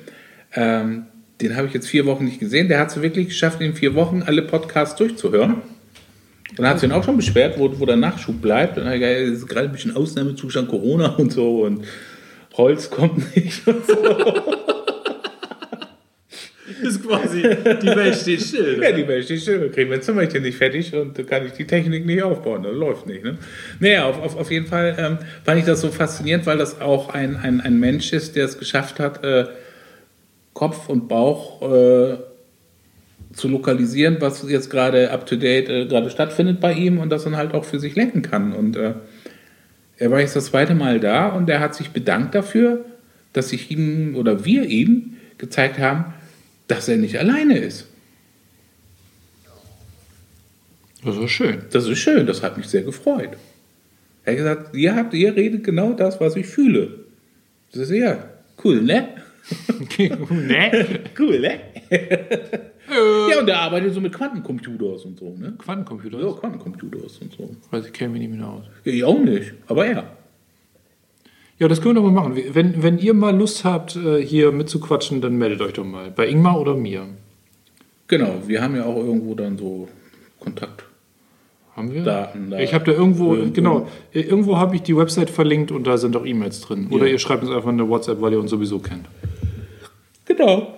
ähm, 0.53 1.05
den 1.41 1.55
habe 1.55 1.67
ich 1.67 1.73
jetzt 1.73 1.87
vier 1.87 2.05
Wochen 2.05 2.25
nicht 2.25 2.39
gesehen, 2.39 2.69
der 2.69 2.79
hat 2.79 2.89
es 2.89 3.01
wirklich 3.01 3.27
geschafft, 3.27 3.61
in 3.61 3.75
vier 3.75 3.93
Wochen 3.95 4.23
alle 4.23 4.41
Podcasts 4.41 4.95
durchzuhören. 4.95 5.61
Dann 6.55 6.67
hat 6.67 6.79
sich 6.79 6.91
auch 6.91 7.03
schon 7.03 7.17
beschwert, 7.17 7.59
wo, 7.59 7.79
wo 7.79 7.85
der 7.85 7.97
Nachschub 7.97 8.41
bleibt. 8.41 8.77
Und 8.77 8.85
dann 8.85 9.01
ist 9.01 9.47
gerade 9.47 9.67
ein 9.67 9.73
bisschen 9.73 9.95
Ausnahmezustand 9.95 10.69
Corona 10.69 11.15
und 11.15 11.33
so 11.33 11.63
und 11.63 11.85
Holz 12.55 12.89
kommt 12.89 13.35
nicht 13.35 13.67
und 13.67 13.85
so. 13.85 13.95
ist 16.85 17.05
quasi, 17.05 17.41
die 17.41 17.87
Welt 17.87 18.15
steht 18.15 18.41
still. 18.41 18.79
Ja, 18.81 18.91
die 18.91 19.07
Welt 19.07 19.25
steht 19.25 19.41
still. 19.41 19.61
Wir 19.61 19.71
kriegen 19.71 19.89
mein 19.89 20.01
Zimmerchen 20.01 20.43
nicht 20.43 20.57
fertig 20.57 20.93
und 20.93 21.17
da 21.17 21.23
kann 21.23 21.45
ich 21.45 21.53
die 21.53 21.65
Technik 21.65 22.05
nicht 22.05 22.23
aufbauen. 22.23 22.63
Das 22.63 22.73
läuft 22.73 23.07
nicht. 23.07 23.23
Ne? 23.23 23.37
Naja, 23.79 24.05
auf, 24.05 24.21
auf, 24.21 24.37
auf 24.37 24.51
jeden 24.51 24.67
Fall 24.67 24.95
ähm, 24.97 25.17
fand 25.43 25.59
ich 25.59 25.65
das 25.65 25.81
so 25.81 25.89
faszinierend, 25.89 26.45
weil 26.45 26.57
das 26.57 26.79
auch 26.81 27.09
ein, 27.09 27.35
ein, 27.35 27.61
ein 27.61 27.79
Mensch 27.79 28.13
ist, 28.13 28.35
der 28.35 28.45
es 28.45 28.57
geschafft 28.57 28.99
hat, 28.99 29.23
äh, 29.23 29.45
Kopf 30.53 30.87
und 30.87 31.07
Bauch 31.07 31.61
äh, 31.61 32.17
zu 33.33 33.49
lokalisieren, 33.49 34.17
was 34.21 34.49
jetzt 34.49 34.69
gerade 34.69 35.11
up 35.11 35.25
to 35.25 35.35
date 35.35 35.69
äh, 35.69 35.85
gerade 35.85 36.09
stattfindet 36.09 36.61
bei 36.61 36.73
ihm 36.73 36.97
und 36.99 37.09
das 37.09 37.25
dann 37.25 37.35
halt 37.35 37.53
auch 37.53 37.65
für 37.65 37.79
sich 37.79 37.95
lenken 37.95 38.21
kann. 38.21 38.53
Und 38.53 38.77
äh, 38.77 38.93
er 39.97 40.11
war 40.11 40.19
jetzt 40.19 40.35
das 40.35 40.45
zweite 40.45 40.75
Mal 40.75 40.99
da 40.99 41.27
und 41.27 41.49
er 41.49 41.59
hat 41.59 41.75
sich 41.75 41.91
bedankt 41.91 42.35
dafür, 42.35 42.85
dass 43.33 43.51
ich 43.51 43.69
ihm 43.69 44.15
oder 44.15 44.45
wir 44.45 44.63
ihm 44.63 45.17
gezeigt 45.37 45.79
haben, 45.79 46.13
dass 46.67 46.87
er 46.87 46.97
nicht 46.97 47.17
alleine 47.19 47.57
ist. 47.57 47.87
Das 51.03 51.17
ist 51.17 51.31
schön. 51.31 51.61
Das 51.71 51.87
ist 51.87 51.99
schön, 51.99 52.25
das 52.25 52.41
hat 52.41 52.57
mich 52.57 52.67
sehr 52.67 52.81
gefreut. 52.81 53.37
Er 54.23 54.31
hat 54.31 54.37
gesagt, 54.37 54.75
ihr, 54.75 54.95
habt, 54.95 55.13
ihr 55.13 55.35
redet 55.35 55.63
genau 55.63 55.93
das, 55.93 56.19
was 56.19 56.35
ich 56.35 56.47
fühle. 56.47 57.05
Das 57.71 57.89
ist 57.89 57.97
ja 57.97 58.27
cool, 58.63 58.81
ne? 58.81 59.09
ne? 59.99 61.01
Cool, 61.17 61.39
ne? 61.39 61.59
ja, 63.29 63.39
und 63.39 63.47
er 63.47 63.59
arbeitet 63.59 63.93
so 63.93 64.01
mit 64.01 64.13
Quantencomputers 64.13 65.05
und 65.05 65.19
so, 65.19 65.35
ne? 65.37 65.53
Quantencomputer? 65.59 66.19
Ja, 66.19 66.31
Quantencomputers 66.31 67.19
und 67.19 67.33
so. 67.33 67.55
Weiß 67.69 67.85
ich, 67.85 67.93
kenne 67.93 68.13
mich 68.13 68.27
nicht 68.27 68.39
mehr 68.39 68.47
aus. 68.47 68.63
Ich 68.83 69.03
auch 69.03 69.19
nicht, 69.19 69.53
aber 69.67 69.87
ja. 69.87 70.17
Ja, 71.57 71.67
das 71.69 71.81
können 71.81 71.95
wir 71.95 72.01
doch 72.01 72.11
mal 72.11 72.21
machen. 72.29 72.35
Wenn, 72.53 72.83
wenn 72.83 72.97
ihr 72.97 73.13
mal 73.13 73.35
Lust 73.35 73.63
habt, 73.63 73.95
äh, 73.95 74.21
hier 74.21 74.51
mitzuquatschen, 74.51 75.21
dann 75.21 75.37
meldet 75.37 75.61
euch 75.61 75.73
doch 75.73 75.85
mal. 75.85 76.11
Bei 76.11 76.27
Ingmar 76.27 76.59
oder 76.59 76.75
mir. 76.75 77.05
Genau, 78.07 78.41
wir 78.45 78.61
haben 78.61 78.75
ja 78.75 78.85
auch 78.85 78.97
irgendwo 78.97 79.35
dann 79.35 79.57
so 79.57 79.87
Kontaktdaten. 80.39 80.85
Haben 81.75 81.93
wir? 81.93 82.03
da. 82.03 82.33
Ich 82.59 82.73
habe 82.73 82.85
da 82.85 82.91
irgendwo, 82.93 83.35
Irgendwo. 83.35 83.53
genau, 83.53 83.87
äh, 84.13 84.21
irgendwo 84.21 84.57
habe 84.57 84.75
ich 84.75 84.83
die 84.83 84.95
Website 84.95 85.29
verlinkt 85.29 85.71
und 85.71 85.85
da 85.87 85.97
sind 85.97 86.15
auch 86.15 86.25
E-Mails 86.25 86.61
drin. 86.61 86.87
Oder 86.91 87.05
Ja. 87.05 87.13
ihr 87.13 87.19
schreibt 87.19 87.43
uns 87.43 87.51
einfach 87.51 87.69
eine 87.69 87.87
WhatsApp, 87.89 88.21
weil 88.21 88.31
ihr 88.33 88.39
uns 88.39 88.49
sowieso 88.51 88.79
kennt. 88.79 89.07
Genau. 90.25 90.73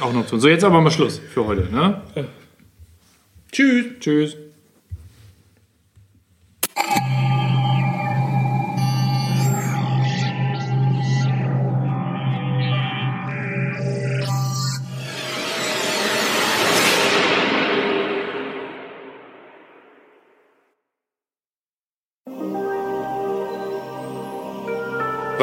Auch 0.00 0.10
eine 0.10 0.18
Option. 0.20 0.40
So, 0.40 0.48
jetzt 0.48 0.64
aber 0.64 0.80
mal 0.80 0.90
Schluss 0.90 1.18
für 1.18 1.46
heute. 1.46 1.68
Ne? 1.72 2.00
Tschüss. 3.50 3.86
Tschüss. 4.00 4.36